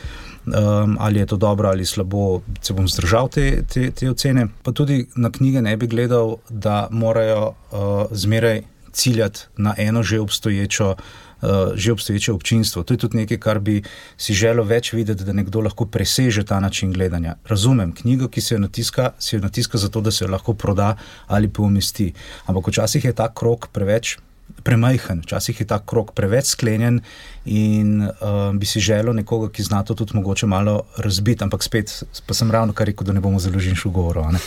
Um, 0.49 0.97
ali 1.01 1.21
je 1.21 1.27
to 1.27 1.37
dobro 1.37 1.69
ali 1.69 1.85
slabo, 1.87 2.41
se 2.65 2.73
bom 2.73 2.89
zdržal 2.89 3.29
te, 3.29 3.63
te, 3.69 3.91
te 3.91 4.09
ocene. 4.11 4.47
Pa 4.65 4.73
tudi 4.73 5.05
na 5.17 5.29
knjige 5.31 5.61
ne 5.63 5.77
bi 5.77 5.87
gledal, 5.87 6.39
da 6.49 6.89
morajo 6.91 7.53
uh, 7.53 8.09
zmeraj 8.11 8.63
ciljati 8.93 9.41
na 9.57 9.75
eno 9.79 10.03
že 10.03 10.21
obstoječo. 10.21 10.95
Uh, 11.39 11.71
že 11.75 11.93
obstoječe 11.93 12.33
občinstvo. 12.33 12.83
To 12.83 12.95
je 12.95 12.99
tudi 12.99 13.17
nekaj, 13.17 13.39
kar 13.39 13.59
bi 13.63 13.83
si 14.19 14.35
želel 14.35 14.67
več 14.67 14.91
videti, 14.93 15.23
da 15.25 15.33
nekdo 15.33 15.61
lahko 15.63 15.87
preseže 15.87 16.43
ta 16.45 16.59
način 16.61 16.91
gledanja. 16.93 17.37
Razumem, 17.47 17.93
knjigo, 17.95 18.27
ki 18.29 18.41
se 18.41 18.55
jo 18.55 18.59
natiska, 18.59 19.13
se 19.19 19.37
jo 19.37 19.43
natiska 19.43 19.79
zato, 19.79 20.01
da 20.01 20.11
se 20.11 20.25
jo 20.25 20.31
lahko 20.31 20.55
proda 20.55 20.97
ali 21.27 21.49
pa 21.49 21.63
umesti. 21.63 22.13
Ampak 22.47 22.73
včasih 22.73 23.05
je 23.05 23.13
ta 23.13 23.29
krok 23.35 23.69
preveč 23.73 24.17
premajhen, 24.65 25.23
včasih 25.23 25.61
je 25.61 25.67
ta 25.67 25.79
krok 25.79 26.13
preveč 26.17 26.53
sklenjen 26.53 27.01
in 27.45 28.03
uh, 28.03 28.51
bi 28.55 28.67
si 28.67 28.81
želel 28.81 29.15
nekoga, 29.15 29.51
ki 29.53 29.63
zna 29.63 29.83
to 29.83 29.95
tudi 29.95 30.17
mogoče 30.17 30.47
malo 30.47 30.83
razbiti, 30.97 31.45
ampak 31.45 31.63
spet 31.63 31.93
pa 32.27 32.35
sem 32.35 32.51
ravno 32.51 32.73
kar 32.73 32.89
rekel, 32.89 33.07
da 33.07 33.13
ne 33.13 33.21
bomo 33.21 33.39
zelo 33.39 33.61
žinšu 33.61 33.91
govorili. 33.91 34.41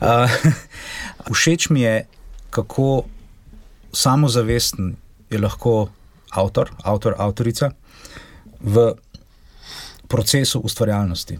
Uh, 0.00 0.30
všeč 1.32 1.70
mi 1.70 1.82
je, 1.82 2.04
kako 2.50 3.04
samozavesten 3.92 4.96
je 5.30 5.38
lahko 5.38 5.88
avtor, 6.30 6.70
avtor, 6.84 7.14
avtorica 7.18 7.70
v 8.60 8.92
procesu 10.08 10.60
ustvarjalnosti. 10.60 11.38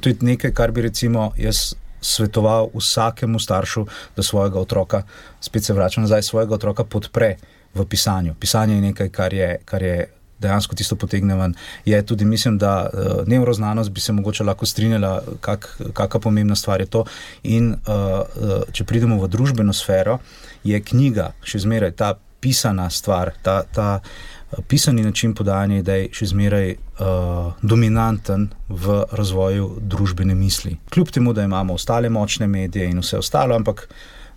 To 0.00 0.08
je 0.08 0.16
nekaj, 0.20 0.52
kar 0.52 0.72
bi 0.72 0.82
recimo 0.82 1.32
jaz 1.36 1.74
svetoval 2.00 2.68
vsakemu 2.74 3.38
staršu, 3.38 3.86
da 4.16 4.22
svojega 4.22 4.60
otroka, 4.60 5.02
spet 5.40 5.64
se 5.64 5.72
vračam 5.72 6.02
nazaj, 6.02 6.22
svojega 6.22 6.54
otroka 6.54 6.84
podpre 6.84 7.36
v 7.74 7.86
pisanju. 7.86 8.34
Pisanje 8.40 8.74
je 8.74 8.80
nekaj, 8.80 9.08
kar 9.08 9.34
je. 9.34 9.56
Kar 9.64 9.82
je 9.82 10.10
Dejansko 10.38 10.74
tisto 10.76 10.96
potegne 10.96 11.36
ven. 11.38 11.54
Je 11.84 12.02
tudi, 12.06 12.24
mislim, 12.24 12.58
da 12.58 12.90
uh, 12.92 13.28
neuroznanost 13.28 13.90
bi 13.90 14.00
se 14.00 14.12
mogoče 14.12 14.44
lahko 14.44 14.66
strinjala, 14.66 15.22
kakšna 15.40 16.20
pomembna 16.20 16.56
stvar 16.56 16.80
je 16.80 16.86
to. 16.86 17.04
In 17.42 17.70
uh, 17.72 17.76
uh, 17.86 18.62
če 18.72 18.84
pridemo 18.84 19.16
v 19.22 19.28
družbeno 19.28 19.72
sfero, 19.72 20.18
je 20.64 20.80
knjiga 20.80 21.30
še 21.46 21.62
zmeraj 21.64 21.94
ta 21.96 22.14
pisana 22.44 22.90
stvar, 22.92 23.32
ta, 23.42 23.62
ta 23.72 23.88
uh, 23.96 24.34
pisani 24.68 25.02
način 25.02 25.34
podajanja 25.34 25.78
idej 25.78 26.08
še 26.12 26.26
zmeraj 26.30 26.74
uh, 26.74 27.52
dominanten 27.62 28.48
v 28.68 29.00
razvoju 29.12 29.70
družbene 29.80 30.34
misli. 30.34 30.76
Kljub 30.90 31.10
temu, 31.10 31.32
da 31.32 31.42
imamo 31.42 31.74
ostale 31.74 32.08
močne 32.08 32.46
medije 32.46 32.90
in 32.90 33.00
vse 33.02 33.18
ostalo, 33.18 33.56
ampak 33.56 33.88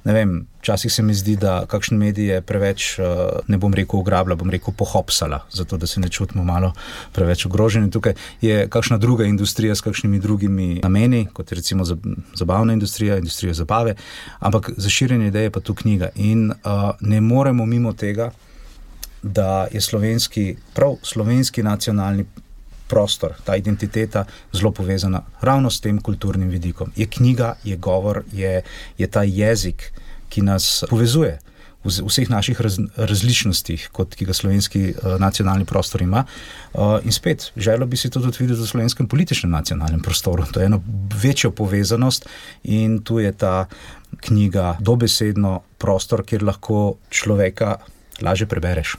ne 0.07 0.13
vem, 0.13 0.47
včasih 0.61 0.93
se 0.93 1.03
mi 1.03 1.13
zdi, 1.13 1.35
da 1.35 1.65
kakšen 1.67 1.97
medij 1.99 2.29
je 2.31 2.41
preveč, 2.41 2.85
uh, 2.99 3.41
ne 3.51 3.59
bom 3.59 3.73
rekel, 3.75 3.99
ugrabila, 3.99 4.37
bom 4.39 4.49
rekel, 4.49 4.73
pohopsala, 4.77 5.41
zato 5.51 5.77
da 5.77 5.87
se 5.87 5.99
ne 5.99 6.07
čutimo 6.09 6.45
malo 6.47 6.71
preveč 7.11 7.45
ogroženi. 7.45 7.91
Tukaj 7.91 8.15
je 8.41 8.69
kakšna 8.71 8.97
druga 9.03 9.27
industrija 9.27 9.75
s 9.75 9.83
kakšnimi 9.83 10.19
drugimi 10.23 10.69
nameni, 10.83 11.25
kot 11.33 11.51
je 11.51 11.59
recimo 11.59 11.83
zabavna 12.35 12.73
industrija, 12.73 13.17
industrija 13.17 13.53
zabave, 13.53 13.95
ampak 14.39 14.71
za 14.77 14.89
širjenje 14.89 15.27
ideje 15.27 15.51
pa 15.51 15.59
tu 15.59 15.75
knjiga. 15.75 16.09
In 16.15 16.51
uh, 16.51 16.91
ne 17.01 17.21
moremo 17.21 17.65
mimo 17.65 17.93
tega, 17.93 18.31
da 19.23 19.67
je 19.71 19.81
slovenski, 19.81 20.55
prav 20.73 20.95
slovenski 21.03 21.63
nacionalni 21.63 22.25
prostor, 22.87 23.35
ta 23.43 23.55
identiteta 23.55 24.25
zelo 24.53 24.71
povezana 24.71 25.21
ravno 25.41 25.69
s 25.69 25.81
tem 25.81 26.01
kulturnim 26.01 26.49
vidikom. 26.49 26.91
Je 26.95 27.05
knjiga, 27.05 27.55
je 27.63 27.77
govor, 27.77 28.23
je, 28.33 28.61
je 28.97 29.07
ta 29.07 29.23
jezik, 29.23 29.91
ki 30.29 30.41
nas 30.41 30.83
povezuje. 30.89 31.39
V 31.87 32.03
vseh 32.03 32.27
naših 32.27 32.59
raz, 32.59 32.79
različnostih, 32.97 33.85
kot 33.95 34.15
ki 34.17 34.25
ga 34.27 34.33
slovenski 34.35 34.81
uh, 34.91 35.15
nacionalni 35.21 35.63
prostor 35.65 36.01
ima. 36.03 36.25
Uh, 36.73 36.97
in 37.05 37.15
spet, 37.15 37.51
želel 37.55 37.87
bi 37.87 37.97
si 37.97 38.09
to 38.09 38.19
tudi 38.19 38.43
videti 38.43 38.59
v 38.59 38.67
slovenskem 38.67 39.07
političnem 39.07 39.51
nacionalnem 39.51 40.01
prostoru. 40.03 40.43
To 40.51 40.59
je 40.59 40.67
ena 40.67 40.81
večja 41.21 41.51
povezanost 41.51 42.27
in 42.63 42.99
tu 43.03 43.21
je 43.23 43.31
ta 43.31 43.69
knjiga 44.19 44.75
dobesedno 44.79 45.61
prostor, 45.77 46.25
kjer 46.25 46.43
lahko 46.43 46.97
človeka 47.09 47.77
lažje 48.21 48.49
prebereš 48.51 48.97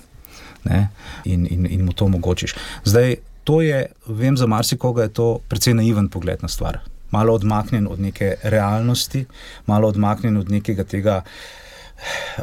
ne, 0.64 0.88
in, 1.24 1.46
in, 1.46 1.66
in 1.66 1.84
mu 1.84 1.92
to 1.92 2.04
omogočiš. 2.04 2.54
Zdaj, 2.84 3.16
to 3.48 3.62
je, 3.64 3.86
vem, 4.06 4.36
za 4.36 4.46
marsikoga 4.46 5.02
je 5.02 5.12
to 5.16 5.26
precej 5.48 5.72
naiven 5.74 6.08
pogled 6.12 6.42
na 6.42 6.48
stvar. 6.48 6.78
Malo 7.10 7.32
odmaknjen 7.32 7.86
od 7.88 8.00
neke 8.00 8.34
realnosti, 8.42 9.24
malo 9.66 9.88
odmaknjen 9.88 10.36
od 10.36 10.50
nekega 10.50 10.84
tega 10.84 11.22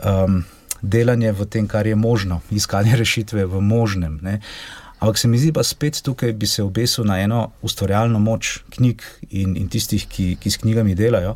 um, 0.01 0.41
delanja 0.82 1.30
v 1.38 1.45
tem, 1.45 1.68
kar 1.70 1.86
je 1.86 1.95
možno, 1.95 2.39
iskanje 2.49 2.95
rešitve 3.01 3.45
v 3.45 3.62
možnem. 3.62 4.18
Ne. 4.26 4.39
Ampak 4.99 5.22
se 5.22 5.28
mi 5.28 5.38
zdi, 5.38 5.51
da 5.53 5.64
spet 5.64 6.01
tukaj 6.01 6.34
bi 6.34 6.49
se 6.49 6.64
obesil 6.64 7.06
na 7.06 7.20
eno 7.22 7.51
ustvarjalno 7.62 8.20
moč 8.20 8.64
knjig 8.74 9.03
in, 9.30 9.53
in 9.62 9.70
tistih, 9.70 10.08
ki, 10.10 10.26
ki 10.41 10.51
s 10.51 10.58
knjigami 10.58 10.95
delajo, 10.95 11.36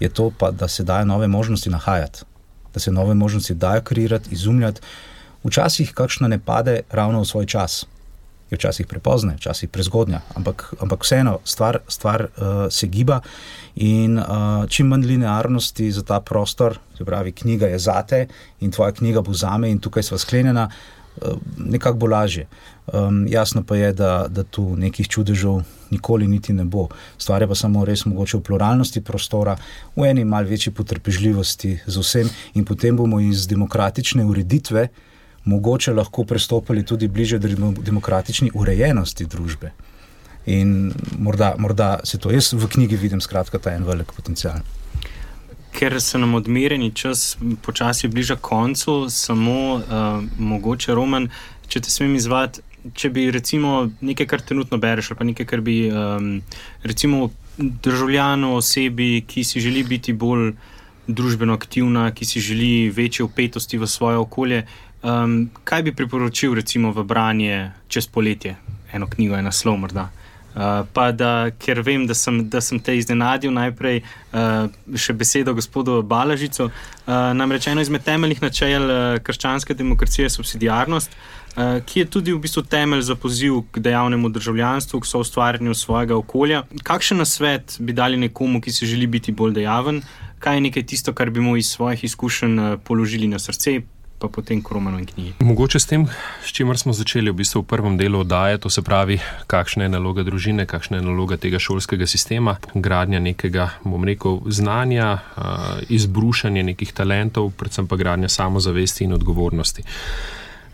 je 0.00 0.08
to 0.08 0.30
pa, 0.38 0.50
da 0.50 0.68
se 0.68 0.84
dajo 0.88 1.04
nove 1.04 1.28
možnosti 1.28 1.70
nahajati, 1.70 2.24
da 2.72 2.80
se 2.80 2.92
nove 2.92 3.14
možnosti 3.14 3.54
dajo 3.54 3.84
kreirati, 3.84 4.32
izumljati. 4.32 4.80
Včasih 5.44 5.92
kakšna 5.92 6.32
ne 6.32 6.38
pade 6.38 6.80
ravno 6.90 7.20
v 7.20 7.28
svoj 7.28 7.46
čas 7.46 7.84
je 8.50 8.56
včasih 8.56 8.86
prepozna, 8.86 9.34
včasih 9.36 9.68
prezgodnja, 9.68 10.20
ampak, 10.34 10.74
ampak 10.80 11.02
vseeno 11.02 11.38
stvar, 11.44 11.80
stvar 11.88 12.22
uh, 12.22 12.66
se 12.70 12.86
giba 12.86 13.20
in 13.76 14.18
uh, 14.18 14.66
čim 14.68 14.86
manj 14.86 15.06
linearnosti 15.06 15.90
za 15.92 16.02
ta 16.02 16.20
prostor, 16.20 16.78
se 16.98 17.04
pravi, 17.04 17.32
knjiga 17.32 17.66
je 17.66 17.78
zate 17.78 18.26
in 18.60 18.70
tvoja 18.70 18.92
knjiga 18.92 19.20
bo 19.20 19.34
zame 19.34 19.70
in 19.70 19.78
tukaj 19.78 20.02
sva 20.02 20.18
sklenjena, 20.18 20.68
uh, 20.70 21.38
nekako 21.58 21.98
bo 21.98 22.06
lažje. 22.06 22.46
Um, 22.86 23.26
jasno 23.28 23.64
pa 23.66 23.76
je, 23.76 23.92
da, 23.92 24.26
da 24.28 24.42
tu 24.42 24.76
nekih 24.76 25.08
čudežev 25.08 25.62
nikoli 25.90 26.28
niti 26.28 26.52
ne 26.52 26.64
bo. 26.64 26.88
Stvar 27.18 27.42
je 27.42 27.48
pa 27.48 27.54
samo 27.54 27.84
res 27.84 28.04
mogoče 28.06 28.38
v 28.38 28.42
pluralnosti 28.46 29.00
prostora, 29.00 29.56
v 29.96 30.06
eni 30.06 30.24
malce 30.24 30.50
večji 30.50 30.72
potrpežljivosti 30.72 31.80
z 31.86 31.98
vsem 31.98 32.30
in 32.54 32.64
potem 32.64 32.96
bomo 32.96 33.20
iz 33.20 33.46
demokratične 33.50 34.24
ureditve 34.24 34.88
mogoče 35.46 35.92
lahko 35.94 36.24
prestopili 36.24 36.84
tudi 36.84 37.08
bliže 37.08 37.38
demokratični 37.38 38.50
urejenosti 38.54 39.26
družbe. 39.26 39.70
In 40.46 40.92
morda, 41.18 41.54
morda 41.58 41.98
se 42.04 42.18
to 42.18 42.30
jaz 42.30 42.52
v 42.52 42.68
knjigi 42.70 42.96
vidim, 42.96 43.20
skratka, 43.20 43.58
ta 43.58 43.74
en 43.74 43.86
velik 43.86 44.12
potencial. 44.14 44.60
Ker 45.76 46.00
se 46.00 46.18
nam 46.18 46.34
odmereni 46.34 46.92
čas 46.94 47.36
počasi 47.62 48.08
bliža 48.08 48.36
koncu, 48.36 49.06
samo 49.10 49.56
uh, 49.74 50.22
mogoče 50.38 50.94
roman, 50.94 51.28
če 51.68 51.82
te 51.82 51.90
smem 51.90 52.14
izvati, 52.16 52.62
če 52.94 53.10
bi 53.10 53.26
recimo 53.34 53.88
nekaj, 54.00 54.26
kar 54.30 54.42
trenutno 54.46 54.78
bereš, 54.78 55.10
ali 55.10 55.18
pa 55.18 55.26
nekaj, 55.26 55.46
kar 55.50 55.60
bi 55.66 55.76
um, 55.90 56.30
recimo 56.86 57.30
državljanu, 57.58 58.54
osebi, 58.56 59.24
ki 59.26 59.44
si 59.44 59.60
želi 59.60 59.82
biti 59.84 60.12
bolj 60.12 60.52
družbeno 61.06 61.54
aktivna, 61.54 62.10
ki 62.14 62.24
si 62.24 62.40
želi 62.40 62.90
večje 62.90 63.24
upetosti 63.24 63.78
v 63.78 63.86
svoje 63.86 64.16
okolje, 64.22 64.64
Um, 65.06 65.50
kaj 65.64 65.82
bi 65.82 65.92
priporočil, 65.94 66.54
recimo, 66.54 66.90
v 66.90 67.04
branje 67.06 67.70
čez 67.88 68.08
poletje, 68.10 68.56
eno 68.92 69.06
knjigo, 69.06 69.36
ena 69.38 69.52
slov, 69.52 69.78
morda? 69.78 70.08
Uh, 70.56 70.82
pa 70.92 71.12
da, 71.12 71.50
ker 71.62 71.78
vem, 71.84 72.08
da 72.08 72.14
sem, 72.16 72.40
da 72.50 72.58
sem 72.64 72.80
te 72.82 72.96
iznenadil, 72.98 73.52
najprej 73.54 74.00
uh, 74.02 74.66
še 74.98 75.14
besedo 75.14 75.54
gospodu 75.54 76.00
Balažicu. 76.02 76.66
Uh, 76.72 77.30
namreč 77.38 77.68
eno 77.70 77.84
izmed 77.84 78.02
temeljnih 78.02 78.42
načel 78.42 78.90
uh, 78.90 78.98
krščanske 79.22 79.76
demokracije 79.78 80.26
je 80.26 80.34
subsidijarnost, 80.40 81.14
uh, 81.14 81.78
ki 81.86 82.02
je 82.02 82.10
tudi 82.10 82.34
v 82.34 82.42
bistvu 82.42 82.64
temelj 82.66 83.06
za 83.06 83.14
poziv 83.14 83.62
k 83.70 83.84
dejavnemu 83.86 84.32
državljanstvu, 84.34 85.04
k 85.04 85.10
soustvarjanju 85.12 85.74
svojega 85.76 86.16
okolja. 86.18 86.64
Kakšen 86.82 87.22
nasvet 87.22 87.76
bi 87.78 87.94
dali 87.94 88.18
nekomu, 88.18 88.58
ki 88.64 88.74
se 88.74 88.90
želi 88.90 89.06
biti 89.06 89.32
bolj 89.32 89.60
dejaven? 89.60 90.02
Kaj 90.42 90.56
je 90.56 90.66
nekaj 90.66 90.82
tisto, 90.82 91.14
kar 91.14 91.30
bi 91.30 91.44
mu 91.44 91.54
iz 91.60 91.70
svojih 91.70 92.08
izkušenj 92.10 92.58
uh, 92.58 92.80
položili 92.82 93.30
na 93.30 93.38
srce, 93.38 93.84
pa 94.18 94.28
potem 94.28 94.62
kromano 94.62 94.98
in 94.98 95.06
knjigi. 95.06 95.34
Mogoče 95.44 95.80
s 95.80 95.86
tem, 95.86 96.06
s 96.44 96.52
čimer 96.52 96.78
smo 96.78 96.92
začeli 96.96 97.30
v 97.30 97.36
bistvu 97.36 97.62
v 97.62 97.68
prvem 97.68 97.96
delu 98.00 98.20
oddaje, 98.24 98.58
to 98.58 98.70
se 98.72 98.82
pravi, 98.82 99.18
kakšna 99.46 99.84
je 99.84 99.92
naloga 99.92 100.24
družine, 100.24 100.66
kakšna 100.66 101.00
je 101.00 101.04
naloga 101.04 101.36
tega 101.36 101.60
šolskega 101.60 102.08
sistema, 102.08 102.56
gradnja 102.74 103.20
nekega, 103.20 103.70
bom 103.84 104.04
rekel, 104.04 104.40
znanja, 104.48 105.18
izbrušanje 105.92 106.62
nekih 106.72 106.92
talentov, 106.96 107.52
predvsem 107.60 107.86
pa 107.86 107.96
gradnja 107.96 108.28
samozavesti 108.32 109.04
in 109.04 109.12
odgovornosti. 109.12 109.84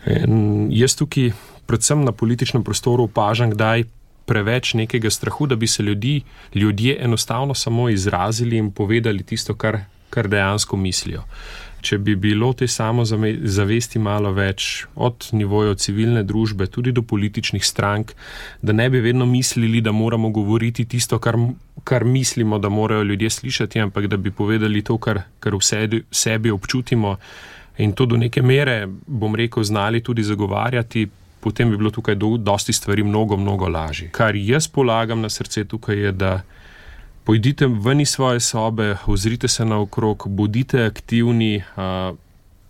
In 0.07 0.69
jaz 0.71 0.95
tukaj, 0.99 1.33
predvsem 1.67 2.03
na 2.07 2.11
političnem 2.11 2.63
prostoru, 2.63 3.09
opažam, 3.11 3.51
kdaj. 3.51 3.89
Preveč 4.23 4.69
nekega 4.79 5.09
strahu, 5.11 5.49
da 5.51 5.57
bi 5.59 5.67
se 5.67 5.83
ljudi, 5.83 6.21
ljudje 6.55 6.95
enostavno 7.03 7.51
samo 7.53 7.89
izrazili 7.91 8.55
in 8.55 8.69
povedali 8.71 9.23
tisto, 9.23 9.51
kar, 9.59 9.81
kar 10.09 10.29
dejansko 10.31 10.79
mislijo 10.79 11.25
če 11.83 11.97
bi 11.99 12.15
bilo 12.15 12.53
te 12.55 12.67
samozavesti 12.67 13.99
malo 13.99 14.31
več, 14.33 14.85
od 14.95 15.27
nivoja 15.35 15.75
civilne 15.75 16.23
družbe, 16.23 16.69
tudi 16.71 16.93
do 16.95 17.03
političnih 17.03 17.65
strank, 17.65 18.13
da 18.61 18.75
ne 18.75 18.87
bi 18.89 19.01
vedno 19.03 19.27
mislili, 19.29 19.81
da 19.83 19.91
moramo 19.91 20.31
govoriti 20.31 20.85
tisto, 20.89 21.19
kar, 21.19 21.37
kar 21.83 22.05
mislimo, 22.07 22.59
da 22.59 22.71
morajo 22.71 23.03
ljudje 23.03 23.29
slišati, 23.39 23.83
ampak 23.83 24.07
da 24.07 24.17
bi 24.17 24.31
povedali 24.31 24.81
to, 24.81 24.97
kar, 24.97 25.23
kar 25.43 25.59
v 25.59 25.63
sebi, 25.63 26.03
sebi 26.11 26.53
občutimo 26.53 27.17
in 27.83 27.91
to 27.97 28.05
do 28.05 28.17
neke 28.17 28.41
mere, 28.41 28.87
bom 29.07 29.35
rekel, 29.35 29.63
znali 29.63 30.03
tudi 30.03 30.23
zagovarjati. 30.23 31.07
Potem 31.43 31.67
bi 31.67 31.75
bilo 31.75 31.89
tukaj 31.91 32.15
do, 32.15 32.37
dosti 32.39 32.71
stvari 32.73 33.03
mnogo, 33.03 33.35
mnogo 33.37 33.67
lažje. 33.67 34.13
Kar 34.15 34.35
jaz 34.39 34.69
polagam 34.71 35.19
na 35.21 35.29
srce 35.29 35.65
tukaj 35.67 35.97
je, 35.99 36.11
da 36.15 36.37
Pojdite 37.23 37.67
ven 37.67 38.01
iz 38.01 38.09
svoje 38.09 38.39
sobe, 38.39 38.95
ozrite 39.07 39.47
se 39.47 39.65
naokrog, 39.65 40.25
bodite 40.27 40.83
aktivni, 40.83 41.63
uh, 41.75 42.17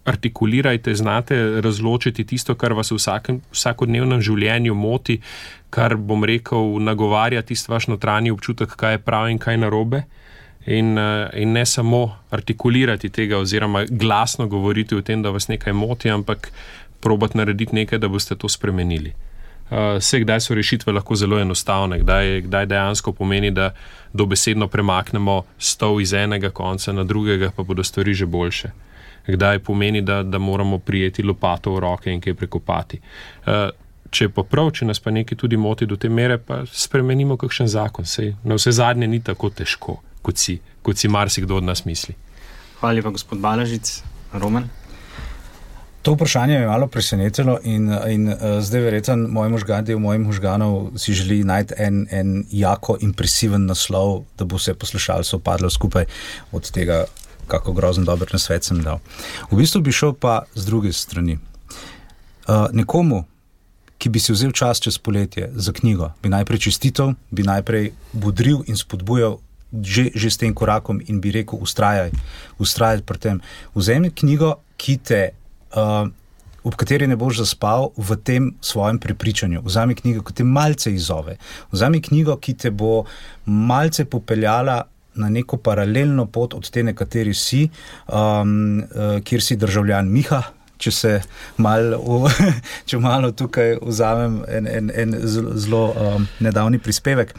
artikulirajte, 0.06 0.96
znate 0.96 1.62
razločiti 1.62 2.26
tisto, 2.26 2.56
kar 2.56 2.74
vas 2.74 2.92
v 2.92 3.00
vsakem, 3.00 3.40
vsakodnevnem 3.52 4.22
življenju 4.22 4.76
moti, 4.76 5.20
kar 5.74 5.96
bom 5.98 6.26
rekel, 6.28 6.78
nagovarja 6.84 7.42
tisti 7.42 7.72
vaš 7.72 7.88
notranji 7.88 8.32
občutek, 8.32 8.76
kaj 8.78 8.98
je 8.98 9.02
prav 9.02 9.32
in 9.32 9.40
kaj 9.42 9.58
narobe. 9.58 10.04
In, 10.66 10.96
in 11.36 11.52
ne 11.52 11.66
samo 11.68 12.06
artikulirati 12.32 13.10
tega, 13.10 13.42
oziroma 13.42 13.84
glasno 13.90 14.48
govoriti 14.48 14.96
o 14.96 15.02
tem, 15.02 15.24
da 15.24 15.34
vas 15.34 15.50
nekaj 15.50 15.74
moti, 15.74 16.12
ampak 16.12 16.52
probati 17.04 17.38
narediti 17.38 17.76
nekaj, 17.76 18.00
da 18.00 18.08
boste 18.08 18.38
to 18.40 18.50
spremenili. 18.50 19.12
Vse, 19.74 20.18
uh, 20.18 20.22
kdaj 20.22 20.42
so 20.46 20.56
rešitve 20.56 20.94
lahko 20.94 21.16
zelo 21.16 21.40
enostavne, 21.40 22.00
kdaj, 22.00 22.42
kdaj 22.48 22.66
dejansko 22.66 23.14
pomeni, 23.18 23.52
da 23.52 23.72
dobesedno 24.14 24.68
premaknemo 24.68 25.42
stol 25.58 26.02
iz 26.02 26.14
enega 26.14 26.50
konca 26.50 26.94
na 26.94 27.04
drugega, 27.04 27.52
pa 27.56 27.64
bodo 27.64 27.84
stvari 27.84 28.14
že 28.14 28.26
boljše. 28.26 28.72
Kdaj 29.28 29.60
pomeni, 29.60 30.02
da, 30.02 30.24
da 30.24 30.38
moramo 30.38 30.78
prijeti 30.80 31.24
lopato 31.24 31.74
v 31.74 31.80
roke 31.80 32.12
in 32.12 32.22
kaj 32.22 32.34
prekopati. 32.34 33.00
Uh, 33.46 33.70
če 34.14 34.30
pa 34.30 34.44
prav, 34.46 34.70
če 34.78 34.86
nas 34.86 35.02
pa 35.02 35.12
nekaj 35.14 35.40
tudi 35.40 35.58
moti 35.58 35.88
do 35.90 35.98
te 35.98 36.10
mere, 36.10 36.38
pa 36.38 36.62
spremenimo 36.70 37.38
kakšen 37.40 37.72
zakon. 37.72 38.06
Sej 38.06 38.36
na 38.44 38.60
vse 38.60 38.76
zadnje 38.78 39.10
ni 39.10 39.24
tako 39.26 39.50
težko, 39.50 39.98
kot 40.22 40.38
si, 40.38 40.60
kot 40.86 41.00
si 41.00 41.10
marsikdo 41.10 41.58
od 41.58 41.66
nas 41.66 41.86
misli. 41.90 42.16
Hvala 42.80 43.00
lepa, 43.00 43.14
gospod 43.16 43.42
Balažic, 43.42 43.96
Roman. 44.34 44.70
To 46.04 46.14
vprašanje 46.14 46.54
me 46.54 46.62
je 46.62 46.68
malo 46.68 46.88
presenetilo, 46.88 47.60
in, 47.64 47.88
in 48.10 48.28
uh, 48.28 48.36
zdaj, 48.60 48.82
verjetno, 48.82 49.16
moj 49.16 49.50
možgan, 49.50 49.86
del 49.88 50.00
mojih 50.04 50.20
možganov 50.20 50.98
si 51.00 51.14
želi 51.16 51.44
najti 51.44 51.74
en, 51.78 52.08
en 52.12 52.44
jako 52.52 52.98
impresiven 53.02 53.66
naslov, 53.66 54.26
da 54.38 54.44
bo 54.44 54.60
vse 54.60 54.74
poslušalcev 54.74 55.40
padlo 55.40 55.70
skupaj 55.70 56.06
od 56.52 56.72
tega, 56.72 57.06
kako 57.48 57.74
grozen 57.74 58.04
dober 58.06 58.28
na 58.34 58.40
svet 58.40 58.68
sem 58.68 58.82
dal. 58.84 59.00
V 59.52 59.56
bistvu 59.56 59.82
bi 59.82 59.92
šel 59.96 60.12
pa 60.14 60.42
z 60.56 60.66
druge 60.66 60.92
strani. 60.94 61.38
Uh, 62.48 62.68
nekomu, 62.74 63.24
ki 63.98 64.10
bi 64.12 64.20
si 64.20 64.36
vzel 64.36 64.52
čas 64.52 64.84
čez 64.84 64.98
poletje 65.00 65.48
za 65.56 65.72
knjigo, 65.72 66.10
bi 66.24 66.30
najprej 66.30 66.66
čestitev, 66.68 67.14
bi 67.32 67.48
najprej 67.48 67.94
budril 68.12 68.66
in 68.68 68.76
spodbujal. 68.76 69.40
Že, 69.74 70.12
že 70.14 70.30
s 70.30 70.38
tem 70.38 70.54
korakom, 70.54 71.00
in 71.02 71.18
bi 71.18 71.32
rekel, 71.34 71.58
ustrajaj, 71.58 72.12
ustrajaj 72.62 73.02
pri 73.10 73.18
tem. 73.18 73.38
Vzemi 73.74 74.12
knjigo, 74.14 74.60
ki 74.78 75.00
te 75.02 75.22
uh, 75.76 76.08
ob 76.64 76.76
kateri 76.80 77.08
ne 77.08 77.18
boš 77.20 77.44
zaspal 77.44 77.92
v 77.98 78.18
tem 78.24 78.50
svojem 78.62 79.00
prepričanju. 79.00 79.62
Vzami 79.66 79.96
knjigo, 79.96 80.24
ki 80.24 80.34
te 80.34 80.44
malce 80.48 80.94
izzove. 80.94 81.38
Vzami 81.72 82.02
knjigo, 82.02 82.38
ki 82.38 82.54
te 82.54 82.72
bo 82.72 83.04
malce 83.46 84.06
popeljala. 84.06 84.84
Na 85.14 85.28
neko 85.30 85.60
paralelno 85.62 86.26
pot 86.26 86.56
od 86.58 86.66
te, 86.74 86.82
na 86.82 86.96
kateri 86.98 87.36
si, 87.38 87.68
um, 88.10 88.80
uh, 88.82 89.20
kjer 89.22 89.44
si 89.46 89.60
državljan 89.62 90.08
Miha, 90.10 90.40
če 90.84 90.92
se 90.92 91.14
malo, 91.64 92.28
če 92.90 93.00
malo 93.04 93.32
tukaj 93.32 93.78
vzamem 93.82 94.42
en, 94.48 94.68
en, 94.68 94.92
en 95.04 95.16
zelo 95.24 95.86
um, 95.94 96.28
nedavni 96.44 96.82
prispevek. 96.84 97.34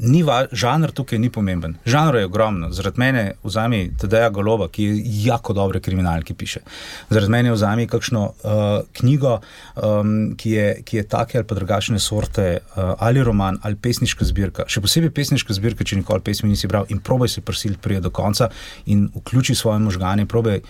Ni 0.00 0.22
va, 0.24 0.46
žanr 0.48 0.94
tukaj 0.96 1.18
ni 1.20 1.28
pomemben. 1.28 1.74
Žanr 1.84 2.22
je 2.22 2.28
ogromno. 2.28 2.70
Zaradi 2.72 3.00
mene 3.02 3.24
vzami 3.44 3.82
Tadeja 4.00 4.30
Goloba, 4.32 4.70
ki 4.72 4.86
je 4.86 4.94
jako 5.26 5.52
dobre 5.52 5.80
kriminalke 5.84 6.32
piše. 6.34 6.62
Zaradi 7.10 7.32
mene 7.34 7.52
vzami 7.52 7.84
kakšno 7.90 8.22
uh, 8.24 8.62
knjigo, 8.96 9.34
um, 9.76 10.14
ki, 10.40 10.54
je, 10.56 10.68
ki 10.88 11.02
je 11.02 11.04
take 11.04 11.38
ali 11.38 11.46
pa 11.46 11.58
drugačne 11.58 12.00
sorte, 12.00 12.46
uh, 12.62 12.94
ali 12.96 13.24
roman, 13.24 13.60
ali 13.62 13.76
pesniška 13.76 14.24
zbirka. 14.24 14.64
Še 14.72 14.80
posebej 14.80 15.12
pesniška 15.20 15.58
zbirka, 15.58 15.84
če 15.84 16.00
nikoli 16.00 16.24
pesmi 16.24 16.48
nisi 16.48 16.70
bral 16.70 16.88
in 16.88 17.04
probaj 17.04 17.34
se 17.36 17.44
prisiliti 17.44 17.84
prije 17.84 18.00
do 18.00 18.10
konca 18.10 18.48
in 18.88 19.10
vključi 19.20 19.54
svoje 19.54 19.84
možgane, 19.84 20.24
probaj 20.24 20.64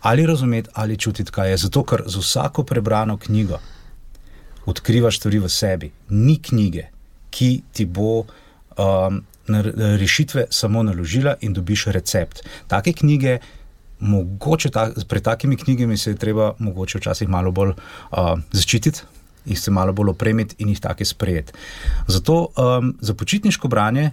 ali 0.00 0.26
razumeti, 0.26 0.70
ali 0.74 0.98
čutiti, 0.98 1.32
kaj 1.32 1.50
je. 1.50 1.56
Zato, 1.56 1.82
ker 1.84 2.02
z 2.06 2.20
vsako 2.20 2.64
prebrano 2.64 3.16
knjigo 3.16 3.58
odkrivaš 4.66 5.18
stvari 5.18 5.38
v 5.38 5.48
sebi. 5.48 5.90
Ni 6.10 6.36
knjige, 6.42 6.88
ki 7.30 7.62
ti 7.72 7.86
bo 7.86 8.24
um, 8.24 9.20
rešitve 9.98 10.46
samo 10.50 10.82
naložila 10.82 11.36
in 11.40 11.52
dobiš 11.54 11.86
recept. 11.86 12.42
Take 12.66 12.92
knjige. 12.92 13.38
Mogoče 14.00 14.68
ta, 14.70 14.90
pred 15.08 15.22
takimi 15.24 15.56
knjigami 15.56 15.96
se 15.96 16.10
je 16.10 16.16
treba 16.20 16.50
mogoče 16.58 16.98
včasih 16.98 17.28
malo 17.28 17.48
bolj 17.50 17.70
uh, 17.70 18.34
zaščititi, 18.52 19.00
jih 19.48 19.60
se 19.60 19.70
malo 19.70 19.94
bolj 19.96 20.10
opremiti 20.12 20.58
in 20.58 20.68
jih 20.68 20.80
tako 20.80 21.04
sprejeti. 21.04 21.52
Zato 22.06 22.34
um, 22.56 22.92
za 23.00 23.14
počitniško 23.14 23.68
branje 23.68 24.10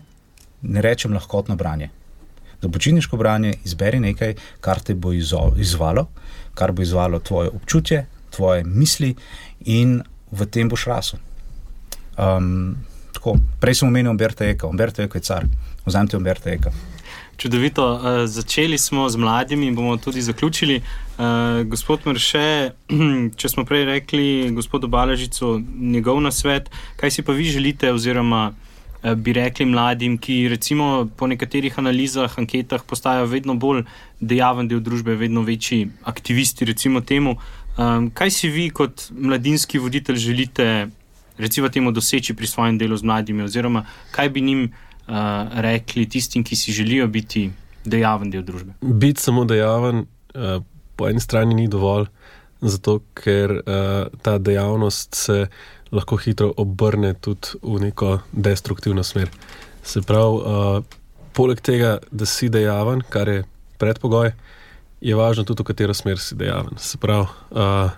ne 0.61 0.81
rečem 0.81 1.13
lahkotno 1.13 1.55
branje. 1.55 1.89
Za 2.63 2.69
počitniško 2.69 3.17
branje 3.17 3.53
izberi 3.65 3.99
nekaj, 3.99 4.35
kar 4.63 4.79
te 4.79 4.93
bo 4.95 5.11
izvalo, 5.13 6.05
kar 6.55 6.71
bo 6.71 6.81
izvalo 6.81 7.19
tvoje 7.19 7.49
občutje, 7.49 8.05
tvoje 8.31 8.63
misli 8.63 9.15
in 9.65 9.99
v 10.31 10.45
tem 10.45 10.69
boš 10.71 10.85
rasel. 10.87 11.19
Um, 12.15 12.77
tako, 13.11 13.35
prej 13.59 13.81
sem 13.81 13.87
omenil 13.87 14.15
Umberto 14.15 14.47
Eka, 14.47 14.67
Umberto 14.67 15.03
Eka 15.03 15.19
je 15.19 15.27
car, 15.27 15.47
vzamete 15.85 16.17
Umberto 16.17 16.49
Eka. 16.49 16.71
Čudovito. 17.37 17.83
Uh, 17.83 18.23
začeli 18.31 18.77
smo 18.77 19.09
z 19.09 19.19
mladimi 19.19 19.67
in 19.67 19.75
bomo 19.75 19.97
tudi 19.97 20.21
zaključili. 20.21 20.79
Uh, 20.79 21.67
gospod 21.67 22.07
Mrše, 22.07 22.71
če 23.39 23.49
smo 23.49 23.65
prej 23.67 23.85
rekli 23.91 24.51
gospodu 24.55 24.87
Balažicu 24.87 25.59
njegov 25.79 26.21
nasvet, 26.21 26.71
kaj 26.95 27.11
si 27.11 27.27
pa 27.27 27.35
vi 27.35 27.51
želite 27.51 27.91
oziroma 27.91 28.53
Eh, 28.53 28.72
bi 29.15 29.33
rekli 29.33 29.65
mladim, 29.65 30.17
ki 30.17 30.47
recimo 30.47 31.09
po 31.17 31.27
nekaterih 31.27 31.79
analizah, 31.79 32.31
anketah 32.39 32.83
postajajo 32.87 33.25
vedno 33.27 33.55
bolj 33.59 33.83
dejaven 34.19 34.67
del 34.67 34.79
družbe, 34.79 35.15
vedno 35.19 35.43
večji 35.43 35.89
aktivisti, 36.03 36.65
recimo 36.65 37.01
temu. 37.01 37.35
Um, 37.77 38.11
kaj 38.13 38.31
si 38.31 38.49
vi 38.49 38.69
kot 38.69 39.09
mladinski 39.11 39.79
voditelj 39.79 40.17
želite 40.21 40.87
recimo 41.37 41.69
temu 41.69 41.91
doseči 41.91 42.33
pri 42.33 42.47
svojem 42.47 42.77
delu 42.77 42.97
z 42.97 43.03
mladimi, 43.03 43.43
oziroma 43.43 43.85
kaj 44.11 44.29
bi 44.29 44.41
njim 44.41 44.63
uh, 44.63 45.15
rekli 45.51 46.09
tistim, 46.09 46.43
ki 46.43 46.55
si 46.55 46.71
želijo 46.71 47.07
biti 47.07 47.49
dejaven 47.85 48.31
del 48.31 48.43
družbe? 48.43 48.73
Biti 48.81 49.21
samo 49.21 49.45
dejaven 49.45 50.05
uh, 50.05 50.63
po 50.95 51.09
eni 51.09 51.19
strani 51.19 51.55
ni 51.55 51.67
dovolj, 51.67 52.05
zato 52.61 52.99
ker 53.13 53.51
uh, 53.51 54.19
ta 54.21 54.37
dejavnost 54.37 55.15
se 55.15 55.47
lahko 55.93 56.17
hitro 56.17 56.51
obrne 56.57 57.13
tudi 57.13 57.59
v 57.61 57.79
neko 57.87 58.19
destruktivno 58.31 59.03
smer. 59.03 59.29
Se 59.83 60.01
pravi, 60.01 60.37
uh, 60.37 60.83
poleg 61.33 61.61
tega, 61.61 61.97
da 62.11 62.25
si 62.25 62.49
dejaven, 62.49 63.03
kar 63.09 63.29
je 63.29 63.43
predpogoj, 63.77 64.31
je 65.03 65.15
važno 65.15 65.43
tudi, 65.43 65.61
v 65.61 65.69
katero 65.69 65.93
smer 65.93 66.19
si 66.19 66.37
dejaven. 66.39 66.79
Se 66.81 66.97
pravi, 66.97 67.27
uh, 67.51 67.91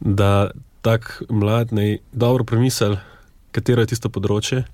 da 0.00 0.50
tak 0.84 1.22
mlad 1.28 1.72
ne 1.72 1.98
dobro 2.12 2.44
premisli, 2.44 2.96
katero 3.52 3.84
je 3.84 3.92
tisto 3.92 4.10
področje, 4.12 4.64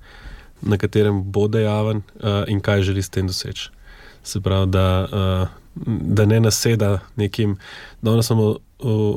na 0.61 0.77
katerem 0.79 1.23
bo 1.33 1.49
dejaven 1.49 2.05
uh, 2.21 2.45
in 2.53 2.61
kaj 2.61 2.85
želi 2.91 3.03
s 3.03 3.11
tem 3.11 3.27
doseči. 3.27 3.71
Se 4.23 4.43
pravi, 4.45 4.71
da, 4.71 4.87
uh, 5.09 5.85
da 6.21 6.27
ne 6.29 6.41
naseda 6.45 6.99
nekim, 7.17 7.57
da 8.03 8.13
ima 8.13 8.23
samo 8.23 8.51
uh, 8.55 8.59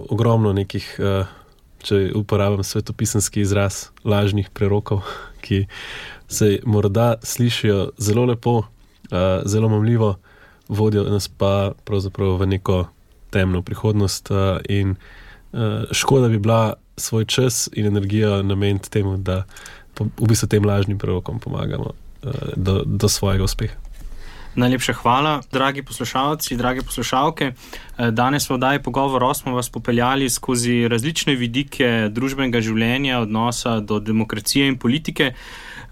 ogromno 0.10 0.54
nekih. 0.54 0.96
Uh, 0.98 1.43
če 1.84 2.12
uporabljam 2.16 2.64
svetopisanski 2.64 3.44
izraz 3.44 3.88
lažnih 4.04 4.50
prerokov, 4.54 5.04
ki 5.44 5.66
se 6.28 6.60
morda 6.66 7.16
slišijo 7.24 7.92
zelo 7.98 8.26
lepo, 8.26 8.58
uh, 8.58 8.66
zelo 9.46 9.70
mamljivo, 9.70 10.16
vodijo 10.68 11.04
nas 11.04 11.28
pa 11.28 11.74
pravzaprav 11.86 12.38
v 12.42 12.48
neko 12.56 12.86
temno 13.30 13.62
prihodnost. 13.62 14.32
Uh, 14.32 14.38
in 14.70 14.96
uh, 14.96 15.84
škoda 15.92 16.28
bi 16.28 16.40
bila 16.40 16.74
svoj 16.98 17.26
čas 17.26 17.70
in 17.74 17.86
energijo 17.86 18.44
nameniti 18.44 18.92
temu, 18.92 19.18
da 19.18 19.44
v 20.00 20.28
bistvu 20.28 20.48
tem 20.48 20.66
lažnim 20.66 20.98
prerokom 20.98 21.40
pomagamo 21.40 21.92
uh, 21.92 22.32
do, 22.56 22.84
do 22.86 23.10
svojega 23.10 23.44
uspeha. 23.44 23.83
Najlepša 24.56 24.94
hvala, 24.94 25.42
dragi 25.52 25.82
poslušalci, 25.84 26.56
drage 26.56 26.82
poslušalke. 26.82 27.54
Eh, 27.98 28.12
danes 28.12 28.50
v 28.50 28.54
oddaji 28.54 28.80
pogovor 28.84 29.36
smo 29.36 29.56
vas 29.56 29.70
popeljali 29.70 30.30
skozi 30.30 30.88
različne 30.88 31.36
vidike 31.36 32.10
družbenega 32.12 32.62
življenja, 32.62 33.20
odnosa 33.20 33.80
do 33.80 34.00
demokracije 34.00 34.68
in 34.68 34.78
politike. 34.78 35.34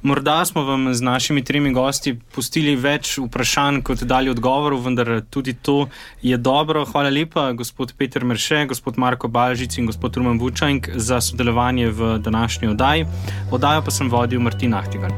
Morda 0.01 0.45
smo 0.45 0.63
vam 0.63 0.93
z 0.93 1.01
našimi 1.01 1.43
tremi 1.43 1.73
gosti 1.73 2.13
pustili 2.35 2.75
več 2.75 3.17
vprašanj, 3.17 3.81
kot 3.81 4.03
dali 4.03 4.29
odgovorov, 4.29 4.85
vendar 4.85 5.21
tudi 5.29 5.53
to 5.53 5.89
je 6.21 6.37
dobro. 6.37 6.85
Hvala 6.85 7.09
lepa, 7.09 7.51
gospod 7.53 7.93
Peter 7.97 8.25
Mrše, 8.25 8.65
gospod 8.65 8.97
Marko 8.97 9.27
Balžic 9.27 9.77
in 9.77 9.85
gospod 9.85 10.17
Rumen 10.17 10.39
Vučank 10.39 10.89
za 10.95 11.21
sodelovanje 11.21 11.89
v 11.89 12.17
današnji 12.17 12.67
oddaji. 12.67 13.05
Oddajo 13.51 13.81
pa 13.81 13.91
sem 13.91 14.09
vodil 14.09 14.39
Martin 14.39 14.73
Ahtigan. 14.73 15.13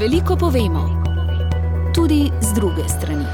Veliko 0.00 0.36
povemo 0.36 1.09
tudi 1.92 2.32
z 2.40 2.52
druge 2.52 2.88
strani. 2.88 3.26